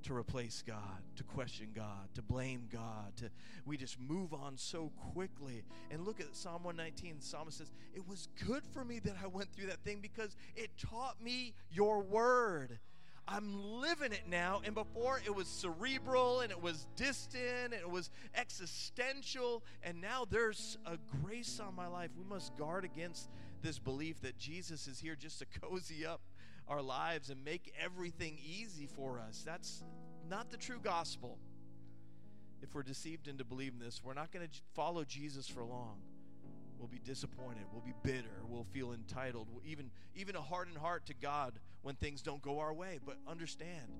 to 0.07 0.15
replace 0.15 0.63
God, 0.65 1.01
to 1.17 1.23
question 1.23 1.67
God, 1.75 2.07
to 2.15 2.21
blame 2.21 2.67
God. 2.71 3.15
To, 3.17 3.29
we 3.65 3.75
just 3.75 3.99
move 3.99 4.33
on 4.33 4.57
so 4.57 4.89
quickly. 5.13 5.63
And 5.91 6.05
look 6.05 6.21
at 6.21 6.33
Psalm 6.33 6.63
119. 6.63 7.17
The 7.19 7.25
psalmist 7.25 7.57
says, 7.57 7.73
It 7.93 8.07
was 8.07 8.29
good 8.47 8.63
for 8.73 8.85
me 8.85 8.99
that 8.99 9.15
I 9.21 9.27
went 9.27 9.51
through 9.51 9.67
that 9.67 9.83
thing 9.83 9.99
because 10.01 10.37
it 10.55 10.69
taught 10.77 11.21
me 11.21 11.53
your 11.69 12.01
word. 12.01 12.79
I'm 13.27 13.81
living 13.81 14.13
it 14.13 14.23
now. 14.29 14.61
And 14.63 14.73
before 14.73 15.19
it 15.25 15.35
was 15.35 15.47
cerebral 15.47 16.39
and 16.39 16.51
it 16.51 16.61
was 16.61 16.87
distant 16.95 17.43
and 17.65 17.73
it 17.73 17.89
was 17.89 18.09
existential. 18.33 19.61
And 19.83 19.99
now 19.99 20.25
there's 20.29 20.77
a 20.85 20.97
grace 21.21 21.59
on 21.59 21.75
my 21.75 21.87
life. 21.87 22.11
We 22.17 22.23
must 22.23 22.55
guard 22.55 22.85
against 22.85 23.29
this 23.61 23.77
belief 23.77 24.21
that 24.21 24.37
Jesus 24.37 24.87
is 24.87 25.01
here 25.01 25.15
just 25.15 25.39
to 25.39 25.45
cozy 25.61 26.05
up 26.05 26.21
our 26.69 26.81
lives 26.81 27.29
and 27.29 27.43
make 27.43 27.73
everything 27.83 28.37
easy 28.43 28.87
for 28.87 29.19
us. 29.19 29.43
That's 29.45 29.83
not 30.29 30.49
the 30.51 30.57
true 30.57 30.79
gospel. 30.81 31.37
If 32.61 32.73
we're 32.73 32.83
deceived 32.83 33.27
into 33.27 33.43
believing 33.43 33.79
this, 33.79 34.01
we're 34.03 34.13
not 34.13 34.31
going 34.31 34.47
to 34.47 34.59
follow 34.73 35.03
Jesus 35.03 35.47
for 35.47 35.63
long. 35.63 35.97
We'll 36.77 36.87
be 36.87 36.99
disappointed. 36.99 37.63
We'll 37.71 37.81
be 37.81 37.93
bitter. 38.03 38.43
We'll 38.47 38.65
feel 38.71 38.93
entitled. 38.93 39.47
We'll 39.51 39.65
even, 39.65 39.89
even 40.15 40.35
a 40.35 40.41
hardened 40.41 40.77
heart 40.77 41.05
to 41.07 41.13
God 41.13 41.53
when 41.81 41.95
things 41.95 42.21
don't 42.21 42.41
go 42.41 42.59
our 42.59 42.73
way. 42.73 42.99
But 43.03 43.17
understand 43.27 43.91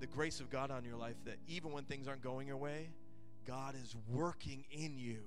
the 0.00 0.06
grace 0.06 0.40
of 0.40 0.50
God 0.50 0.70
on 0.70 0.84
your 0.84 0.96
life 0.96 1.16
that 1.26 1.36
even 1.46 1.72
when 1.72 1.84
things 1.84 2.08
aren't 2.08 2.22
going 2.22 2.46
your 2.46 2.56
way, 2.56 2.90
God 3.46 3.74
is 3.82 3.94
working 4.08 4.64
in 4.70 4.98
you. 4.98 5.20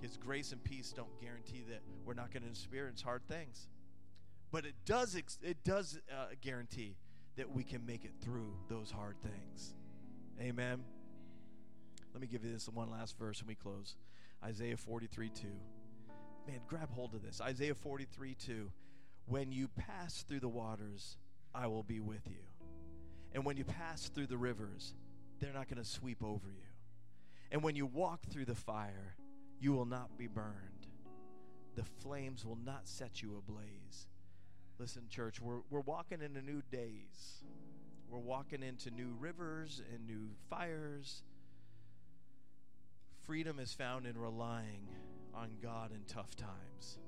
His 0.00 0.16
grace 0.16 0.50
and 0.52 0.62
peace 0.62 0.92
don't 0.92 1.20
guarantee 1.20 1.64
that 1.68 1.80
we're 2.04 2.14
not 2.14 2.32
going 2.32 2.42
to 2.42 2.48
experience 2.48 3.00
hard 3.02 3.22
things. 3.28 3.68
But 4.52 4.66
it 4.66 4.74
does, 4.84 5.14
it 5.14 5.64
does 5.64 5.98
uh, 6.10 6.26
guarantee 6.42 6.96
that 7.36 7.50
we 7.50 7.64
can 7.64 7.86
make 7.86 8.04
it 8.04 8.12
through 8.20 8.54
those 8.68 8.90
hard 8.90 9.16
things. 9.22 9.74
Amen. 10.38 10.84
Let 12.12 12.20
me 12.20 12.26
give 12.26 12.44
you 12.44 12.52
this 12.52 12.68
one 12.68 12.90
last 12.90 13.18
verse 13.18 13.40
and 13.40 13.48
we 13.48 13.54
close. 13.54 13.96
Isaiah 14.44 14.76
43 14.76 15.30
2. 15.30 15.46
Man, 16.46 16.60
grab 16.68 16.90
hold 16.90 17.14
of 17.14 17.22
this. 17.22 17.40
Isaiah 17.40 17.74
43 17.74 18.34
2. 18.34 18.70
When 19.26 19.52
you 19.52 19.68
pass 19.68 20.22
through 20.22 20.40
the 20.40 20.48
waters, 20.48 21.16
I 21.54 21.68
will 21.68 21.82
be 21.82 22.00
with 22.00 22.26
you. 22.26 22.44
And 23.34 23.44
when 23.46 23.56
you 23.56 23.64
pass 23.64 24.08
through 24.08 24.26
the 24.26 24.36
rivers, 24.36 24.94
they're 25.40 25.54
not 25.54 25.68
going 25.68 25.82
to 25.82 25.88
sweep 25.88 26.22
over 26.22 26.48
you. 26.48 26.68
And 27.50 27.62
when 27.62 27.76
you 27.76 27.86
walk 27.86 28.20
through 28.30 28.44
the 28.44 28.54
fire, 28.54 29.16
you 29.60 29.72
will 29.72 29.86
not 29.86 30.18
be 30.18 30.26
burned. 30.26 30.88
The 31.76 31.84
flames 31.84 32.44
will 32.44 32.58
not 32.62 32.86
set 32.86 33.22
you 33.22 33.36
ablaze. 33.38 34.06
Listen, 34.82 35.04
church, 35.08 35.40
we're, 35.40 35.60
we're 35.70 35.78
walking 35.78 36.20
into 36.22 36.42
new 36.42 36.60
days. 36.72 37.44
We're 38.10 38.18
walking 38.18 38.64
into 38.64 38.90
new 38.90 39.14
rivers 39.20 39.80
and 39.94 40.04
new 40.08 40.30
fires. 40.50 41.22
Freedom 43.24 43.60
is 43.60 43.72
found 43.72 44.06
in 44.06 44.18
relying 44.18 44.88
on 45.36 45.50
God 45.62 45.92
in 45.92 46.00
tough 46.08 46.34
times, 46.34 46.98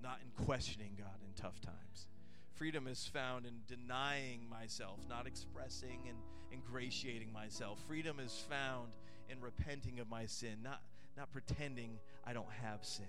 not 0.00 0.20
in 0.22 0.44
questioning 0.44 0.92
God 0.96 1.16
in 1.26 1.34
tough 1.34 1.60
times. 1.60 2.06
Freedom 2.54 2.86
is 2.86 3.04
found 3.12 3.46
in 3.46 3.62
denying 3.66 4.48
myself, 4.48 5.00
not 5.08 5.26
expressing 5.26 5.98
and 6.08 6.18
ingratiating 6.52 7.32
myself. 7.32 7.80
Freedom 7.88 8.20
is 8.20 8.44
found 8.48 8.92
in 9.28 9.40
repenting 9.40 9.98
of 9.98 10.08
my 10.08 10.26
sin, 10.26 10.58
not, 10.62 10.82
not 11.16 11.32
pretending 11.32 11.98
I 12.24 12.32
don't 12.32 12.52
have 12.62 12.84
sin. 12.84 13.06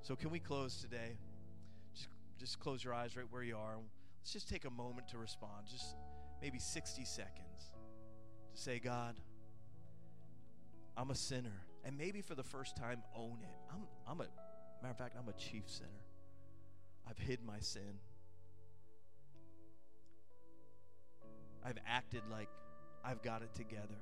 So, 0.00 0.14
can 0.14 0.30
we 0.30 0.38
close 0.38 0.80
today? 0.80 1.16
Just 2.40 2.58
close 2.58 2.82
your 2.82 2.94
eyes 2.94 3.16
right 3.16 3.26
where 3.30 3.42
you 3.42 3.56
are. 3.56 3.76
Let's 4.20 4.32
just 4.32 4.48
take 4.48 4.64
a 4.64 4.70
moment 4.70 5.08
to 5.08 5.18
respond, 5.18 5.66
just 5.70 5.94
maybe 6.40 6.58
60 6.58 7.04
seconds 7.04 7.74
to 8.54 8.60
say, 8.60 8.78
God, 8.78 9.16
I'm 10.96 11.10
a 11.10 11.14
sinner. 11.14 11.66
And 11.84 11.96
maybe 11.96 12.22
for 12.22 12.34
the 12.34 12.42
first 12.42 12.76
time, 12.76 13.02
own 13.14 13.38
it. 13.42 13.56
I'm, 13.70 13.82
I'm 14.06 14.20
a, 14.20 14.28
matter 14.82 14.90
of 14.90 14.96
fact, 14.96 15.16
I'm 15.18 15.28
a 15.28 15.32
chief 15.34 15.64
sinner. 15.66 15.88
I've 17.08 17.18
hid 17.18 17.40
my 17.44 17.60
sin. 17.60 18.00
I've 21.64 21.78
acted 21.86 22.22
like 22.30 22.48
I've 23.04 23.22
got 23.22 23.42
it 23.42 23.54
together. 23.54 24.00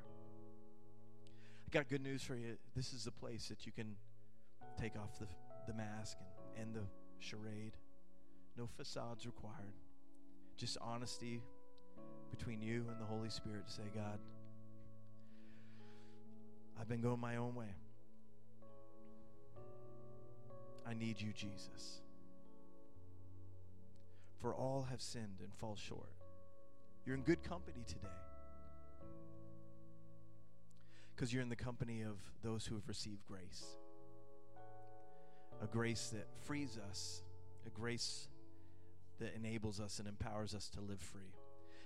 I 1.66 1.70
got 1.70 1.88
good 1.88 2.02
news 2.02 2.22
for 2.22 2.36
you. 2.36 2.56
This 2.76 2.92
is 2.92 3.04
the 3.04 3.10
place 3.10 3.48
that 3.48 3.66
you 3.66 3.72
can 3.72 3.96
take 4.80 4.96
off 4.96 5.18
the, 5.18 5.26
the 5.66 5.74
mask 5.74 6.18
and 6.56 6.68
end 6.68 6.74
the 6.74 6.86
charade. 7.18 7.76
No 8.58 8.66
facades 8.76 9.24
required. 9.24 9.76
Just 10.56 10.78
honesty 10.80 11.40
between 12.30 12.60
you 12.60 12.84
and 12.90 13.00
the 13.00 13.04
Holy 13.04 13.30
Spirit 13.30 13.68
to 13.68 13.72
say, 13.72 13.84
God, 13.94 14.18
I've 16.78 16.88
been 16.88 17.00
going 17.00 17.20
my 17.20 17.36
own 17.36 17.54
way. 17.54 17.72
I 20.84 20.94
need 20.94 21.20
you, 21.20 21.32
Jesus. 21.32 22.00
For 24.40 24.54
all 24.54 24.88
have 24.90 25.00
sinned 25.00 25.38
and 25.40 25.54
fall 25.54 25.76
short. 25.76 26.10
You're 27.06 27.14
in 27.14 27.22
good 27.22 27.44
company 27.44 27.84
today. 27.86 28.08
Because 31.14 31.32
you're 31.32 31.42
in 31.42 31.48
the 31.48 31.56
company 31.56 32.02
of 32.02 32.16
those 32.42 32.66
who 32.66 32.74
have 32.74 32.88
received 32.88 33.24
grace. 33.26 33.76
A 35.62 35.66
grace 35.66 36.08
that 36.08 36.26
frees 36.44 36.78
us, 36.90 37.22
a 37.66 37.70
grace 37.70 38.28
that 39.20 39.34
enables 39.34 39.80
us 39.80 39.98
and 39.98 40.08
empowers 40.08 40.54
us 40.54 40.68
to 40.70 40.80
live 40.80 41.00
free. 41.00 41.34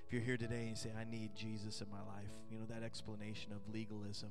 If 0.07 0.13
you're 0.13 0.23
here 0.23 0.37
today 0.37 0.61
and 0.61 0.71
you 0.71 0.77
say, 0.77 0.91
I 0.99 1.05
need 1.05 1.35
Jesus 1.35 1.81
in 1.81 1.91
my 1.91 2.01
life, 2.01 2.31
you 2.51 2.59
know, 2.59 2.67
that 2.67 2.83
explanation 2.83 3.53
of 3.53 3.73
legalism 3.73 4.31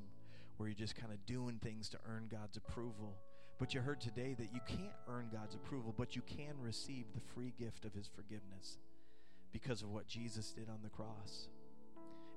where 0.56 0.68
you're 0.68 0.76
just 0.76 0.96
kind 0.96 1.12
of 1.12 1.24
doing 1.26 1.58
things 1.62 1.88
to 1.88 1.98
earn 2.08 2.28
God's 2.30 2.56
approval. 2.56 3.16
But 3.58 3.74
you 3.74 3.80
heard 3.80 4.00
today 4.00 4.34
that 4.38 4.52
you 4.52 4.60
can't 4.66 4.94
earn 5.08 5.28
God's 5.32 5.54
approval, 5.54 5.94
but 5.96 6.14
you 6.14 6.22
can 6.22 6.54
receive 6.60 7.06
the 7.14 7.20
free 7.34 7.52
gift 7.58 7.84
of 7.84 7.94
His 7.94 8.06
forgiveness 8.06 8.78
because 9.52 9.82
of 9.82 9.90
what 9.90 10.06
Jesus 10.06 10.52
did 10.52 10.68
on 10.68 10.78
the 10.82 10.88
cross. 10.88 11.48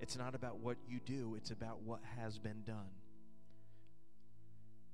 It's 0.02 0.18
not 0.18 0.36
about 0.36 0.60
what 0.60 0.78
you 0.88 1.00
do, 1.06 1.36
it's 1.38 1.52
about 1.52 1.82
what 1.84 2.00
has 2.20 2.38
been 2.38 2.64
done. 2.66 2.90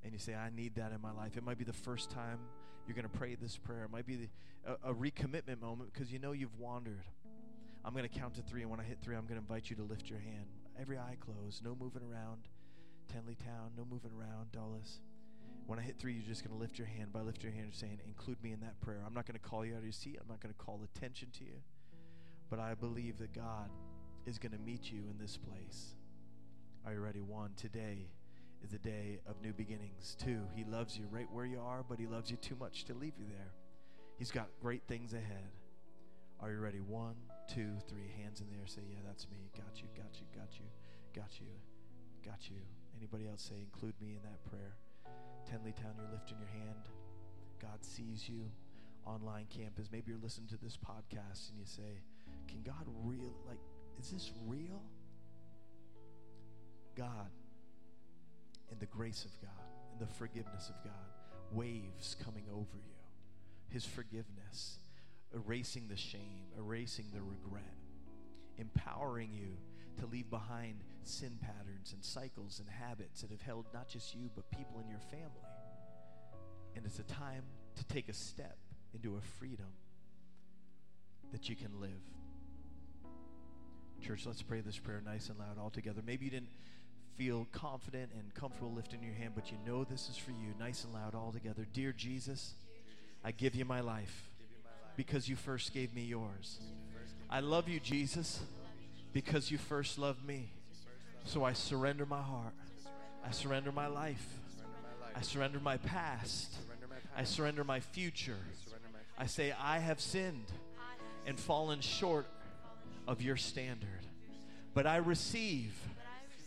And 0.03 0.13
you 0.13 0.19
say, 0.19 0.35
I 0.35 0.49
need 0.49 0.75
that 0.75 0.91
in 0.91 1.01
my 1.01 1.11
life. 1.11 1.37
It 1.37 1.43
might 1.43 1.57
be 1.57 1.63
the 1.63 1.73
first 1.73 2.09
time 2.11 2.39
you're 2.87 2.95
going 2.95 3.09
to 3.09 3.17
pray 3.17 3.35
this 3.35 3.57
prayer. 3.57 3.83
It 3.83 3.91
might 3.91 4.05
be 4.05 4.29
a, 4.65 4.91
a 4.91 4.93
recommitment 4.93 5.61
moment 5.61 5.93
because 5.93 6.11
you 6.11 6.19
know 6.19 6.31
you've 6.31 6.57
wandered. 6.59 7.03
I'm 7.83 7.93
going 7.93 8.07
to 8.07 8.19
count 8.19 8.35
to 8.35 8.41
three, 8.41 8.61
and 8.61 8.69
when 8.69 8.79
I 8.79 8.83
hit 8.83 8.99
three, 9.01 9.15
I'm 9.15 9.25
going 9.25 9.39
to 9.39 9.45
invite 9.45 9.69
you 9.69 9.75
to 9.77 9.83
lift 9.83 10.09
your 10.09 10.19
hand. 10.19 10.45
Every 10.79 10.97
eye 10.97 11.17
closed, 11.19 11.63
no 11.63 11.75
moving 11.79 12.03
around. 12.03 12.47
Tenleytown, 13.11 13.77
no 13.77 13.85
moving 13.89 14.11
around. 14.17 14.51
Dulles. 14.51 14.99
When 15.67 15.79
I 15.79 15.81
hit 15.81 15.97
three, 15.97 16.13
you're 16.13 16.27
just 16.27 16.43
going 16.43 16.55
to 16.55 16.59
lift 16.59 16.77
your 16.77 16.87
hand. 16.87 17.11
By 17.11 17.21
lift 17.21 17.43
your 17.43 17.51
hand, 17.51 17.65
you're 17.65 17.79
saying, 17.79 17.99
include 18.05 18.41
me 18.43 18.51
in 18.51 18.59
that 18.61 18.79
prayer. 18.81 19.01
I'm 19.05 19.13
not 19.13 19.25
going 19.25 19.39
to 19.39 19.47
call 19.47 19.65
you 19.65 19.73
out 19.73 19.79
of 19.79 19.83
your 19.83 19.91
seat. 19.91 20.17
I'm 20.21 20.27
not 20.27 20.41
going 20.41 20.53
to 20.53 20.59
call 20.59 20.81
attention 20.83 21.29
to 21.39 21.43
you. 21.43 21.61
But 22.49 22.59
I 22.59 22.73
believe 22.73 23.17
that 23.19 23.33
God 23.33 23.69
is 24.25 24.37
going 24.37 24.51
to 24.51 24.59
meet 24.59 24.91
you 24.91 25.03
in 25.09 25.17
this 25.19 25.37
place. 25.37 25.95
Are 26.85 26.93
you 26.93 26.99
ready? 26.99 27.21
One, 27.21 27.51
today 27.55 28.07
is 28.63 28.73
a 28.73 28.77
day 28.77 29.19
of 29.27 29.41
new 29.41 29.53
beginnings. 29.53 30.15
too. 30.23 30.41
He 30.55 30.63
loves 30.63 30.97
you 30.97 31.05
right 31.11 31.27
where 31.31 31.45
you 31.45 31.59
are, 31.59 31.83
but 31.87 31.99
He 31.99 32.07
loves 32.07 32.29
you 32.29 32.37
too 32.37 32.55
much 32.59 32.85
to 32.85 32.93
leave 32.93 33.13
you 33.17 33.25
there. 33.27 33.51
He's 34.17 34.31
got 34.31 34.49
great 34.61 34.83
things 34.87 35.13
ahead. 35.13 35.49
Are 36.39 36.51
you 36.51 36.59
ready? 36.59 36.79
One, 36.79 37.15
two, 37.47 37.73
three. 37.87 38.11
Hands 38.21 38.39
in 38.39 38.47
the 38.47 38.53
air. 38.53 38.67
Say, 38.67 38.81
Yeah, 38.89 38.99
that's 39.05 39.27
me. 39.29 39.49
Got 39.55 39.81
you, 39.81 39.87
got 39.95 40.19
you, 40.19 40.25
got 40.35 40.59
you, 40.59 40.65
got 41.13 41.39
you, 41.39 41.47
got 42.25 42.49
you. 42.49 42.57
Anybody 42.97 43.27
else 43.27 43.41
say, 43.43 43.55
Include 43.61 43.95
me 44.01 44.17
in 44.17 44.23
that 44.23 44.43
prayer? 44.49 44.75
Tenleytown, 45.49 45.97
you're 45.97 46.11
lifting 46.11 46.37
your 46.39 46.49
hand. 46.49 46.89
God 47.61 47.83
sees 47.83 48.29
you. 48.29 48.45
Online 49.05 49.47
campus. 49.49 49.89
Maybe 49.91 50.11
you're 50.11 50.21
listening 50.21 50.47
to 50.49 50.57
this 50.57 50.77
podcast 50.77 51.49
and 51.49 51.57
you 51.59 51.65
say, 51.65 52.01
Can 52.47 52.61
God 52.63 52.85
real 53.03 53.33
like 53.47 53.59
is 53.99 54.11
this 54.11 54.31
real? 54.45 54.81
God, 56.95 57.29
in 58.71 58.79
the 58.79 58.85
grace 58.85 59.25
of 59.25 59.41
God, 59.41 59.65
in 59.93 59.99
the 59.99 60.13
forgiveness 60.13 60.69
of 60.69 60.83
God, 60.83 60.93
waves 61.51 62.15
coming 62.23 62.45
over 62.51 62.77
you, 62.77 62.95
His 63.69 63.85
forgiveness, 63.85 64.77
erasing 65.33 65.87
the 65.89 65.97
shame, 65.97 66.47
erasing 66.57 67.05
the 67.13 67.21
regret, 67.21 67.75
empowering 68.57 69.31
you 69.33 69.57
to 69.99 70.05
leave 70.05 70.29
behind 70.29 70.75
sin 71.03 71.37
patterns 71.41 71.93
and 71.93 72.03
cycles 72.03 72.59
and 72.59 72.69
habits 72.69 73.21
that 73.21 73.31
have 73.31 73.41
held 73.41 73.65
not 73.73 73.87
just 73.87 74.15
you, 74.15 74.29
but 74.35 74.49
people 74.51 74.79
in 74.81 74.89
your 74.89 74.99
family. 74.99 75.29
And 76.75 76.85
it's 76.85 76.99
a 76.99 77.03
time 77.03 77.43
to 77.75 77.83
take 77.85 78.09
a 78.09 78.13
step 78.13 78.57
into 78.93 79.17
a 79.17 79.21
freedom 79.39 79.67
that 81.31 81.49
you 81.49 81.55
can 81.55 81.79
live. 81.79 81.89
Church, 84.01 84.25
let's 84.25 84.41
pray 84.41 84.61
this 84.61 84.79
prayer 84.79 85.01
nice 85.05 85.29
and 85.29 85.37
loud 85.37 85.57
all 85.59 85.69
together. 85.69 86.01
Maybe 86.05 86.25
you 86.25 86.31
didn't 86.31 86.49
feel 87.21 87.45
confident 87.51 88.09
and 88.17 88.33
comfortable 88.33 88.71
lifting 88.71 89.03
your 89.03 89.13
hand, 89.13 89.31
but 89.35 89.51
you 89.51 89.57
know 89.63 89.83
this 89.83 90.09
is 90.09 90.17
for 90.17 90.31
you, 90.31 90.55
nice 90.59 90.83
and 90.83 90.91
loud 90.91 91.13
all 91.13 91.31
together. 91.31 91.67
Dear 91.71 91.91
Jesus, 91.91 92.55
I 93.23 93.29
give 93.29 93.53
you 93.53 93.63
my 93.63 93.79
life 93.79 94.31
because 94.95 95.29
you 95.29 95.35
first 95.35 95.71
gave 95.71 95.93
me 95.93 96.01
yours. 96.01 96.59
I 97.29 97.41
love 97.41 97.69
you, 97.69 97.79
Jesus, 97.79 98.39
because 99.13 99.51
you 99.51 99.59
first 99.59 99.99
loved 99.99 100.25
me. 100.25 100.49
So 101.23 101.43
I 101.43 101.53
surrender 101.53 102.07
my 102.07 102.23
heart. 102.23 102.55
I 103.23 103.29
surrender 103.29 103.71
my 103.71 103.85
life. 103.85 104.25
I 105.15 105.21
surrender 105.21 105.59
my 105.59 105.77
past. 105.77 106.55
I 107.15 107.23
surrender 107.23 107.63
my 107.63 107.81
future. 107.81 108.41
I 109.15 109.27
say, 109.27 109.53
I 109.61 109.77
have 109.77 110.01
sinned 110.01 110.51
and 111.27 111.39
fallen 111.39 111.81
short 111.81 112.25
of 113.07 113.21
your 113.21 113.37
standard. 113.37 114.07
But 114.73 114.87
I 114.87 114.95
receive 114.95 115.75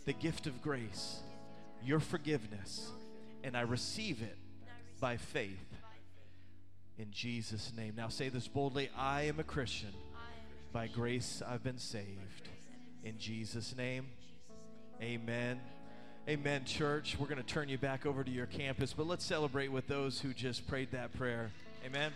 the 0.05 0.13
gift 0.13 0.47
of 0.47 0.61
grace, 0.61 1.19
your 1.83 1.99
forgiveness, 1.99 2.91
and 3.43 3.57
I 3.57 3.61
receive 3.61 4.21
it 4.21 4.37
by 4.99 5.17
faith 5.17 5.75
in 6.97 7.11
Jesus' 7.11 7.73
name. 7.75 7.93
Now 7.97 8.07
say 8.07 8.29
this 8.29 8.47
boldly 8.47 8.89
I 8.97 9.23
am 9.23 9.39
a 9.39 9.43
Christian. 9.43 9.93
By 10.71 10.87
grace 10.87 11.41
I've 11.47 11.63
been 11.63 11.77
saved. 11.77 12.49
In 13.03 13.17
Jesus' 13.17 13.75
name, 13.77 14.07
amen. 15.01 15.61
Amen, 16.27 16.65
church. 16.65 17.17
We're 17.19 17.27
going 17.27 17.37
to 17.37 17.43
turn 17.43 17.69
you 17.69 17.77
back 17.77 18.05
over 18.05 18.23
to 18.23 18.31
your 18.31 18.47
campus, 18.47 18.93
but 18.93 19.05
let's 19.05 19.23
celebrate 19.23 19.71
with 19.71 19.87
those 19.87 20.19
who 20.19 20.33
just 20.33 20.67
prayed 20.67 20.91
that 20.91 21.13
prayer. 21.13 21.51
Amen. 21.85 22.11